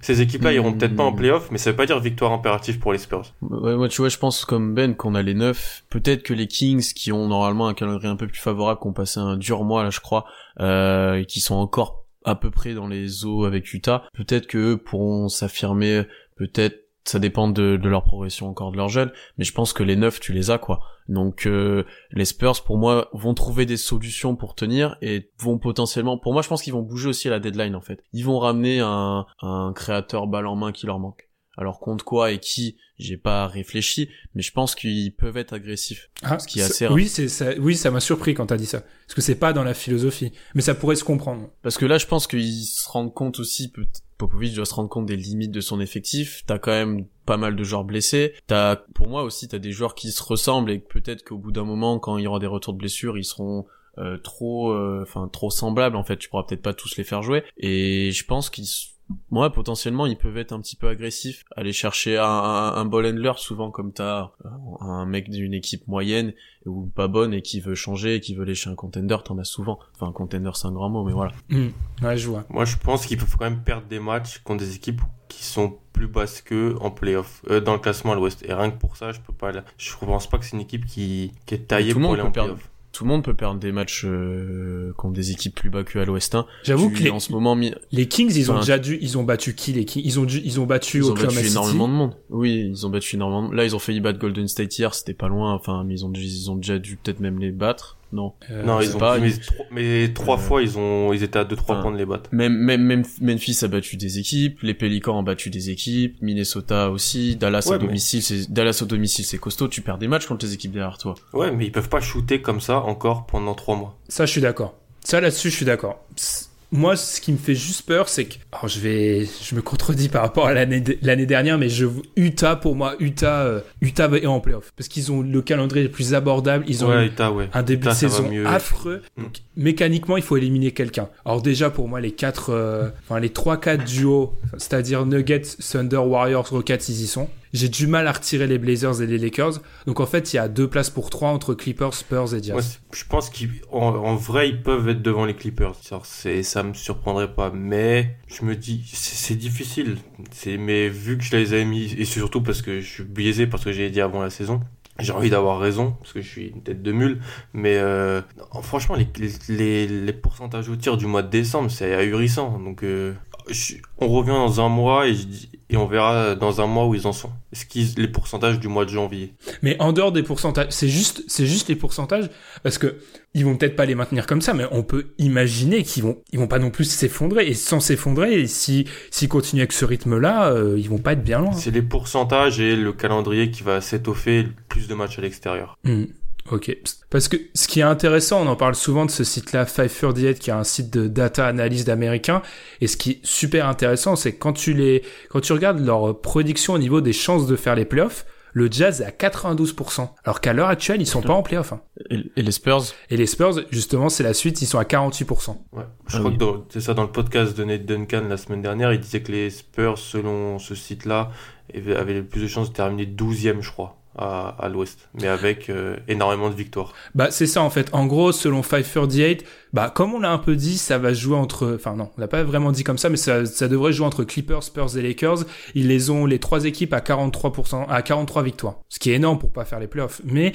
[0.00, 0.78] ces équipes-là iront Hmm.
[0.78, 3.32] peut-être pas en playoff, mais ça veut pas dire victoire impérative pour les Spurs.
[3.40, 5.84] Ouais, moi, tu vois, je pense comme Ben qu'on a les neufs.
[5.90, 8.92] Peut-être que les Kings, qui ont normalement un calendrier un peu plus favorable, qui ont
[8.92, 10.24] passé un dur mois là, je crois,
[10.60, 14.58] euh, et qui sont encore à peu près dans les eaux avec Utah, peut-être que
[14.72, 16.02] eux pourront s'affirmer.
[16.36, 19.82] Peut-être, ça dépend de, de leur progression encore de leur jeune, mais je pense que
[19.82, 20.80] les neufs, tu les as quoi.
[21.08, 26.18] Donc euh, les Spurs, pour moi, vont trouver des solutions pour tenir et vont potentiellement,
[26.18, 28.02] pour moi, je pense qu'ils vont bouger aussi à la deadline en fait.
[28.12, 31.28] Ils vont ramener un, un créateur balle en main qui leur manque.
[31.56, 36.08] Alors contre quoi et qui, j'ai pas réfléchi, mais je pense qu'ils peuvent être agressifs.
[36.22, 36.94] Ah, Ce qui est assez rare.
[36.94, 38.82] Oui, c'est ça, oui, ça m'a surpris quand t'as dit ça.
[39.06, 40.30] Parce que c'est pas dans la philosophie.
[40.54, 41.48] Mais ça pourrait se comprendre.
[41.62, 43.88] Parce que là, je pense qu'ils se rendent compte aussi, peut
[44.18, 46.42] Popovic doit se rendre compte des limites de son effectif.
[46.46, 48.34] T'as quand même pas mal de joueurs blessés.
[48.48, 51.64] T'as, pour moi aussi, t'as des joueurs qui se ressemblent et peut-être qu'au bout d'un
[51.64, 53.66] moment, quand il y aura des retours de blessures, ils seront
[53.98, 55.96] euh, trop, euh, enfin trop semblables.
[55.96, 57.44] En fait, tu pourras peut-être pas tous les faire jouer.
[57.56, 58.66] Et je pense qu'ils,
[59.10, 62.84] s- moi, potentiellement, ils peuvent être un petit peu agressifs, aller chercher un, un, un
[62.84, 64.48] ball handler souvent comme t'as euh,
[64.80, 66.32] un mec d'une équipe moyenne
[66.66, 69.44] ou pas bonne et qui veut changer, et qui veut lécher un contender, t'en as
[69.44, 69.78] souvent.
[69.94, 71.32] Enfin, un contender, c'est un grand mot, mais voilà.
[71.50, 71.68] Hmm.
[72.02, 72.44] Ouais, je vois.
[72.50, 75.78] Moi, je pense qu'ils peuvent quand même perdre des matchs contre des équipes qui sont
[75.92, 78.42] plus basses qu'eux en playoff, euh, dans le classement à l'ouest.
[78.46, 79.52] Et rien que pour ça, je peux pas.
[79.76, 82.30] Je pense pas que c'est une équipe qui, qui est taillée Tout pour aller en
[82.44, 82.70] playoff.
[82.98, 86.04] Tout le monde peut perdre des matchs euh, contre des équipes plus bas que à
[86.04, 86.34] l'Ouest.
[86.34, 86.46] hein.
[86.64, 89.16] J'avoue que les, en ce moment, mi- les Kings, ils ont Enfin, déjà dû, ils
[89.16, 91.50] ont battu qui les Kings Ils ont dû, ils ont battu ils ont battu City.
[91.52, 92.12] énormément de monde.
[92.30, 93.48] Oui, ils ont battu énormément.
[93.50, 95.54] de- Là, ils ont failli battre Golden State hier, c'était pas loin.
[95.54, 97.97] Enfin, mais ils ont, ils ont déjà dû peut-être même les battre.
[98.10, 98.32] Non.
[98.50, 99.32] Euh, non, ils ont pas, mais,
[99.70, 102.30] mais trois Euh, fois, ils ont, ils étaient à 2-3 enfin, points de les battre.
[102.32, 106.90] Même, même, même Memphis a battu des équipes, les Pelicans ont battu des équipes, Minnesota
[106.90, 109.68] aussi, Dallas Ouais, à mais- domicile, c'est Dallas au domicile, c'est costaud.
[109.68, 111.14] Tu perds des matchs contre les équipes derrière toi.
[111.34, 113.98] Ouais, mais ils peuvent pas shooter comme ça encore pendant 3 mois.
[114.08, 114.74] Ça, je suis d'accord.
[115.04, 116.04] Ça, là-dessus, je suis d'accord.
[116.16, 116.47] Psst.
[116.70, 120.10] Moi, ce qui me fait juste peur, c'est que, alors je vais, je me contredis
[120.10, 124.40] par rapport à l'année dernière, mais je Utah pour moi, Utah, euh, Utah est en
[124.40, 126.64] playoff parce qu'ils ont le calendrier le plus abordable.
[126.68, 127.48] Ils ont ouais, eu Utah, ouais.
[127.54, 128.46] un début Utah, de saison mieux.
[128.46, 129.02] affreux.
[129.16, 129.22] Mm.
[129.22, 131.08] Donc, mécaniquement, il faut éliminer quelqu'un.
[131.24, 135.96] Alors déjà, pour moi, les quatre, euh, enfin les trois quatre duos, c'est-à-dire Nuggets, Thunder,
[135.96, 137.28] Warriors, Rockets, ils y sont.
[137.52, 139.60] J'ai du mal à retirer les Blazers et les Lakers.
[139.86, 142.80] Donc en fait, il y a deux places pour trois entre Clippers, Spurs et Jazz.
[142.92, 145.74] Je pense qu'en en vrai, ils peuvent être devant les Clippers.
[146.04, 147.50] C'est, ça me surprendrait pas.
[147.50, 149.98] Mais je me dis, c'est, difficile.
[150.46, 153.64] Mais vu que je les ai mis, et surtout parce que je suis biaisé parce
[153.64, 154.60] que j'ai dit avant la saison,
[154.98, 157.20] j'ai envie d'avoir raison parce que je suis une tête de mule.
[157.52, 158.20] Mais euh,
[158.62, 159.08] franchement, les,
[159.48, 162.58] les, les pourcentages au tir du mois de décembre, c'est ahurissant.
[162.58, 163.14] Donc, euh,
[163.48, 165.26] je- on revient dans un mois et, je
[165.70, 167.30] et on verra dans un mois où ils en sont.
[167.52, 169.34] Est-ce qu'ils, les pourcentages du mois de janvier?
[169.60, 172.30] Mais en dehors des pourcentages, c'est juste, c'est juste les pourcentages,
[172.62, 172.96] parce que
[173.34, 176.38] ils vont peut-être pas les maintenir comme ça, mais on peut imaginer qu'ils vont, ils
[176.38, 177.46] vont pas non plus s'effondrer.
[177.48, 181.40] Et sans s'effondrer, si, s'ils continuent avec ce rythme-là, euh, ils vont pas être bien
[181.40, 181.52] loin.
[181.52, 185.76] C'est les pourcentages et le calendrier qui va s'étoffer plus de matchs à l'extérieur.
[185.84, 186.04] Hmm.
[186.50, 186.76] Ok.
[187.10, 190.50] Parce que ce qui est intéressant, on en parle souvent de ce site-là, 538, qui
[190.50, 192.42] est un site de data analyse d'américains.
[192.80, 196.20] Et ce qui est super intéressant, c'est que quand tu les, quand tu regardes leur
[196.20, 198.24] prédiction au niveau des chances de faire les playoffs,
[198.54, 200.08] le Jazz est à 92%.
[200.24, 201.72] Alors qu'à l'heure actuelle, ils sont pas en playoffs.
[201.74, 201.82] hein.
[202.10, 205.56] Et, les Spurs, Et les Spurs, justement, c'est la suite, ils sont à 48%.
[205.72, 205.82] Ouais.
[206.08, 206.38] Je Ah crois oui.
[206.38, 209.20] que dans- c'est ça dans le podcast de Nate Duncan la semaine dernière, il disait
[209.20, 211.30] que les Spurs, selon ce site-là,
[211.74, 215.08] avaient avaient le plus de chances de terminer 12e, je crois, à, à l'ouest.
[215.14, 216.92] Mais avec euh, énormément de victoires.
[217.14, 217.88] Bah, c'est ça, en fait.
[217.92, 221.74] En gros, selon 538, bah, comme on l'a un peu dit, ça va jouer entre,
[221.74, 224.24] enfin, non, on l'a pas vraiment dit comme ça, mais ça, ça devrait jouer entre
[224.24, 225.44] Clippers, Spurs et Lakers.
[225.74, 228.80] Ils les ont, les trois équipes à 43%, à 43 victoires.
[228.88, 230.20] Ce qui est énorme pour pas faire les playoffs.
[230.24, 230.52] Mais,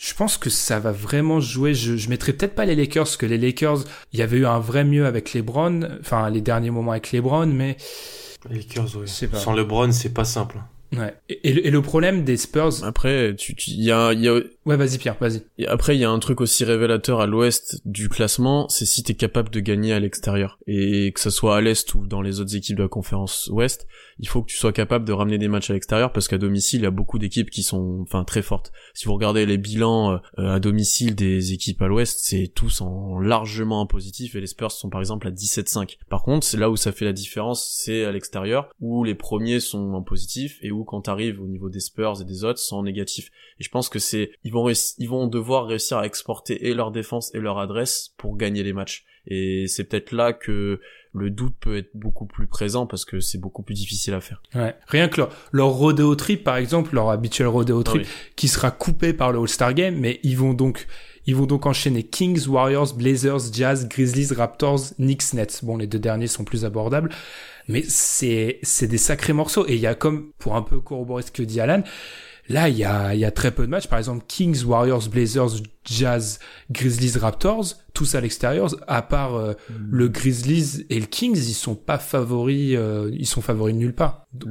[0.00, 1.74] je pense que ça va vraiment jouer.
[1.74, 3.80] Je, je mettrais peut-être pas les Lakers, parce que les Lakers,
[4.12, 7.46] il y avait eu un vrai mieux avec LeBron, enfin, les derniers moments avec LeBron,
[7.46, 7.76] mais,
[8.48, 9.38] Les Lakers, sais pas.
[9.38, 10.58] Sans LeBron, c'est pas simple.
[10.96, 11.14] Ouais.
[11.28, 15.16] Et, le- problème des Spurs, après, tu, tu, y a, y a, ouais, vas-y Pierre,
[15.20, 15.42] vas-y.
[15.58, 19.02] Et après, il y a un truc aussi révélateur à l'ouest du classement, c'est si
[19.02, 20.58] t'es capable de gagner à l'extérieur.
[20.66, 23.86] Et que ce soit à l'est ou dans les autres équipes de la conférence ouest,
[24.18, 26.80] il faut que tu sois capable de ramener des matchs à l'extérieur parce qu'à domicile,
[26.80, 28.72] il y a beaucoup d'équipes qui sont, enfin, très fortes.
[28.94, 33.18] Si vous regardez les bilans euh, à domicile des équipes à l'ouest, c'est tous en
[33.18, 35.96] largement en positif et les Spurs sont par exemple à 17-5.
[36.08, 39.60] Par contre, c'est là où ça fait la différence, c'est à l'extérieur où les premiers
[39.60, 42.76] sont en positif et où quand t'arrives au niveau des Spurs et des autres, sont
[42.76, 43.30] en négatif.
[43.58, 46.90] Et je pense que c'est, ils vont ils vont devoir réussir à exporter et leur
[46.90, 49.04] défense et leur adresse pour gagner les matchs.
[49.26, 50.80] Et c'est peut-être là que
[51.12, 54.42] le doute peut être beaucoup plus présent parce que c'est beaucoup plus difficile à faire.
[54.56, 54.74] Ouais.
[54.88, 58.32] Rien que leur, leur rodeo trip, par exemple, leur habituel rodeo trip, Ah oui.
[58.34, 60.86] qui sera coupé par le All-Star Game, mais ils vont donc,
[61.26, 65.60] ils vont donc enchaîner Kings, Warriors, Blazers, Jazz, Grizzlies, Raptors, Knicks, Nets.
[65.64, 67.10] Bon, les deux derniers sont plus abordables,
[67.68, 69.66] mais c'est, c'est des sacrés morceaux.
[69.68, 71.82] Et il y a comme, pour un peu corroborer ce que dit Alan,
[72.50, 73.86] là, il y a, il y a très peu de matchs.
[73.86, 76.38] Par exemple, Kings, Warriors, Blazers, Jazz,
[76.70, 79.54] Grizzlies, Raptors, tous à l'extérieur, à part euh,
[79.90, 83.94] le Grizzlies et le Kings, ils sont pas favoris, euh, ils sont favoris de nulle
[83.94, 84.26] part.
[84.34, 84.50] Donc,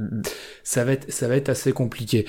[0.64, 2.26] ça va être, ça va être assez compliqué.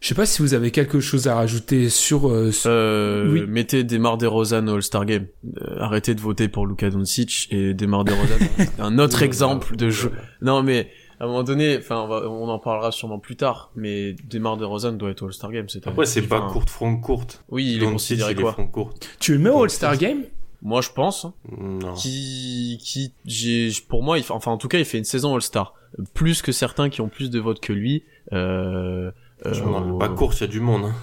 [0.00, 3.44] Je sais pas si vous avez quelque chose à rajouter sur, euh, sur- Euh, Oui.
[3.46, 5.26] mettez Demar DeRozan au All-Star Game.
[5.60, 8.38] Euh, arrêtez de voter pour Luka Doncic et Demar DeRozan.
[8.78, 10.10] un autre exemple de jeu.
[10.40, 10.88] Non mais
[11.20, 14.56] à un moment donné, enfin on, va- on en parlera sûrement plus tard, mais Demar
[14.56, 15.92] DeRozan doit être All-Star Game cette année.
[15.92, 17.44] Après, c'est pas courte, front courte.
[17.50, 18.54] Oui, il est considéré quoi?
[18.72, 19.08] courte.
[19.20, 20.22] tu le mets au All-Star Game?
[20.62, 21.24] Moi je pense.
[21.24, 21.32] hein.
[21.56, 21.94] Non.
[21.94, 25.74] qui qui j'ai pour moi il enfin en tout cas il fait une saison All-Star
[26.12, 29.10] plus que certains qui ont plus de votes que lui euh,
[29.46, 30.84] euh, bas course, il y a du monde.
[30.84, 30.94] hein.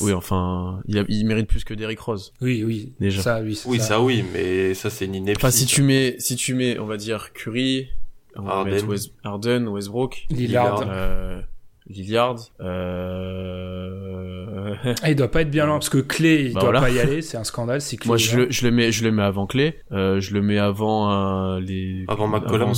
[0.00, 2.92] oui enfin il, a- il mérite plus que Derrick Rose Oui, oui.
[3.00, 3.20] Déjà.
[3.20, 3.56] Ça, oui.
[3.56, 5.40] c'est Oui, ça oui, mais ça, c'est une ineptie.
[5.44, 7.88] enfin si tu mets si tu mets on va dire Curry
[8.36, 8.72] on va Harden.
[8.74, 10.80] mettre West, Harden Westbrook Lillard.
[10.80, 10.88] Lillard.
[10.90, 11.40] euh,
[11.86, 14.74] Lillard euh...
[15.02, 16.80] Ah, il doit pas être bien lent parce que Clay, il Bah doit voilà.
[16.80, 17.22] pas y aller.
[17.22, 18.08] C'est un scandale si Clay.
[18.08, 20.42] moi est je le, je le mets je le mets avant Clay euh, je le
[20.42, 21.10] mets avant
[21.56, 22.72] euh, les Avant McCollum.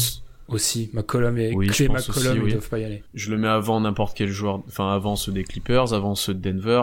[0.48, 0.90] aussi.
[0.92, 3.02] McCollum et Oui, pense McCollum, aussi, ils doivent pas y aller.
[3.14, 6.50] Je le mets avant n'importe quel joueur, enfin avant ceux des Clippers, avant ceux de
[6.50, 6.82] Denver.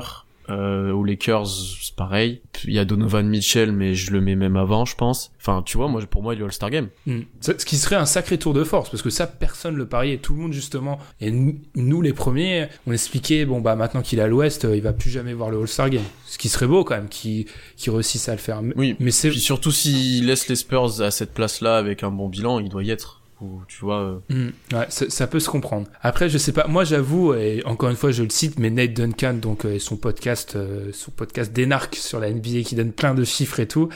[0.50, 2.42] Euh, aux Lakers, c'est pareil.
[2.66, 5.32] Il y a Donovan Mitchell, mais je le mets même avant, je pense.
[5.40, 6.90] Enfin, tu vois, moi, pour moi, il est All-Star Game.
[7.06, 7.22] Hmm.
[7.42, 10.18] Ce qui serait un sacré tour de force, parce que ça, personne le pariait.
[10.18, 14.20] Tout le monde, justement, et nous, nous, les premiers, on expliquait, bon, bah, maintenant qu'il
[14.20, 16.04] est à l'Ouest, euh, il va plus jamais voir le All-Star Game.
[16.26, 17.46] Ce qui serait beau, quand même, qu'il
[17.78, 18.62] qui réussisse à le faire.
[18.76, 19.32] Oui, mais c'est...
[19.32, 22.92] Surtout s'il laisse les Spurs à cette place-là avec un bon bilan, il doit y
[22.92, 23.23] être
[23.68, 24.22] tu vois.
[24.32, 24.50] Euh.
[24.50, 25.88] Mm, ça, peut se comprendre.
[26.02, 26.68] Après, je sais pas.
[26.68, 29.98] Moi, j'avoue, et encore une fois, je le cite, mais Nate Duncan, donc euh, son
[29.98, 33.90] podcast, euh, son podcast d'énarque sur la NBA qui donne plein de chiffres et tout.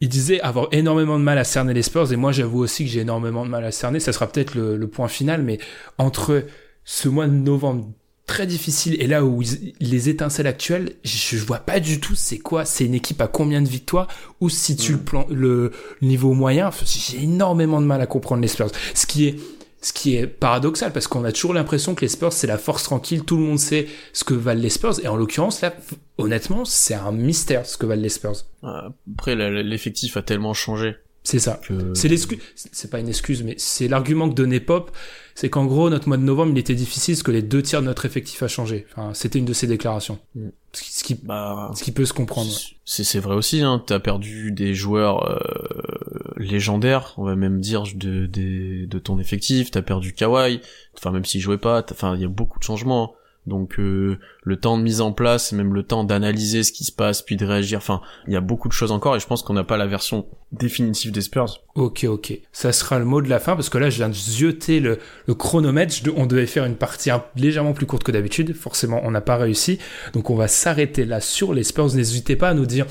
[0.00, 2.90] Il disait avoir énormément de mal à cerner les Spurs, et moi, j'avoue aussi que
[2.90, 4.00] j'ai énormément de mal à cerner.
[4.00, 5.58] Ça sera peut-être le point final, mais
[5.98, 6.44] entre
[6.84, 7.88] ce mois de novembre
[8.32, 8.96] très difficile.
[8.98, 9.42] Et là où
[9.80, 12.64] les étincelles actuelles, je, vois pas du tout c'est quoi.
[12.64, 14.08] C'est une équipe à combien de victoires
[14.40, 16.70] ou si tu le, plan, le niveau moyen.
[16.86, 18.70] J'ai énormément de mal à comprendre les Spurs.
[18.94, 19.36] Ce qui est
[19.82, 22.84] ce qui est paradoxal parce qu'on a toujours l'impression que les Spurs c'est la force
[22.84, 25.74] tranquille, tout le monde sait ce que valent les Spurs et en l'occurrence là
[26.18, 28.44] honnêtement c'est un mystère ce que valent les Spurs.
[28.62, 30.94] Après l'effectif a tellement changé.
[31.24, 31.60] C'est ça.
[31.94, 32.38] C'est l'excuse.
[32.54, 34.90] C'est pas une excuse, mais c'est l'argument que donnait Pop
[35.34, 37.80] c'est qu'en gros, notre mois de novembre, il était difficile parce que les deux tiers
[37.80, 38.86] de notre effectif a changé.
[38.90, 40.18] Enfin, c'était une de ses déclarations.
[40.34, 40.48] Mm.
[40.72, 42.50] Ce qui, bah, ce qui peut se comprendre.
[42.84, 43.82] C'est vrai aussi, hein.
[43.86, 45.38] T'as perdu des joueurs euh,
[46.36, 49.70] légendaires, on va même dire, de, de, de ton effectif.
[49.70, 50.60] T'as perdu Kawhi.
[50.96, 53.14] Enfin, même s'il jouait pas, enfin, il y a beaucoup de changements.
[53.46, 56.92] Donc euh, le temps de mise en place, même le temps d'analyser ce qui se
[56.92, 57.78] passe, puis de réagir.
[57.78, 59.86] Enfin, il y a beaucoup de choses encore, et je pense qu'on n'a pas la
[59.86, 61.60] version définitive des Spurs.
[61.74, 62.38] Ok, ok.
[62.52, 64.98] Ça sera le mot de la fin, parce que là, je viens de zioter le,
[65.26, 65.94] le chronomètre.
[66.16, 68.54] On devait faire une partie légèrement plus courte que d'habitude.
[68.54, 69.78] Forcément, on n'a pas réussi.
[70.12, 71.94] Donc on va s'arrêter là sur les Spurs.
[71.94, 72.86] N'hésitez pas à nous dire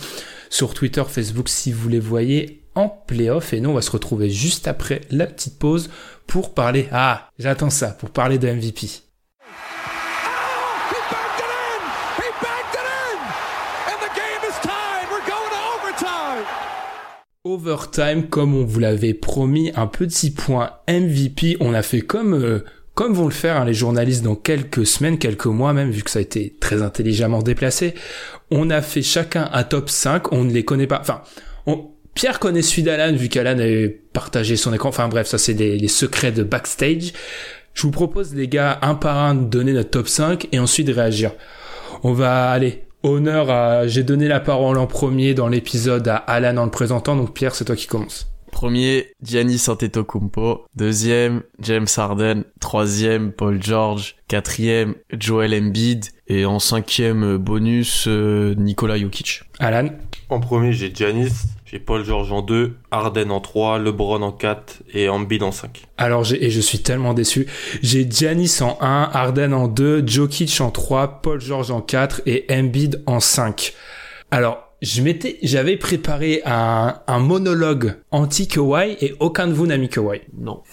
[0.50, 3.54] sur Twitter, Facebook, si vous les voyez en playoff.
[3.54, 5.90] Et nous, on va se retrouver juste après la petite pause
[6.28, 6.88] pour parler...
[6.92, 9.11] Ah, j'attends ça, pour parler de MVP.
[17.44, 21.58] Overtime, comme on vous l'avait promis, un petit point MVP.
[21.60, 22.64] On a fait comme euh,
[22.94, 26.12] comme vont le faire hein, les journalistes dans quelques semaines, quelques mois même, vu que
[26.12, 27.96] ça a été très intelligemment déplacé.
[28.52, 30.32] On a fait chacun un top 5.
[30.34, 31.00] On ne les connaît pas.
[31.02, 31.24] Enfin,
[32.14, 34.90] Pierre connaît celui d'Alan, vu qu'Alan a partagé son écran.
[34.90, 37.12] Enfin bref, ça c'est les secrets de backstage.
[37.74, 40.86] Je vous propose les gars, un par un, de donner notre top 5 et ensuite
[40.86, 41.32] de réagir.
[42.04, 43.88] On va aller honneur à...
[43.88, 47.56] J'ai donné la parole en premier dans l'épisode à Alan en le présentant, donc Pierre,
[47.56, 48.28] c'est toi qui commence.
[48.52, 50.66] Premier, Giannis Antetokounmpo.
[50.76, 52.44] Deuxième, James Harden.
[52.60, 54.18] Troisième, Paul George.
[54.28, 56.06] Quatrième, Joel Embiid.
[56.28, 59.44] Et en cinquième bonus, euh, Nikola Jokic.
[59.60, 59.90] Alan
[60.30, 61.32] En premier, j'ai Giannis.
[61.72, 65.88] J'ai Paul George en 2, Harden en 3, LeBron en 4 et Embiid en 5.
[65.98, 67.48] Alors, et je suis tellement déçu.
[67.82, 72.46] J'ai Giannis en 1, Harden en 2, Jokic en 3, Paul George en 4 et
[72.50, 73.74] Embiid en 5.
[74.32, 79.88] Alors, je m'étais, j'avais préparé un, un monologue anti-Kawhi et aucun de vous n'a mis
[79.88, 80.20] Kawhi.
[80.38, 80.64] Non.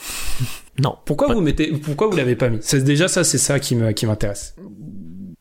[0.80, 0.96] non.
[1.04, 2.58] Pourquoi vous mettez, pourquoi vous l'avez pas mis?
[2.60, 4.56] C'est déjà ça, c'est ça qui me, qui m'intéresse.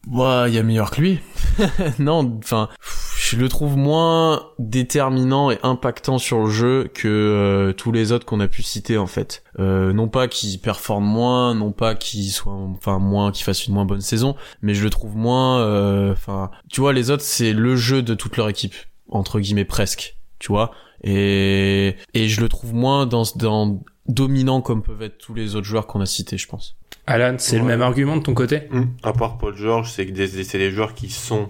[0.10, 1.20] Ouais, il y a meilleur que lui.
[1.99, 2.70] non, enfin,
[3.18, 8.26] je le trouve moins déterminant et impactant sur le jeu que euh, tous les autres
[8.26, 9.43] qu'on a pu citer en fait.
[9.60, 13.74] Euh, non pas qu'il performe moins, non pas qu'il soit, enfin moins, qu'il fasse une
[13.74, 15.60] moins bonne saison, mais je le trouve moins.
[15.60, 18.76] Euh, enfin, tu vois, les autres c'est le jeu de toute leur équipe
[19.10, 20.72] entre guillemets presque, tu vois.
[21.03, 25.68] Et et je le trouve moins dans dans dominant comme peuvent être tous les autres
[25.68, 26.76] joueurs qu'on a cités, je pense.
[27.08, 28.64] Alan, c'est le même argument de ton côté?
[28.70, 28.84] Mmh.
[29.03, 31.49] À part Paul George, c'est que c'est des joueurs qui sont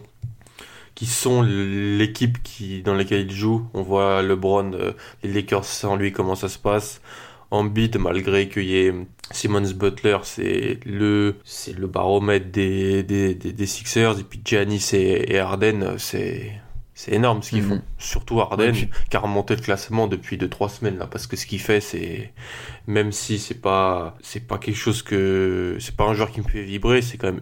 [0.94, 3.68] qui sont l'équipe qui dans laquelle il joue.
[3.74, 4.94] On voit LeBron, euh,
[5.24, 7.02] les Lakers sans lui comment ça se passe.
[7.50, 8.94] Embiid, malgré qu'il y ait
[9.32, 15.34] Simmons Butler, c'est le c'est le baromètre des, des, des, Sixers et puis Giannis et,
[15.34, 16.52] et Harden, c'est
[16.98, 17.70] c'est énorme ce qu'ils mhm.
[17.70, 17.82] font.
[18.00, 21.60] Surtout Arden, qui a remonté le classement depuis 2-3 semaines là, parce que ce qu'il
[21.60, 22.34] fait, c'est
[22.88, 26.48] même si c'est pas c'est pas quelque chose que c'est pas un joueur qui me
[26.48, 27.42] fait vibrer, c'est quand même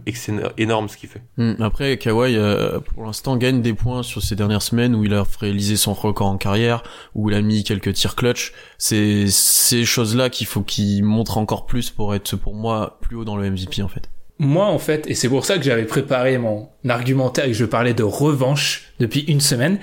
[0.57, 1.21] énorme ce qu'il fait.
[1.37, 5.13] Hmm, après, Kawhi euh, pour l'instant gagne des points sur ces dernières semaines où il
[5.13, 6.83] a réalisé son record en carrière,
[7.13, 8.51] où il a mis quelques tirs clutch.
[8.77, 13.15] C'est ces choses là qu'il faut qu'il montre encore plus pour être pour moi plus
[13.15, 15.85] haut dans le MVP en fait moi, en fait, et c'est pour ça que j'avais
[15.85, 19.79] préparé mon argumentaire et que je parlais de revanche depuis une semaine,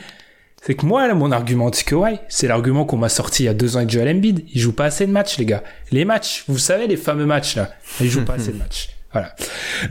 [0.64, 3.48] c'est que moi, là, mon argument anti Kawhi, c'est l'argument qu'on m'a sorti il y
[3.48, 4.44] a deux ans avec Joel Embiid.
[4.52, 5.64] Il joue pas assez de matchs, les gars.
[5.90, 7.70] Les matchs, vous savez, les fameux matchs, là.
[8.00, 8.90] Il joue pas assez de matchs.
[9.12, 9.34] Voilà.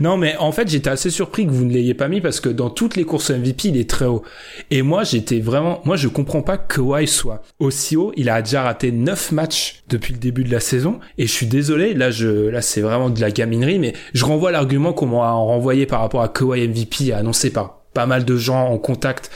[0.00, 2.48] Non, mais en fait, j'étais assez surpris que vous ne l'ayez pas mis parce que
[2.48, 4.22] dans toutes les courses MVP, il est très haut.
[4.70, 8.12] Et moi, j'étais vraiment, moi, je comprends pas que Kawhi soit aussi haut.
[8.16, 10.98] Il a déjà raté 9 matchs depuis le début de la saison.
[11.18, 14.50] Et je suis désolé, là, je, là, c'est vraiment de la gaminerie, mais je renvoie
[14.50, 18.66] l'argument qu'on m'a renvoyé par rapport à Kawhi MVP annoncé par pas mal de gens
[18.66, 19.30] en contact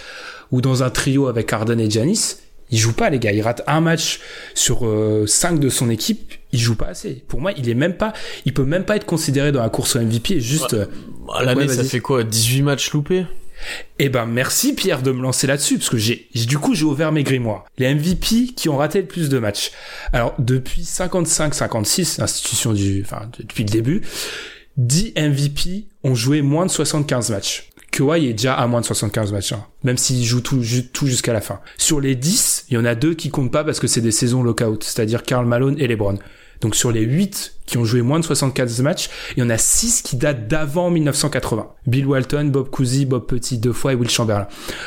[0.51, 2.37] ou dans un trio avec Harden et Giannis,
[2.71, 4.21] il joue pas les gars, il rate un match
[4.55, 7.23] sur euh, cinq de son équipe, il joue pas assez.
[7.29, 8.13] Pour moi, il est même pas,
[8.45, 10.41] il peut même pas être considéré dans la course au MVP.
[10.41, 10.87] Juste euh,
[11.35, 13.27] À l'année, Ouais, ça fait quoi 18 matchs loupés?
[13.99, 17.11] Eh ben merci Pierre de me lancer là-dessus parce que j'ai du coup j'ai ouvert
[17.11, 17.65] mes grimoires.
[17.79, 19.71] Les MVP qui ont raté le plus de matchs.
[20.13, 24.03] Alors depuis 55-56, institution du, enfin de- depuis le début,
[24.77, 27.71] 10 MVP ont joué moins de 75 matchs.
[27.93, 30.63] Kawhi est déjà à moins de 75 matchs, hein, même s'il joue tout,
[30.93, 31.61] tout jusqu'à la fin.
[31.79, 34.11] Sur les 10, il y en a deux qui comptent pas parce que c'est des
[34.11, 36.19] saisons lockout, c'est-à-dire Karl Malone et LeBron.
[36.61, 39.59] Donc sur les 8 qui ont joué moins de 75 matchs, il y en a
[39.59, 41.69] 6 qui datent d'avant 1980.
[41.87, 44.47] Bill Walton, Bob Cousy, Bob Petit deux fois et Will Chamberlain.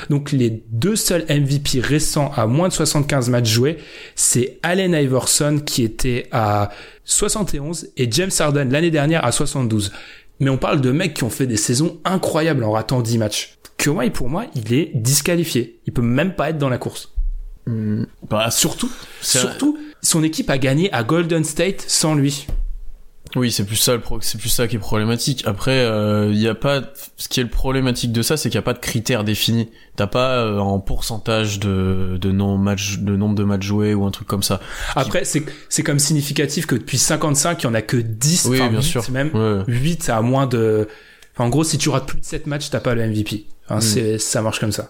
[0.10, 3.78] Donc les deux seuls MVP récents à moins de 75 matchs joués,
[4.16, 6.70] c'est Allen Iverson qui était à
[7.06, 9.92] 71 et James Harden l'année dernière à 72.
[10.40, 13.58] Mais on parle de mecs qui ont fait des saisons incroyables en ratant 10 matchs.
[13.78, 15.80] Kawhi pour moi, il est disqualifié.
[15.86, 17.14] Il peut même pas être dans la course.
[18.30, 22.48] Bah, Surtout, un- surtout, son équipe a gagné à Golden State sans lui.
[23.36, 25.44] Oui, c'est plus ça le pro- c'est plus ça qui est problématique.
[25.46, 25.86] Après,
[26.32, 26.82] il y a pas
[27.16, 29.70] ce qui est le problématique de ça, c'est qu'il y a pas de critères définis.
[29.96, 34.04] T'as pas euh, en pourcentage de de non match de nombre de matchs joués ou
[34.06, 34.60] un truc comme ça.
[34.96, 38.58] Après, c'est, c'est comme significatif que depuis 55, il y en a que 10, Oui,
[38.58, 39.12] bien 8 sûr.
[39.12, 39.30] même.
[39.36, 39.64] Ouais.
[39.68, 40.88] 8 à moins de...
[41.38, 43.46] En gros, si tu rates plus de 7 matchs, t'as pas le MVP.
[43.70, 43.80] Mm.
[43.80, 44.90] c'est, ça marche comme ça.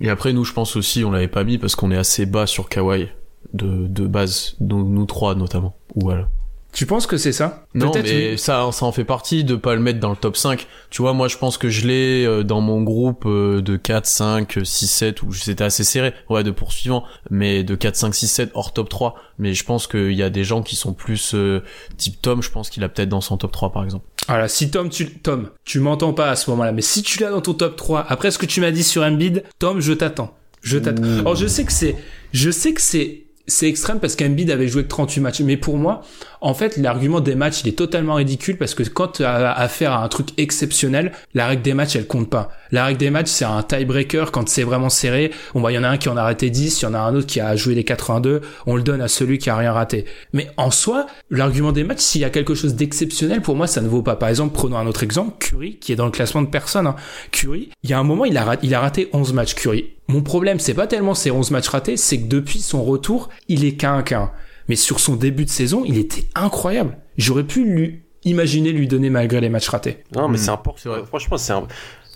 [0.00, 2.46] Et après, nous, je pense aussi, on l'avait pas mis parce qu'on est assez bas
[2.46, 3.08] sur Kawhi
[3.52, 5.76] de de base, nous, nous trois notamment.
[5.94, 6.28] Ou voilà.
[6.74, 8.38] Tu penses que c'est ça Non, mais oui.
[8.38, 10.66] ça, ça en fait partie de pas le mettre dans le top 5.
[10.90, 14.04] Tu vois, moi, je pense que je l'ai euh, dans mon groupe euh, de 4,
[14.06, 16.12] 5, 6, 7, où c'était assez serré.
[16.28, 17.04] Ouais, de poursuivants.
[17.30, 19.14] Mais de 4, 5, 6, 7 hors top 3.
[19.38, 21.62] Mais je pense qu'il y a des gens qui sont plus euh,
[21.96, 24.04] type Tom, je pense qu'il a peut-être dans son top 3, par exemple.
[24.26, 27.30] Voilà, si Tom, tu, Tom, tu m'entends pas à ce moment-là, mais si tu l'as
[27.30, 30.34] dans ton top 3, après ce que tu m'as dit sur Embiid, Tom, je t'attends.
[30.60, 31.02] Je t'attends.
[31.02, 31.94] Alors, je sais que c'est,
[32.32, 35.40] je sais que c'est, c'est extrême parce qu'Embiid avait joué que 38 matchs.
[35.40, 36.02] Mais pour moi,
[36.44, 39.92] en fait, l'argument des matchs, il est totalement ridicule parce que quand tu as affaire
[39.92, 42.50] à un truc exceptionnel, la règle des matchs, elle compte pas.
[42.70, 45.30] La règle des matchs, c'est un tiebreaker quand c'est vraiment serré.
[45.54, 46.92] On voit, il y en a un qui en a raté 10, il y en
[46.92, 48.42] a un autre qui a joué les 82.
[48.66, 50.04] On le donne à celui qui a rien raté.
[50.34, 53.80] Mais en soi, l'argument des matchs, s'il y a quelque chose d'exceptionnel, pour moi, ça
[53.80, 54.16] ne vaut pas.
[54.16, 56.86] Par exemple, prenons un autre exemple, Curry, qui est dans le classement de personne.
[56.86, 56.96] Hein.
[57.30, 59.94] Curry, il y a un moment, il a, il a raté 11 matchs, Curry.
[60.08, 63.64] Mon problème, c'est pas tellement ces 11 matchs ratés, c'est que depuis son retour, il
[63.64, 64.30] est qu'un qu'un.
[64.68, 66.96] Mais sur son début de saison, il était incroyable.
[67.16, 69.98] J'aurais pu lui imaginer lui donner malgré les matchs ratés.
[70.14, 71.04] Non, mais Hmm, c'est important.
[71.06, 71.66] Franchement, c'est un-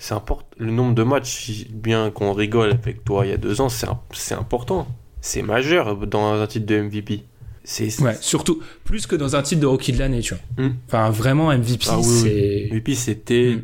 [0.00, 0.46] c'est important.
[0.56, 3.68] Le nombre de matchs, si bien qu'on rigole avec toi il y a deux ans,
[3.68, 4.86] c'est important.
[5.20, 7.24] C'est majeur dans un titre de MVP.
[7.64, 10.64] C'est Ouais, surtout plus que dans un titre de rookie de l'année, tu vois.
[10.64, 10.72] Hmm.
[10.86, 13.62] Enfin, vraiment MVP, Ah oui, c'est MVP, c'était Mm.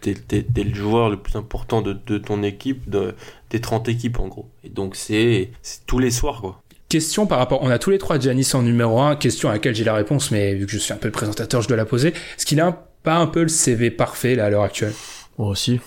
[0.00, 3.14] t'es, t'es le joueur le plus important de, de ton équipe, de,
[3.50, 4.48] des 30 équipes en gros.
[4.64, 6.61] Et donc c'est, c'est tous les soirs quoi.
[6.92, 9.74] Question par rapport, on a tous les trois Giannis en numéro 1, question à laquelle
[9.74, 11.86] j'ai la réponse, mais vu que je suis un peu le présentateur, je dois la
[11.86, 12.08] poser.
[12.08, 14.92] Est-ce qu'il a un- pas un peu le CV parfait là à l'heure actuelle?
[15.38, 15.80] Moi aussi.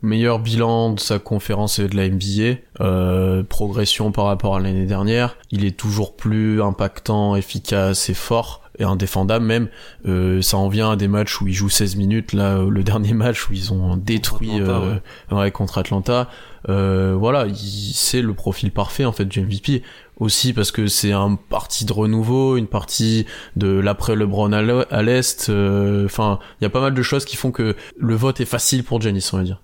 [0.00, 4.86] Meilleur bilan de sa conférence et de la NBA, euh, progression par rapport à l'année
[4.86, 5.38] dernière.
[5.50, 9.68] Il est toujours plus impactant, efficace et fort et indéfendable même.
[10.06, 12.32] Euh, ça en vient à des matchs où il joue 16 minutes.
[12.32, 15.00] Là, euh, le dernier match où ils ont détruit Atlanta,
[15.32, 16.28] euh, ouais, contre Atlanta.
[16.68, 19.82] Euh, voilà, il- c'est le profil parfait en fait du MVP.
[20.18, 24.86] Aussi parce que c'est un parti de renouveau, une partie de l'après LeBron à l'e-
[24.90, 25.48] à l'est.
[25.50, 28.44] euh, Enfin, il y a pas mal de choses qui font que le vote est
[28.44, 29.60] facile pour Giannis, on va dire.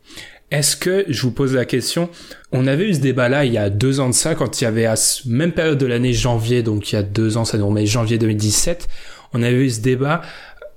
[0.51, 2.11] Est-ce que, je vous pose la question,
[2.51, 4.67] on avait eu ce débat-là il y a deux ans de ça, quand il y
[4.67, 7.57] avait à ce même période de l'année janvier, donc il y a deux ans, ça
[7.57, 8.89] nous remet janvier 2017,
[9.33, 10.23] on avait eu ce débat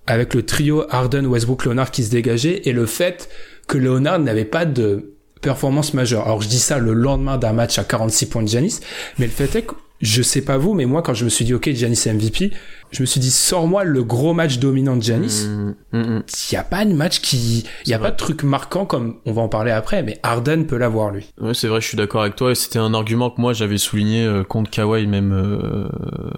[0.05, 3.30] avec le trio Harden, Westbrook, Leonard qui se dégageait, et le fait
[3.67, 5.12] que Leonard n'avait pas de
[5.43, 6.25] performance majeure.
[6.25, 8.79] Alors je dis ça le lendemain d'un match à 46 points de Giannis,
[9.19, 11.45] mais le fait est que, je sais pas vous, mais moi quand je me suis
[11.45, 12.51] dit ok Giannis MVP,
[12.93, 15.47] je me suis dit sors-moi le gros match dominant de Giannis,
[15.93, 18.07] il y a pas de match qui, il y C'est a vrai.
[18.07, 21.33] pas de truc marquant comme on va en parler après, mais Harden peut l'avoir lui.
[21.41, 22.51] Ouais, c'est vrai, je suis d'accord avec toi.
[22.51, 25.87] Et c'était un argument que moi j'avais souligné euh, contre Kawhi même euh,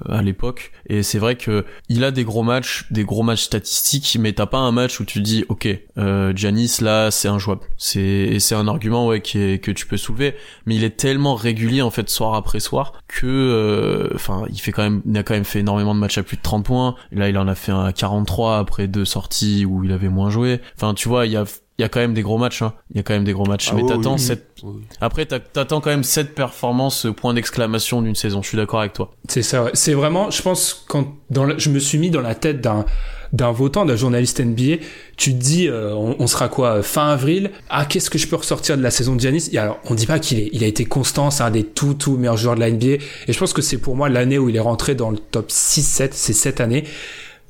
[0.09, 0.71] à l'époque.
[0.87, 4.45] Et c'est vrai que il a des gros matchs, des gros matchs statistiques, mais t'as
[4.45, 7.61] pas un match où tu dis, ok, euh, Giannis là c'est injouable.
[7.77, 10.35] C'est et c'est un argument ouais qui est, que tu peux soulever.
[10.65, 14.71] Mais il est tellement régulier en fait soir après soir que, euh, enfin, il fait
[14.71, 16.95] quand même, il a quand même fait énormément de matchs à plus de 30 points.
[17.11, 20.29] Là, il en a fait un à 43 après deux sorties où il avait moins
[20.29, 20.61] joué.
[20.75, 21.45] Enfin, tu vois, il y a
[21.77, 22.61] il y a quand même des gros matchs.
[22.61, 22.73] Hein.
[22.91, 23.69] Il y a quand même des gros matchs.
[23.71, 24.47] Ah mais oui, t'attends oui, cette...
[24.63, 24.81] oui.
[25.01, 28.41] Après, t'attends quand même cette performance, euh, point d'exclamation d'une saison.
[28.41, 29.11] Je suis d'accord avec toi.
[29.27, 29.71] C'est ça, ouais.
[29.73, 32.85] c'est vraiment, je pense, quand dans la- je me suis mis dans la tête d'un
[33.33, 34.77] d'un votant, d'un journaliste NBA,
[35.17, 37.51] tu te dis, euh, on, on sera quoi, euh, fin avril?
[37.69, 39.49] Ah, qu'est-ce que je peux ressortir de la saison de Giannis?
[39.51, 41.95] Et alors, on dit pas qu'il est, il a été constant, c'est un des tout,
[41.95, 44.47] tout meilleurs joueurs de la NBA, et je pense que c'est pour moi l'année où
[44.47, 46.85] il est rentré dans le top 6-7, c'est cette année.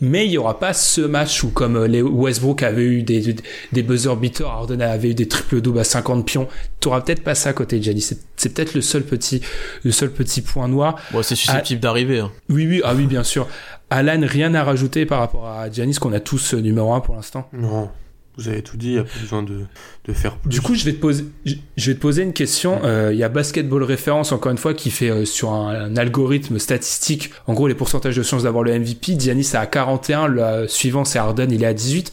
[0.01, 3.35] Mais il y aura pas ce match où comme euh, les Westbrook avait eu des,
[3.71, 6.47] des buzzer beaters, Harden avait eu des triple doubles à 50 pions.
[6.81, 8.01] T'auras peut-être pas ça à côté de Giannis.
[8.01, 9.41] C'est, c'est peut-être le seul petit,
[9.83, 10.99] le seul petit point noir.
[11.11, 12.19] Bon, c'est susceptible d'arriver.
[12.19, 12.31] Hein.
[12.49, 13.47] Oui, oui, ah oui, bien sûr.
[13.89, 17.15] Alan, rien à rajouter par rapport à Giannis qu'on a tous euh, numéro 1 pour
[17.15, 17.47] l'instant?
[17.53, 17.89] Non,
[18.38, 19.61] vous avez tout dit, il n'y a pas besoin de,
[20.05, 20.49] de faire plus.
[20.49, 21.55] Du coup, je vais te poser, je
[21.91, 22.81] vais te poser une question.
[22.83, 25.97] Euh, Il y a Basketball Référence, encore une fois, qui fait euh, sur un, un
[25.97, 29.17] algorithme statistique, en gros, les pourcentages de chances d'avoir le MVP.
[29.19, 32.11] Giannis est à 41, le euh, suivant c'est Harden, il est à 18.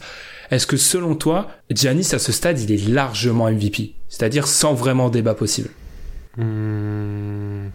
[0.51, 5.09] Est-ce que selon toi, Giannis à ce stade, il est largement MVP C'est-à-dire sans vraiment
[5.09, 5.69] débat possible
[6.37, 7.67] Hmm.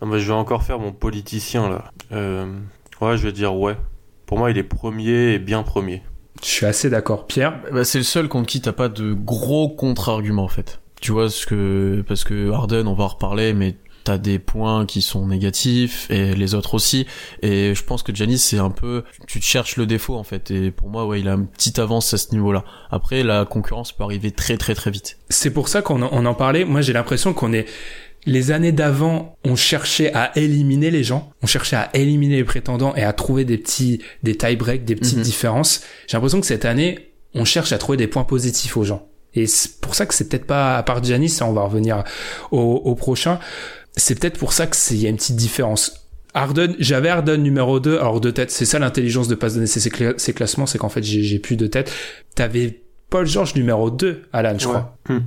[0.00, 1.92] Non, mais je vais encore faire mon politicien là.
[2.12, 2.46] Euh,
[3.00, 3.76] Ouais, je vais dire ouais.
[4.26, 6.02] Pour moi, il est premier et bien premier.
[6.40, 7.26] Je suis assez d'accord.
[7.26, 10.80] Pierre Bah, c'est le seul contre qui t'as pas de gros contre-arguments en fait.
[11.00, 14.86] Tu vois ce que parce que Harden, on va en reparler, mais t'as des points
[14.86, 17.06] qui sont négatifs et les autres aussi.
[17.42, 20.50] Et je pense que Giannis c'est un peu, tu te cherches le défaut en fait.
[20.50, 22.64] Et pour moi, ouais, il a une petite avance à ce niveau-là.
[22.90, 25.18] Après, la concurrence peut arriver très très très vite.
[25.28, 26.64] C'est pour ça qu'on en, on en parlait.
[26.64, 27.66] Moi, j'ai l'impression qu'on est
[28.26, 32.94] les années d'avant, on cherchait à éliminer les gens, on cherchait à éliminer les prétendants
[32.94, 35.22] et à trouver des petits des tie breaks, des petites Mhm.
[35.24, 35.80] différences.
[36.06, 39.08] J'ai l'impression que cette année, on cherche à trouver des points positifs aux gens.
[39.34, 42.04] Et c'est pour ça que c'est peut-être pas à part Giannis, on va revenir
[42.50, 43.38] au, au prochain.
[43.96, 46.06] C'est peut-être pour ça que c'est il y a une petite différence.
[46.34, 49.66] Harden, j'avais Harden numéro 2, alors de tête, c'est ça l'intelligence de pas se donner
[49.66, 51.90] ces, cla- ces classements, c'est qu'en fait j'ai j'ai plus de tête.
[52.34, 54.96] T'avais Paul George numéro 2, Alan, je crois.
[55.08, 55.18] Hmm.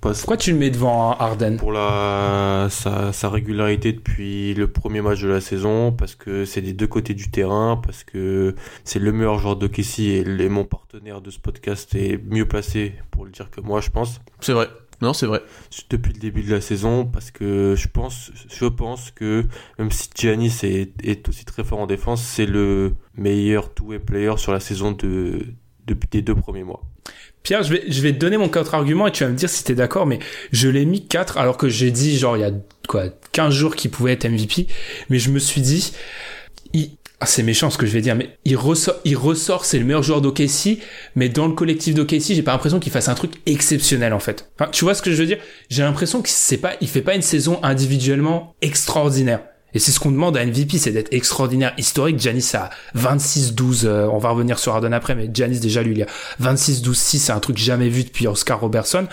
[0.00, 5.00] Parce- Pourquoi tu le mets devant Harden Pour la sa, sa régularité depuis le premier
[5.00, 9.00] match de la saison, parce que c'est des deux côtés du terrain, parce que c'est
[9.00, 12.94] le meilleur joueur de Kessie et, et mon partenaire de ce podcast est mieux placé
[13.10, 14.20] pour le dire que moi, je pense.
[14.40, 14.68] C'est vrai.
[15.00, 15.42] Non, c'est vrai.
[15.90, 19.44] depuis le début de la saison parce que je pense, je pense que
[19.78, 24.36] même si Giannis est, est aussi très fort en défense, c'est le meilleur two-way player
[24.38, 25.38] sur la saison de,
[25.88, 26.82] depuis les deux premiers mois.
[27.42, 29.64] Pierre, je vais, je vais te donner mon contre-argument et tu vas me dire si
[29.64, 30.18] t'es d'accord, mais
[30.52, 32.52] je l'ai mis 4 alors que j'ai dit, genre, il y a
[32.88, 34.66] quoi, 15 jours qu'il pouvait être MVP,
[35.08, 35.92] mais je me suis dit,
[36.74, 39.78] il, ah, c'est méchant ce que je vais dire, mais il ressort, il ressort, c'est
[39.78, 40.78] le meilleur joueur d'OKC,
[41.16, 44.48] mais dans le collectif d'OKC, j'ai pas l'impression qu'il fasse un truc exceptionnel, en fait.
[44.54, 45.38] Enfin, tu vois ce que je veux dire?
[45.68, 49.40] J'ai l'impression que c'est pas, il fait pas une saison individuellement extraordinaire.
[49.74, 52.18] Et c'est ce qu'on demande à MVP, c'est d'être extraordinaire, historique.
[52.18, 56.02] Giannis a 26-12, euh, on va revenir sur Harden après, mais Giannis déjà lui, il
[56.02, 56.06] a
[56.40, 59.06] 26-12-6, c'est un truc jamais vu depuis Oscar Robertson.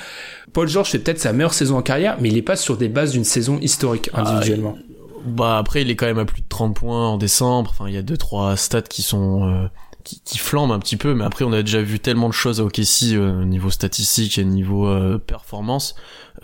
[0.53, 2.88] Paul George fait peut-être sa meilleure saison en carrière, mais il est pas sur des
[2.88, 4.78] bases d'une saison historique individuellement.
[5.26, 7.72] Bah après, il est quand même à plus de 30 points en décembre.
[7.72, 9.68] Enfin, il y a deux trois stats qui sont euh,
[10.06, 12.62] qui, qui flambent un petit peu, mais après on a déjà vu tellement de choses
[12.62, 15.95] à OKC euh, niveau statistique et niveau euh, performance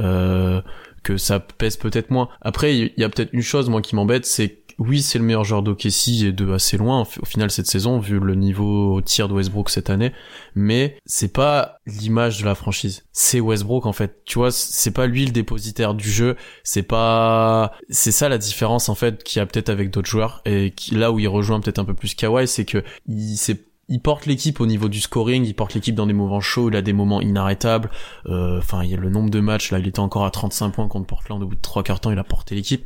[0.02, 0.62] euh,
[1.04, 2.30] que ça pèse peut-être moins.
[2.42, 5.44] Après, il y a peut-être une chose moi qui m'embête, c'est oui, c'est le meilleur
[5.44, 9.28] joueur d'OKC et de assez loin au final cette saison vu le niveau au tir
[9.28, 10.12] de Westbrook cette année,
[10.56, 13.04] mais c'est pas l'image de la franchise.
[13.12, 14.24] C'est Westbrook en fait.
[14.26, 18.90] Tu vois, c'est pas lui le dépositaire du jeu, c'est pas c'est ça la différence
[18.90, 21.60] en fait qu'il y a peut-être avec d'autres joueurs et qui, là où il rejoint
[21.60, 25.00] peut-être un peu plus Kawhi, c'est que il c'est il porte l'équipe au niveau du
[25.00, 27.92] scoring, il porte l'équipe dans des moments chauds, il a des moments inarrêtables.
[28.26, 30.70] Euh, Enfin, il y a le nombre de matchs là, il était encore à 35
[30.72, 32.86] points contre Portland au bout de trois quarts temps, il a porté l'équipe.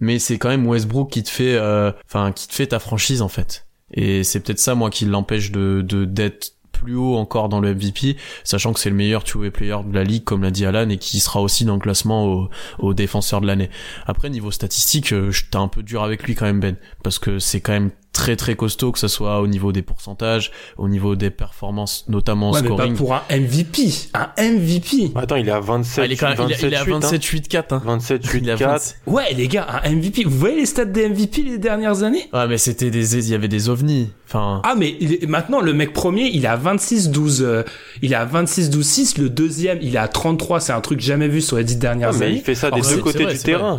[0.00, 3.22] Mais c'est quand même Westbrook qui te fait, euh, enfin, qui te fait ta franchise
[3.22, 3.66] en fait.
[3.94, 8.16] Et c'est peut-être ça moi qui l'empêche de d'être plus haut encore dans le MVP,
[8.44, 10.98] sachant que c'est le meilleur two-way player de la ligue, comme l'a dit Alan, et
[10.98, 13.70] qui sera aussi dans le classement au, au défenseur de l'année.
[14.06, 17.38] Après, niveau statistique, euh, j'étais un peu dur avec lui quand même, Ben, parce que
[17.38, 21.16] c'est quand même très très costaud, que ce soit au niveau des pourcentages, au niveau
[21.16, 22.94] des performances, notamment en Ouais, mais pas scoring.
[22.96, 23.88] pour un MVP.
[24.14, 25.12] Un MVP.
[25.14, 26.84] Attends, il est à 27, Ah, il est quand même, il, a- il est à
[26.84, 27.82] 27 27 8 4 hein.
[27.84, 28.70] 27 8 Il est à 4.
[28.72, 28.96] 27.
[29.06, 30.24] Ouais, les gars, un MVP.
[30.24, 32.28] Vous voyez les stats des MVP les dernières années?
[32.32, 34.10] Ouais, mais c'était des, il y avait des ovnis.
[34.28, 37.62] Enfin, Ah, mais il est- maintenant, le mec premier, il est à 26-12, euh,
[38.02, 39.18] il est à 26-12-6.
[39.20, 40.60] Le deuxième, il est à 33.
[40.60, 42.34] C'est un truc jamais vu sur les dix dernières Ah, mais années.
[42.36, 43.78] il fait ça des deux côtés vrai, du vrai.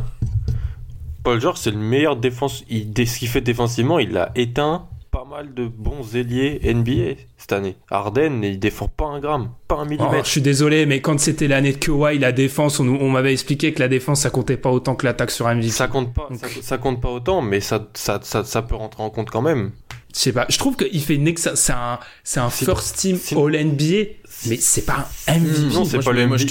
[1.23, 2.63] Paul George, c'est le meilleur défense.
[2.69, 7.21] Il, dès ce qu'il fait défensivement, il a éteint pas mal de bons ailiers NBA
[7.37, 7.75] cette année.
[7.91, 10.25] Harden, il défend pas un gramme, pas un Oh, millimètre.
[10.25, 13.79] je suis désolé, mais quand c'était l'année de Kawhi, la défense, on, m'avait expliqué que
[13.79, 15.69] la défense, ça comptait pas autant que l'attaque sur MVP.
[15.69, 18.75] Ça compte pas, Donc- ça, ça compte pas autant, mais ça, ça, ça, ça peut
[18.75, 19.71] rentrer en compte quand même.
[20.15, 20.45] Je sais pas.
[20.49, 21.47] Je trouve qu'il fait une ex...
[21.55, 24.09] c'est un, c'est un first team All NBA,
[24.47, 25.73] mais c'est pas un MVP.
[25.75, 26.45] Non, c'est pas le MVP.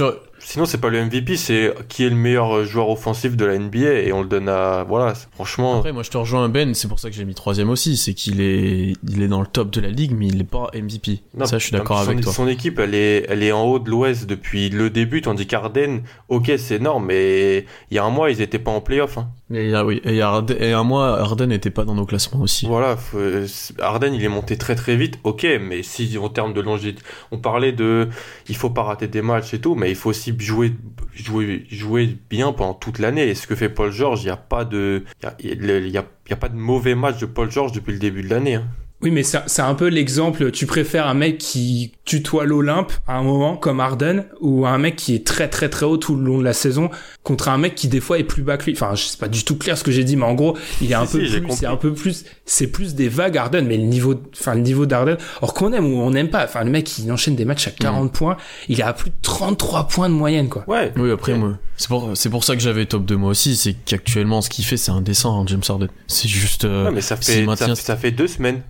[0.45, 3.79] Sinon, c'est pas le MVP, c'est qui est le meilleur joueur offensif de la NBA
[3.79, 4.85] et on le donne à.
[4.87, 5.79] Voilà, franchement.
[5.79, 8.15] Après, moi, je te rejoins Ben, c'est pour ça que j'ai mis troisième aussi, c'est
[8.15, 11.21] qu'il est, il est dans le top de la ligue, mais il est pas MVP.
[11.35, 12.33] Non, ça, je suis d'accord avec toi.
[12.33, 16.03] Son équipe, elle est, elle est en haut de l'Ouest depuis le début, tandis qu'Arden,
[16.29, 19.19] ok, c'est énorme, mais il y a un mois, ils étaient pas en playoff.
[19.19, 19.29] Hein.
[19.55, 22.67] Et, oui, et, Harden, et un mois, Harden n'était pas dans nos classements aussi.
[22.67, 23.47] Voilà, euh,
[23.79, 27.39] Harden, il est monté très très vite, ok, mais si en termes de longévité, on
[27.39, 28.09] parlait de,
[28.49, 30.73] il faut pas rater des matchs et tout, mais il faut aussi jouer,
[31.15, 33.29] jouer, jouer bien pendant toute l'année.
[33.29, 35.05] Et ce que fait Paul George, il y a pas de,
[35.41, 38.23] il y a, y a pas de mauvais match de Paul George depuis le début
[38.23, 38.55] de l'année.
[38.55, 38.65] Hein.
[39.03, 40.51] Oui, mais c'est c'est un peu l'exemple.
[40.51, 44.97] Tu préfères un mec qui tutoie l'Olympe à un moment, comme Harden, ou un mec
[44.97, 46.91] qui est très très très haut tout le long de la saison,
[47.23, 48.73] contre un mec qui des fois est plus bas que lui.
[48.75, 50.91] Enfin, je sais pas du tout clair ce que j'ai dit, mais en gros, il
[50.91, 53.63] est un Si, peu si, plus, c'est un peu plus, c'est plus des vagues Harden,
[53.67, 56.45] mais le niveau, enfin le niveau d'Harden, or qu'on aime ou on n'aime pas.
[56.45, 58.37] Enfin, le mec, il enchaîne des matchs à 40 points,
[58.69, 60.65] il est à plus de 33 points de moyenne, quoi.
[60.69, 60.93] Ouais.
[60.97, 63.75] Oui, après, moi, c'est pour, c'est pour ça que j'avais top de moi aussi, c'est
[63.75, 65.89] qu'actuellement, ce qu'il fait, c'est indécent, hein, James Harden.
[66.07, 68.63] C'est juste, euh, Ouais, mais ça fait, ça fait deux semaines.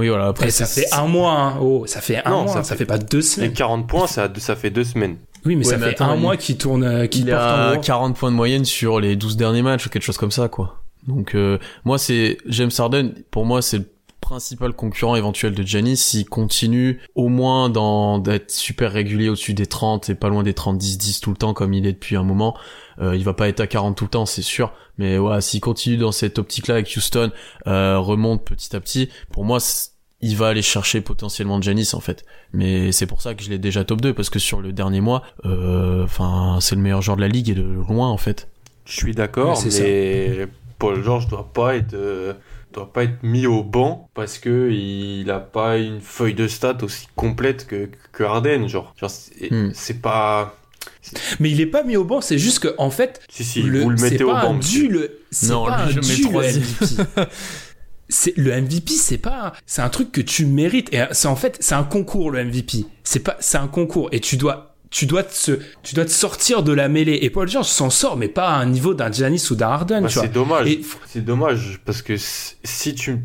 [0.00, 1.58] Oui, voilà, après, Et ça fait un mois, hein.
[1.60, 3.52] oh, ça fait un Non, mois, ça ça, fait- fait pas deux Les semaines.
[3.52, 5.16] 40 points, ça, ça fait deux semaines.
[5.46, 7.26] Oui, mais Ouais, ça mais fait attends, un il- mois qui tourne, euh, qui il
[7.30, 7.80] porte en a gros.
[7.82, 10.82] 40 points de moyenne sur les 12 derniers matchs ou quelque chose comme ça, quoi.
[11.06, 13.86] Donc, euh, moi, c'est, James Harden, pour moi, c'est le
[14.20, 19.66] principal concurrent éventuel de Giannis s'il continue au moins dans, d'être super régulier au-dessus des
[19.66, 22.54] 30 et pas loin des 30-10-10 tout le temps comme il est depuis un moment.
[23.00, 24.72] Euh, il va pas être à 40 tout le temps, c'est sûr.
[24.98, 27.32] Mais ouais, s'il continue dans cette optique-là avec Houston,
[27.66, 29.89] euh, remonte petit à petit, pour moi, c'est-
[30.22, 32.24] il va aller chercher potentiellement Giannis en fait.
[32.52, 35.00] Mais c'est pour ça que je l'ai déjà top 2 parce que sur le dernier
[35.00, 38.48] mois, euh, enfin, c'est le meilleur joueur de la ligue et de loin en fait.
[38.84, 40.48] Je suis d'accord, mais
[40.78, 42.32] Paul George doit pas être euh,
[42.72, 46.78] doit pas être mis au banc parce que il a pas une feuille de stats
[46.82, 48.94] aussi complète que que Harden, genre.
[48.98, 49.70] Genre, c'est Hmm.
[49.74, 50.56] c'est pas
[51.40, 53.90] Mais il est pas mis au banc, c'est juste que, en fait, si si vous
[53.90, 54.54] le c'est mettez au pas banc.
[54.54, 55.18] dû le
[55.48, 56.64] Non, pas lui, un je mets dû le troisième.
[58.10, 61.56] C'est le MVP c'est pas c'est un truc que tu mérites et c'est en fait
[61.60, 65.22] c'est un concours le MVP c'est pas c'est un concours et tu dois tu dois
[65.22, 68.48] te tu dois te sortir de la mêlée et Paul George s'en sort mais pas
[68.48, 70.66] à un niveau d'un Giannis ou d'un Harden Bah, c'est dommage.
[70.68, 73.18] Et- C'est dommage parce que si tu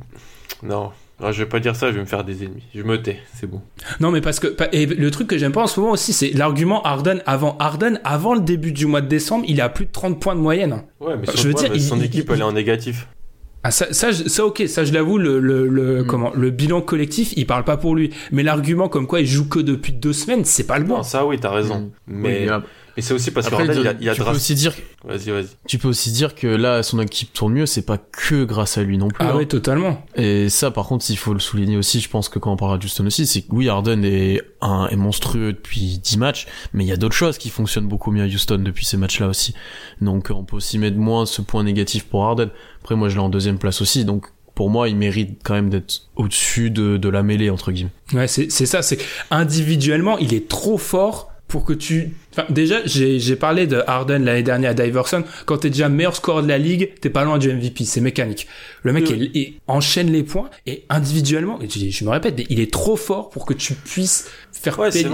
[0.64, 2.64] non, non, je vais pas dire ça, je vais me faire des ennemis.
[2.76, 3.62] Je me tais, c'est bon.
[4.00, 6.30] non mais parce que et le truc que j'aime pas en ce moment aussi c'est
[6.32, 9.92] l'argument Harden avant Harden avant le début du mois de décembre il a plus de
[9.92, 12.34] 30 points de moyenne Ouais, mais Je son, veux ouais, dire, il- son équipe il-
[12.34, 13.08] elle est en négatif.
[13.68, 16.06] Ah ça, ça, ça ok, ça je l'avoue, le, le, le Mm.
[16.06, 18.12] comment, le bilan collectif, il parle pas pour lui.
[18.32, 20.98] Mais l'argument comme quoi il joue que depuis deux semaines, c'est pas le bon.
[20.98, 21.80] Non, ça oui, t'as raison.
[21.80, 21.90] Mm.
[22.08, 22.66] Mais, Oui, ap-
[22.96, 24.74] mais c'est aussi parce que après, Harden, il a, il a tu peux aussi dire,
[25.04, 25.48] Vas-y, vas-y.
[25.68, 28.84] tu peux aussi dire que là, son équipe tourne mieux, c'est pas que grâce à
[28.84, 29.26] lui non plus.
[29.26, 29.38] Ah hein.
[29.38, 30.04] ouais, totalement.
[30.16, 32.78] Et ça, par contre, il faut le souligner aussi, je pense que quand on parlera
[32.78, 36.84] de Houston aussi, c'est que oui, Harden est, un, est monstrueux depuis 10 matchs, mais
[36.86, 39.54] il y a d'autres choses qui fonctionnent beaucoup mieux à Houston depuis ces matchs-là aussi.
[40.02, 42.50] Donc, on peut aussi mettre moins ce point négatif pour Harden.
[42.82, 45.70] Après, moi, je l'ai en deuxième place aussi, donc pour moi, il mérite quand même
[45.70, 47.92] d'être au-dessus de, de la mêlée, entre guillemets.
[48.14, 48.82] Ouais, c'est c'est ça.
[48.82, 48.98] C'est
[49.30, 52.16] individuellement, il est trop fort pour que tu.
[52.38, 55.24] Enfin, déjà, j'ai parlé de Harden l'année dernière à Diverson.
[55.46, 57.86] Quand t'es déjà meilleur score de la ligue, t'es pas loin du MVP.
[57.86, 58.48] C'est mécanique.
[58.84, 62.46] Le mec, il, il enchaîne les points et individuellement, et je, je me répète, mais
[62.50, 65.06] il est trop fort pour que tu puisses faire Ouais, les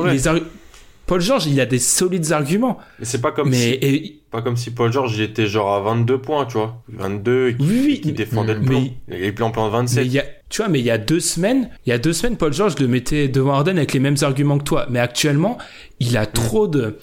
[1.07, 2.77] Paul George, il a des solides arguments.
[2.99, 5.73] Mais c'est pas comme mais si et- Pas comme si Paul George il était genre
[5.73, 6.81] à 22 points, tu vois.
[6.87, 8.83] 22 et qui, Oui, mais- défendait le mais- plan.
[9.09, 10.05] Il est plan plan Mais 27.
[10.05, 12.13] il y a, tu vois, mais il y a deux semaines, il y a deux
[12.13, 14.85] semaines, Paul George le mettait devant Harden avec les mêmes arguments que toi.
[14.91, 15.57] Mais actuellement,
[15.99, 16.99] il a trop de,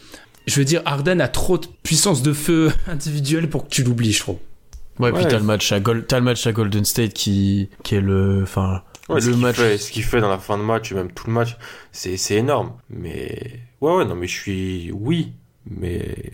[0.47, 4.13] je veux dire, Harden a trop de puissance de feu individuelle pour que tu l'oublies,
[4.13, 4.37] je trouve.
[5.01, 5.29] Ouais, puis Ouais.
[5.31, 8.41] t'as le match à Gol- t'as le match à Golden State qui, qui est le,
[8.43, 9.57] enfin, Ouais, le qu'il match.
[9.57, 11.57] fait, ce qu'il fait dans la fin de match, et même tout le match,
[11.93, 12.73] c'est, c'est énorme.
[12.91, 15.33] Mais, ouais, ouais, non, mais je suis, oui.
[15.71, 16.33] Mais,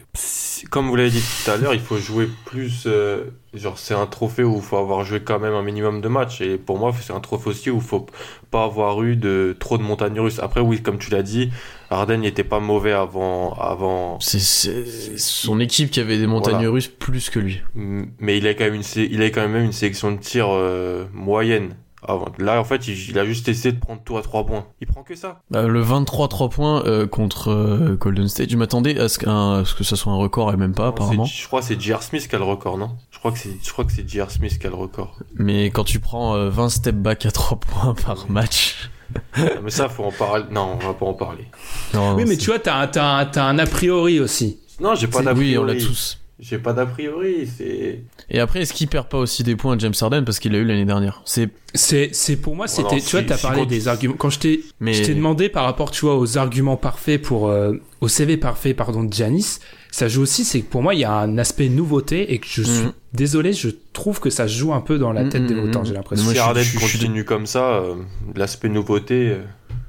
[0.70, 4.06] comme vous l'avez dit tout à l'heure, il faut jouer plus, euh, genre, c'est un
[4.06, 6.40] trophée où il faut avoir joué quand même un minimum de matchs.
[6.40, 8.06] Et pour moi, c'est un trophée aussi où il faut
[8.52, 10.38] pas avoir eu de, trop de montagnes russes.
[10.38, 11.50] Après, oui, comme tu l'as dit,
[11.90, 14.84] Harden n'était pas mauvais avant, avant, C'est, c'est
[15.18, 16.70] son équipe qui avait des montagnes Voilà.
[16.70, 17.60] russes plus que lui.
[17.74, 20.46] mais il a quand même une, sé- il a quand même une sélection de tir,
[20.50, 21.74] euh, moyenne.
[22.06, 22.26] Avant.
[22.38, 24.66] Là, en fait, il, il a juste essayé de prendre tout à trois points.
[24.80, 25.40] Il prend que ça.
[25.54, 29.60] Euh, le 23 3 points euh, contre euh, Golden State, je m'attendais à ce, qu'un-
[29.60, 31.24] à ce que ça soit un record et même pas Non, apparemment.
[31.24, 32.02] Je crois que c'est J.R.
[32.02, 32.90] Smith qui a le record, non?
[33.10, 34.30] Je crois que c'est, je crois que c'est J.R.
[34.30, 35.18] Smith qui a le record.
[35.36, 38.90] Mais quand tu prends euh, 20 step back à 3 points par match.
[39.36, 40.44] Non, mais ça, faut en parler.
[40.50, 41.44] Non, on va pas en parler.
[41.94, 44.58] non, oui, mais c'est- tu vois, t'as, un- t'as, un- t'as un a priori aussi.
[44.80, 45.86] Non, j'ai pas d'a Oui, on l'a priori.
[45.92, 46.18] tous.
[46.40, 48.02] J'ai pas d'a priori, c'est.
[48.28, 50.58] Et après, est-ce qu'il perd pas aussi des points à James Harden parce qu'il l'a
[50.58, 51.22] eu l'année dernière?
[51.24, 54.16] C'est C'est, c'est pour moi, c'était, tu vois, t'as parlé des arguments.
[54.18, 57.48] Quand je t'ai, Mais- je t'ai demandé par rapport, tu vois, aux arguments parfaits pour,
[57.48, 59.60] euh, au CV parfait, pardon, de Giannis,
[59.92, 62.46] ça joue aussi, c'est que pour moi, il y a un aspect nouveauté et que
[62.48, 62.92] je suis Mhm.
[63.12, 65.94] désolé, je trouve que ça joue un peu dans la tête des Mhm, votants, j'ai
[65.94, 66.24] l'impression.
[66.24, 67.94] Si suis- Harden suis- je suis- continue comme ça, euh,
[68.34, 69.42] l'aspect nouveauté, euh,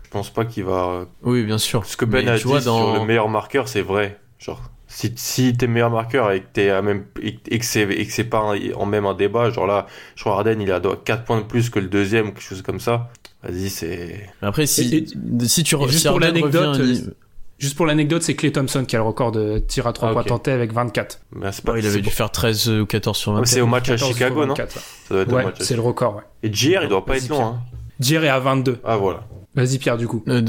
[0.04, 1.08] je pense pas qu'il va.
[1.24, 1.86] oui, bien sûr.
[1.88, 4.20] Ce que Ben Mais a dit vois, sur dans le meilleur marqueur, c'est vrai.
[4.38, 4.62] Genre,
[4.96, 8.06] si, si t'es meilleur marqueur et que t'es à même et, et que c'est et
[8.06, 11.24] que c'est pas en même un débat, genre là, je crois Harden il a 4
[11.26, 13.10] points de plus que le deuxième, quelque chose comme ça.
[13.44, 14.30] Vas-y, c'est.
[14.42, 17.12] après si Et- si tu juste si pour l'anecdote, revient- euh,
[17.58, 20.12] Juste pour l'anecdote, c'est Clay Thompson qui a le record de tir à 3 Ah,
[20.12, 20.28] points ok.
[20.28, 21.22] tentés avec 24.
[21.34, 21.80] Ben, c'est Bon, pas.
[21.80, 23.54] il avait c'est dû faire 13 ou 14 sur Ouais, 24.
[23.54, 24.82] c'est au match à 14 Chicago, non 24, ouais.
[25.08, 26.24] Ça doit être au Ouais, match à c'est le record, ouais.
[26.44, 27.48] Et JR, il doit pas Vas-y, être long, Pierre.
[27.48, 27.62] hein.
[28.02, 28.80] Jerry à 22.
[28.84, 29.22] Ah voilà.
[29.56, 30.22] Vas-y, Pierre, du coup.
[30.28, 30.42] Euh,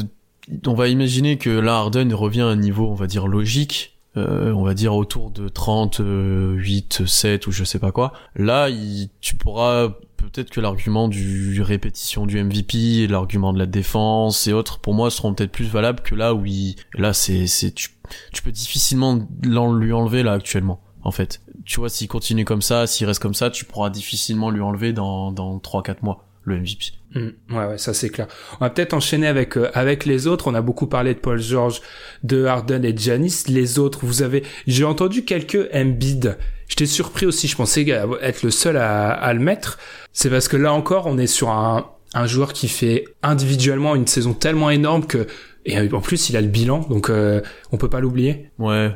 [0.66, 4.52] on va imaginer que là Harden revient à un niveau, on va dire logique, euh,
[4.52, 8.12] on va dire autour de 38, 7 ou je sais pas quoi.
[8.34, 14.46] Là, il, tu pourras peut-être que l'argument du répétition du MVP, l'argument de la défense
[14.46, 17.72] et autres, pour moi, seront peut-être plus valables que là où il, là c'est, c'est,
[17.72, 17.90] tu,
[18.32, 20.80] tu peux difficilement lui enlever là actuellement.
[21.02, 24.50] En fait, tu vois, s'il continue comme ça, s'il reste comme ça, tu pourras difficilement
[24.50, 26.92] lui enlever dans, dans 3-4 mois le MVP.
[27.16, 27.28] Mm.
[27.50, 28.28] Ouais, ouais, ça c'est clair.
[28.60, 30.46] On va peut-être enchaîner avec euh, avec les autres.
[30.48, 31.80] On a beaucoup parlé de Paul George,
[32.22, 33.44] de Harden et de Giannis.
[33.48, 36.38] Les autres, vous avez, j'ai entendu quelques Embiid.
[36.68, 37.48] J'étais surpris aussi.
[37.48, 37.86] Je pensais
[38.22, 39.78] être le seul à, à le mettre.
[40.12, 44.06] C'est parce que là encore, on est sur un un joueur qui fait individuellement une
[44.06, 45.26] saison tellement énorme que
[45.66, 47.42] et en plus il a le bilan, donc euh,
[47.72, 48.50] on peut pas l'oublier.
[48.58, 48.92] Ouais.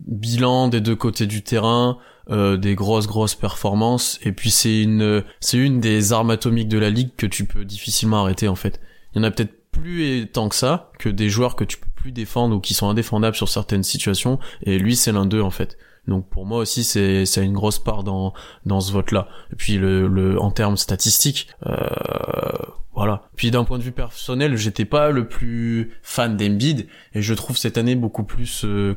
[0.00, 1.98] Bilan des deux côtés du terrain,
[2.30, 6.78] euh, des grosses grosses performances, et puis c'est une c'est une des armes atomiques de
[6.78, 8.80] la ligue que tu peux difficilement arrêter en fait.
[9.14, 11.86] Il y en a peut-être plus tant que ça que des joueurs que tu peux
[12.06, 15.50] plus défendre ou qui sont indéfendables sur certaines situations, et lui c'est l'un d'eux en
[15.50, 15.76] fait.
[16.06, 18.32] Donc pour moi aussi c'est c'est une grosse part dans
[18.64, 19.26] dans ce vote là.
[19.52, 21.74] Et puis le le en termes statistiques, euh,
[22.94, 23.22] voilà.
[23.34, 27.56] Puis d'un point de vue personnel, j'étais pas le plus fan d'Embiid et je trouve
[27.56, 28.94] cette année beaucoup plus euh,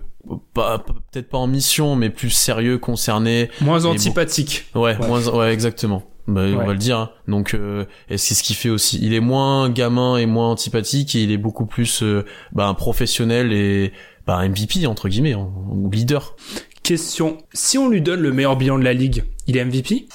[0.54, 3.50] pas peut-être pas en mission mais plus sérieux concerné.
[3.62, 4.66] Moins antipathique.
[4.76, 5.08] Ouais, Ouais.
[5.08, 6.04] moins ouais exactement.
[6.30, 6.98] Bah, on va le dire.
[7.00, 7.10] hein.
[7.28, 11.16] Donc euh, et c'est ce qui fait aussi il est moins gamin et moins antipathique
[11.16, 13.92] et il est beaucoup plus euh, bah, un professionnel et
[14.28, 16.36] bah, MVP entre guillemets, en- ou leader.
[16.84, 20.08] Question si on lui donne le meilleur bilan de la ligue, il est MVP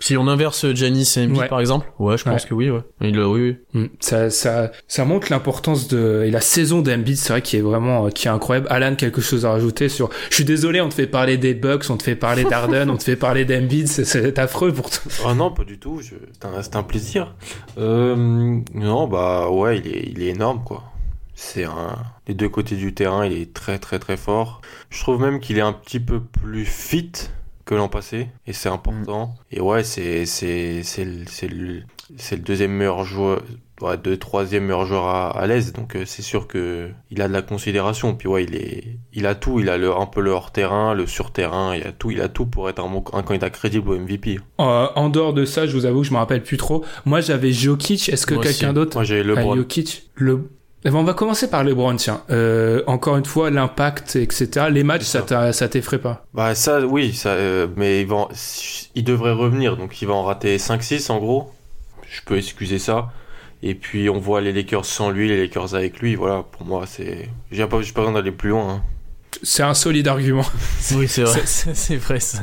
[0.00, 1.48] Si on inverse Giannis et Embiid Ouais.
[1.48, 2.48] par exemple, ouais, je pense Ouais.
[2.48, 2.82] que oui ouais.
[3.00, 3.80] Il oui, oui.
[3.82, 3.86] Mm.
[4.00, 8.06] Ça, ça, ça montre l'importance de et la saison d'Embiid, c'est vrai qui est vraiment
[8.06, 8.68] euh, qui est incroyable.
[8.70, 11.84] Alan, quelque chose à rajouter sur Je suis désolé, on te fait parler des Bucks,
[11.90, 15.02] on te fait parler d'Arden, on te fait parler d'Embiid, c'est- c'est affreux pour toi.
[15.26, 16.00] Oh non, pas du tout.
[16.00, 17.34] je- C'est un, c'est un plaisir.
[17.78, 20.84] Euh, non, bah ouais, il est, il est énorme, quoi.
[21.34, 21.96] C'est un...
[22.26, 24.60] Les deux côtés du terrain, il est très très très fort.
[24.90, 27.12] Je trouve même qu'il est un petit peu plus fit
[27.68, 29.34] que l'an passé, et c'est important.
[29.50, 31.24] Et ouais, c'est c'est c'est le,
[32.16, 33.42] c'est le, deuxième meilleur joueur,
[33.82, 37.28] ouais, deux troisième meilleur joueur à, à l'aise, donc euh, c'est sûr que il a
[37.28, 38.14] de la considération.
[38.14, 40.94] Puis ouais, il est, il a tout, il a le, un peu le hors terrain,
[40.94, 43.50] le sur terrain, il a tout, il a tout pour être un, bon- un candidat
[43.50, 44.40] crédible au MVP.
[44.60, 46.86] Euh, en dehors de ça, je vous avoue que je me rappelle plus trop.
[47.04, 48.08] Moi, j'avais Jokic.
[48.08, 49.56] Est-ce que quelqu'un d'autre Moi j'ai Ah, LeBron.
[49.56, 50.04] Jokic.
[50.14, 50.48] Le
[50.84, 52.22] Eh ben, on va commencer par LeBron, tiens.
[52.30, 54.66] Euh, encore une fois, l'impact, etc.
[54.70, 56.24] Les matchs, ça t'effraie pas?
[56.34, 58.28] Bah ça oui, ça euh, mais il va en-
[58.94, 61.50] il devrait revenir donc il va en rater 5 6 en gros.
[62.08, 63.10] Je peux excuser ça.
[63.62, 66.84] Et puis on voit les Lakers sans lui, les Lakers avec lui, voilà, pour moi
[66.86, 68.82] c'est j'ai pas j'ai pas besoin d'aller plus loin hein.
[69.42, 70.44] C'est un solide argument.
[70.94, 71.42] Oui, c'est vrai.
[71.44, 72.38] c'est vrai ça.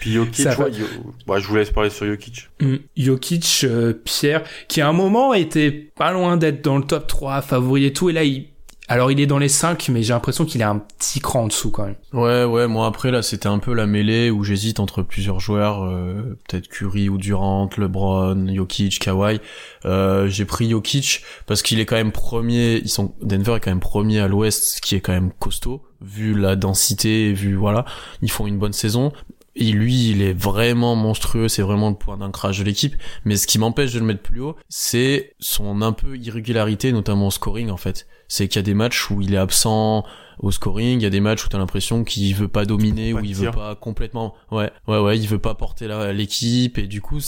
[0.00, 0.86] Puis Jokic, Ça ouais, Yo-
[1.26, 2.48] bah, je vous laisse parler sur Jokic.
[2.60, 2.76] Mm.
[2.96, 7.42] Jokic, euh, Pierre, qui à un moment était pas loin d'être dans le top 3,
[7.42, 8.46] favori et tout, et là, il...
[8.90, 11.46] Alors il est dans les 5, mais j'ai l'impression qu'il est un petit cran en
[11.48, 11.96] dessous quand même.
[12.14, 15.84] Ouais, ouais, moi après là c'était un peu la mêlée où j'hésite entre plusieurs joueurs,
[15.84, 19.40] euh, peut-être Curry ou Durant, LeBron, Jokic, Kawhi.
[19.84, 23.70] Euh, j'ai pris Jokic parce qu'il est quand même premier, ils sont Denver est quand
[23.70, 27.84] même premier à l'ouest, ce qui est quand même costaud vu la densité, vu voilà,
[28.22, 29.12] ils font une bonne saison.
[29.60, 32.94] Et lui, il est vraiment monstrueux, c'est vraiment le point d'ancrage de l'équipe.
[33.24, 37.26] Mais ce qui m'empêche de le mettre plus haut, c'est son un peu irrégularité, notamment
[37.26, 38.06] au scoring en fait.
[38.28, 40.04] C'est qu'il y a des matchs où il est absent
[40.38, 43.18] au scoring, il y a des matchs où t'as l'impression qu'il veut pas dominer, où
[43.24, 47.18] il veut pas complètement, ouais, ouais, ouais, il veut pas porter l'équipe et du coup,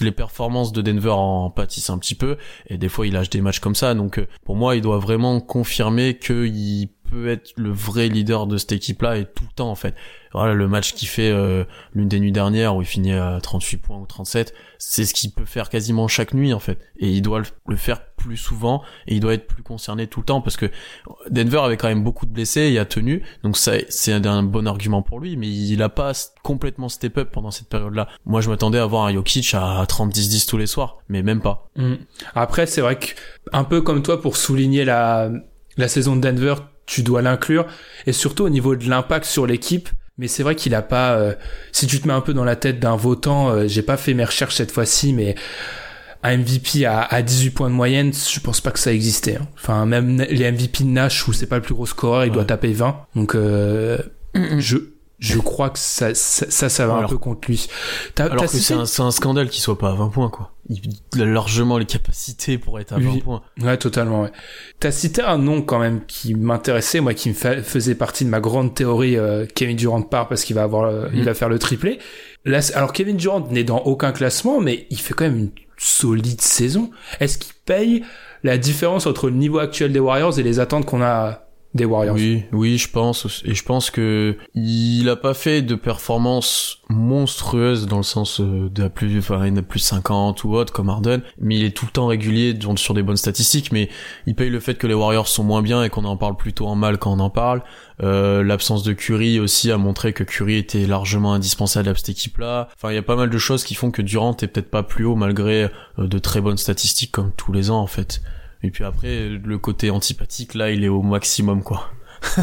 [0.00, 2.36] les performances de Denver en pâtissent un petit peu
[2.66, 3.94] et des fois il lâche des matchs comme ça.
[3.94, 8.56] Donc euh, pour moi, il doit vraiment confirmer qu'il peut être le vrai leader de
[8.56, 9.94] cette équipe-là et tout le temps en fait.
[10.32, 11.64] Voilà, le match qu'il fait euh,
[11.94, 15.30] l'une des nuits dernières où il finit à 38 points ou 37, c'est ce qu'il
[15.30, 16.78] peut faire quasiment chaque nuit en fait.
[16.98, 20.26] Et il doit le faire plus souvent et il doit être plus concerné tout le
[20.26, 20.66] temps parce que
[21.30, 24.66] Denver avait quand même beaucoup de blessés et a tenu, donc ça c'est un bon
[24.66, 26.12] argument pour lui, mais il a pas
[26.42, 28.08] complètement step up pendant cette période-là.
[28.26, 31.70] Moi je m'attendais à voir un Jokic à 30-10-10 tous les soirs, mais même pas.
[31.76, 31.94] Mm.
[32.34, 33.06] Après c'est vrai que
[33.52, 35.30] un peu comme toi pour souligner la
[35.78, 36.56] la saison de Denver,
[36.88, 37.66] tu dois l'inclure
[38.06, 39.88] et surtout au niveau de l'impact sur l'équipe
[40.18, 41.14] mais c'est vrai qu'il a pas.
[41.14, 41.34] Euh,
[41.70, 44.14] si tu te mets un peu dans la tête d'un votant, euh, j'ai pas fait
[44.14, 45.36] mes recherches cette fois-ci, mais
[46.24, 49.36] un MVP à, à 18 points de moyenne, je pense pas que ça existait.
[49.36, 49.46] Hein.
[49.54, 52.44] Enfin, même les MVP de Nash où c'est pas le plus gros scoreur, il doit
[52.44, 53.06] taper 20.
[53.14, 53.98] Donc, euh,
[54.34, 54.78] je
[55.18, 57.68] je crois que ça, ça, ça, va un peu contre lui.
[58.18, 60.52] alors que c'est un, un, scandale qu'il soit pas à 20 points, quoi.
[60.70, 63.42] Il a largement les capacités pour être à 20 points.
[63.60, 64.32] Ouais, totalement, ouais.
[64.78, 68.40] T'as cité un nom quand même qui m'intéressait, moi, qui me faisait partie de ma
[68.40, 71.24] grande théorie, euh, Kevin Durant part parce qu'il va avoir, euh, il mm.
[71.24, 71.98] va faire le triplé.
[72.44, 76.40] Là, alors Kevin Durant n'est dans aucun classement, mais il fait quand même une solide
[76.40, 76.90] saison.
[77.18, 78.04] Est-ce qu'il paye
[78.44, 82.16] la différence entre le niveau actuel des Warriors et les attentes qu'on a des Warriors.
[82.16, 87.86] Oui, oui, je pense et je pense que il a pas fait de performance monstrueuse
[87.86, 91.20] dans le sens euh, de plus enfin il a plus 50 ou autre comme Harden,
[91.38, 93.90] mais il est tout le temps régulier sur des bonnes statistiques mais
[94.26, 96.66] il paye le fait que les Warriors sont moins bien et qu'on en parle plutôt
[96.66, 97.62] en mal quand on en parle.
[98.02, 102.68] Euh, l'absence de Curry aussi a montré que Curry était largement indispensable à cette équipe-là.
[102.76, 104.84] Enfin, il y a pas mal de choses qui font que Durant est peut-être pas
[104.84, 105.64] plus haut malgré
[105.98, 108.22] euh, de très bonnes statistiques comme tous les ans en fait.
[108.62, 111.90] Et puis après, le côté antipathique, là, il est au maximum, quoi.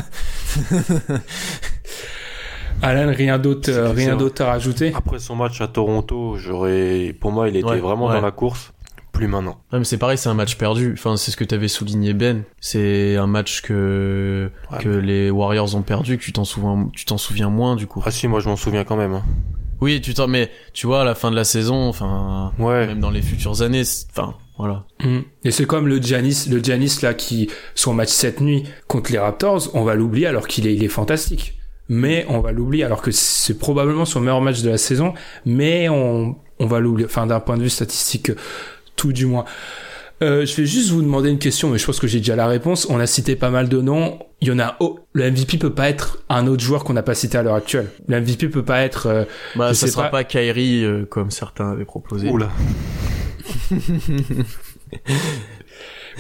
[2.82, 7.50] Alan, rien d'autre, rien d'autre à rajouter Après son match à Toronto, j'aurais, pour moi,
[7.50, 8.72] il était vraiment dans la course.
[9.12, 9.58] Plus maintenant.
[9.72, 10.94] Non, mais c'est pareil, c'est un match perdu.
[10.98, 12.44] Enfin, c'est ce que t'avais souligné, Ben.
[12.60, 14.52] C'est un match que
[14.82, 18.04] que les Warriors ont perdu, que tu t'en souviens, tu t'en souviens moins du coup.
[18.06, 19.14] Ah si, moi je m'en souviens quand même.
[19.14, 19.24] Hein.
[19.80, 22.88] Oui, tu t'en, mais tu vois, à la fin de la saison, enfin, ouais.
[22.88, 24.86] même dans les futures années, enfin, voilà.
[25.04, 25.20] Mm.
[25.44, 29.20] Et c'est comme le Giannis, le Giannis là qui son match cette nuit contre les
[29.20, 31.58] Raptors, on va l'oublier alors qu'il est, il est fantastique.
[31.88, 35.14] Mais on va l'oublier alors que c'est probablement son meilleur match de la saison,
[35.46, 37.06] mais on, on va l'oublier.
[37.06, 38.32] Enfin, d'un point de vue statistique,
[38.96, 39.46] tout du moins.
[40.22, 42.48] Euh, je vais juste vous demander une question, mais je pense que j'ai déjà la
[42.48, 42.88] réponse.
[42.90, 44.20] On a cité pas mal de noms.
[44.42, 44.78] Il y en a.
[44.80, 47.56] Oh, le MVP peut pas être un autre joueur qu'on n'a pas cité à l'heure
[47.56, 47.90] actuelle.
[48.08, 49.08] Le MVP peut pas être.
[49.08, 49.26] Euh,
[49.56, 52.30] bah, ça sera pas, Kyrie euh, comme certains avaient proposé.
[52.30, 52.50] Oula.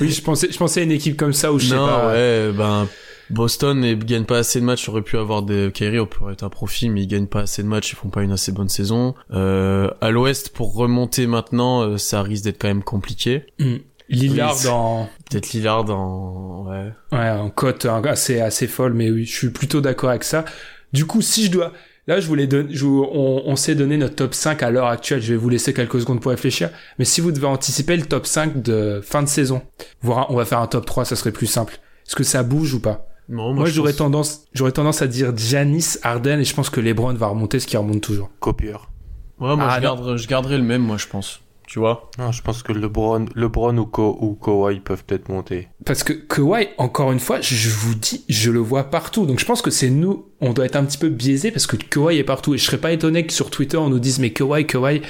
[0.02, 2.08] oui, je pensais, je pensais à une équipe comme ça où je sais pas.
[2.08, 2.88] ouais, ben
[3.30, 6.50] Boston ne gagne pas assez de matchs, aurait pu avoir des Kyrie pourrait être un
[6.50, 9.16] profit, mais ils gagnent pas assez de matchs, ils font pas une assez bonne saison.
[9.32, 13.46] Euh, à l'Ouest, pour remonter maintenant, euh, ça risque d'être quand même compliqué.
[13.60, 13.78] Mm.
[14.10, 19.36] Lillard dans peut-être Lillard dans ouais ouais en cote assez assez folle mais oui je
[19.36, 20.46] suis plutôt d'accord avec ça
[20.94, 21.74] du coup si je dois
[22.08, 25.22] Là, je voulais donner, on, on s'est donné notre top 5 à l'heure actuelle.
[25.22, 26.70] Je vais vous laisser quelques secondes pour réfléchir.
[27.00, 29.64] Mais si vous devez anticiper le top 5 de fin de saison,
[30.02, 31.80] voir, on va faire un top 3, ça serait plus simple.
[32.06, 33.08] Est-ce que ça bouge ou pas?
[33.28, 37.16] Non, moi, j'aurais tendance, j'aurais tendance à dire Janis, Arden, et je pense que LeBron
[37.16, 38.30] va remonter ce qui remonte toujours.
[38.40, 38.92] Copieur.
[39.40, 41.42] Ouais, moi, ah, je, garde, je garderai le même, moi, je pense
[41.76, 42.10] tu vois.
[42.18, 45.68] Non, je pense que LeBron, LeBron ou, Ko, ou Kawhi peuvent peut-être monter.
[45.84, 49.26] Parce que Kawhi, encore une fois, je vous dis, je le vois partout.
[49.26, 51.76] Donc je pense que c'est nous, on doit être un petit peu biaisé parce que
[51.76, 52.54] Kawhi est partout.
[52.54, 55.02] Et je serais pas étonné que sur Twitter on nous dise mais Kawhi, Kawhi.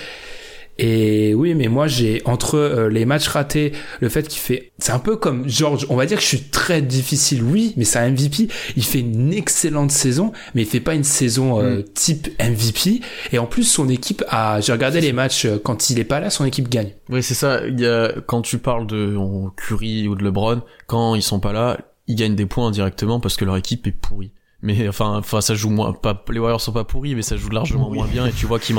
[0.77, 3.72] Et oui, mais moi j'ai entre euh, les matchs ratés,
[4.02, 5.85] le fait qu'il fait, c'est un peu comme George.
[5.89, 8.49] On va dire que je suis très difficile, oui, mais c'est un MVP.
[8.76, 11.84] Il fait une excellente saison, mais il fait pas une saison euh, mm.
[11.93, 13.02] type MVP.
[13.31, 16.19] Et en plus, son équipe a, j'ai regardé les matchs euh, quand il est pas
[16.19, 16.91] là, son équipe gagne.
[17.10, 17.65] Oui, c'est ça.
[17.65, 19.15] Il y a quand tu parles de
[19.56, 21.77] Curry ou de LeBron, quand ils sont pas là,
[22.07, 24.31] ils gagnent des points indirectement parce que leur équipe est pourrie
[24.65, 27.49] mais enfin enfin ça joue moins pas les Warriors sont pas pourris mais ça joue
[27.49, 28.75] largement moins bien et tu vois qu'ils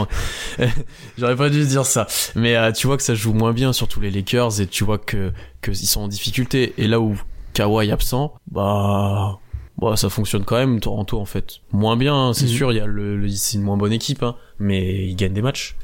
[1.18, 2.08] j'aurais pas dû dire ça.
[2.34, 4.98] Mais euh, tu vois que ça joue moins bien surtout les Lakers et tu vois
[4.98, 5.32] que
[5.62, 6.74] que ils sont en difficulté.
[6.76, 7.16] Et là où
[7.54, 9.38] Kawhi est absent bah
[9.78, 11.60] bah ça fonctionne quand même Toronto en fait.
[11.72, 12.50] Moins bien hein, c'est mhm.
[12.50, 15.42] sûr il y a le, c'est une moins bonne équipe hein, mais ils gagnent des
[15.42, 15.76] matchs.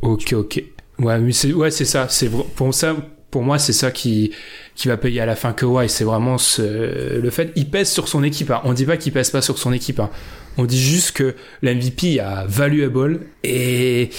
[0.00, 0.64] Ok ok.
[0.98, 2.08] Ouais mais c'est ouais c'est ça.
[2.08, 2.96] C'est pour ça
[3.34, 4.30] pour moi, c'est ça qui,
[4.76, 5.88] qui va payer à la fin Kawhi.
[5.88, 8.48] C'est vraiment ce, le fait, il pèse sur son équipe.
[8.52, 8.60] Hein.
[8.62, 9.98] On dit pas qu'il pèse pas sur son équipe.
[9.98, 10.08] Hein.
[10.56, 14.10] On dit juste que l'MVP a valuable et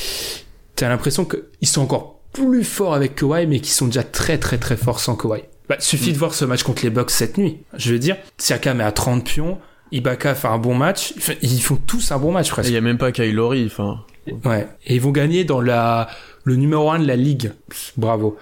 [0.75, 4.57] t'as l'impression qu'ils sont encore plus forts avec Kawhi, mais qu'ils sont déjà très très
[4.57, 5.43] très forts sans Kawhi.
[5.69, 6.19] Bah, suffit de mm.
[6.19, 7.59] voir ce match contre les Bucks cette nuit.
[7.77, 9.59] Je veux dire, Siakam est à 30 pions,
[9.93, 11.13] Ibaka fait un bon match.
[11.41, 12.69] Ils font tous un bon match presque.
[12.69, 14.03] Il y a même pas Kylori, enfin.
[14.43, 14.67] Ouais.
[14.85, 16.09] Et ils vont gagner dans la,
[16.43, 17.53] le numéro 1 de la ligue.
[17.95, 18.37] Bravo.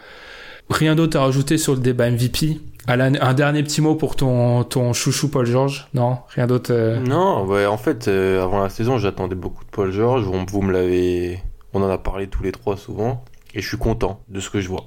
[0.73, 2.59] Rien d'autre à rajouter sur le débat MVP.
[2.87, 6.17] Alan, un dernier petit mot pour ton, ton chouchou Paul George Non?
[6.29, 6.99] Rien d'autre euh?
[6.99, 10.23] Non, en fait, euh, avant la saison, j'attendais beaucoup de Paul George.
[10.23, 11.39] Vous, vous me l'avez.
[11.73, 13.23] On en a parlé tous les trois souvent.
[13.53, 14.85] Et je suis content de ce que je vois.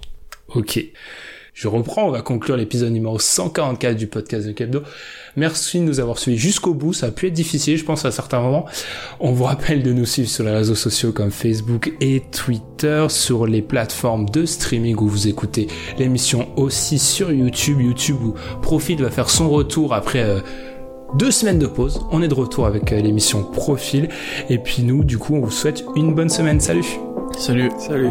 [0.49, 0.81] Ok.
[1.57, 4.83] Je reprends, on va conclure l'épisode numéro 144 du podcast de Kebdo.
[5.37, 8.11] Merci de nous avoir suivis jusqu'au bout, ça a pu être difficile, je pense, à
[8.11, 8.67] certains moments.
[9.21, 13.47] On vous rappelle de nous suivre sur les réseaux sociaux comme Facebook et Twitter, sur
[13.47, 15.67] les plateformes de streaming où vous écoutez
[15.99, 20.23] l'émission aussi sur YouTube, YouTube où Profit va faire son retour après...
[20.23, 20.41] Euh,
[21.15, 24.09] deux semaines de pause, on est de retour avec euh, l'émission Profil,
[24.51, 26.61] et puis nous, du coup, on vous souhaite une bonne semaine.
[26.61, 26.85] Salut
[27.39, 27.71] Salut.
[27.79, 28.11] Salut.